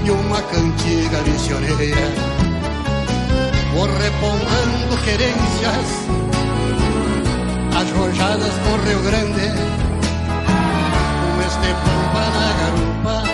[0.05, 2.07] e uma cantiga missioneira,
[3.73, 5.89] vou repontando querências,
[7.77, 7.89] as
[8.63, 9.49] com Rio Grande,
[11.19, 13.28] com este pampa na garupa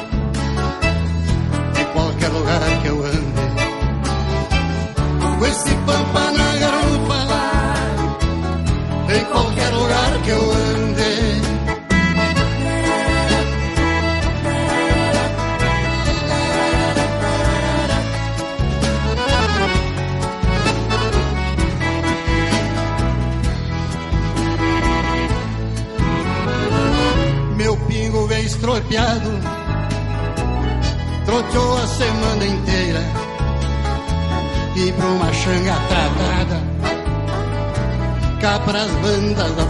[38.78, 39.65] 那是笨蛋。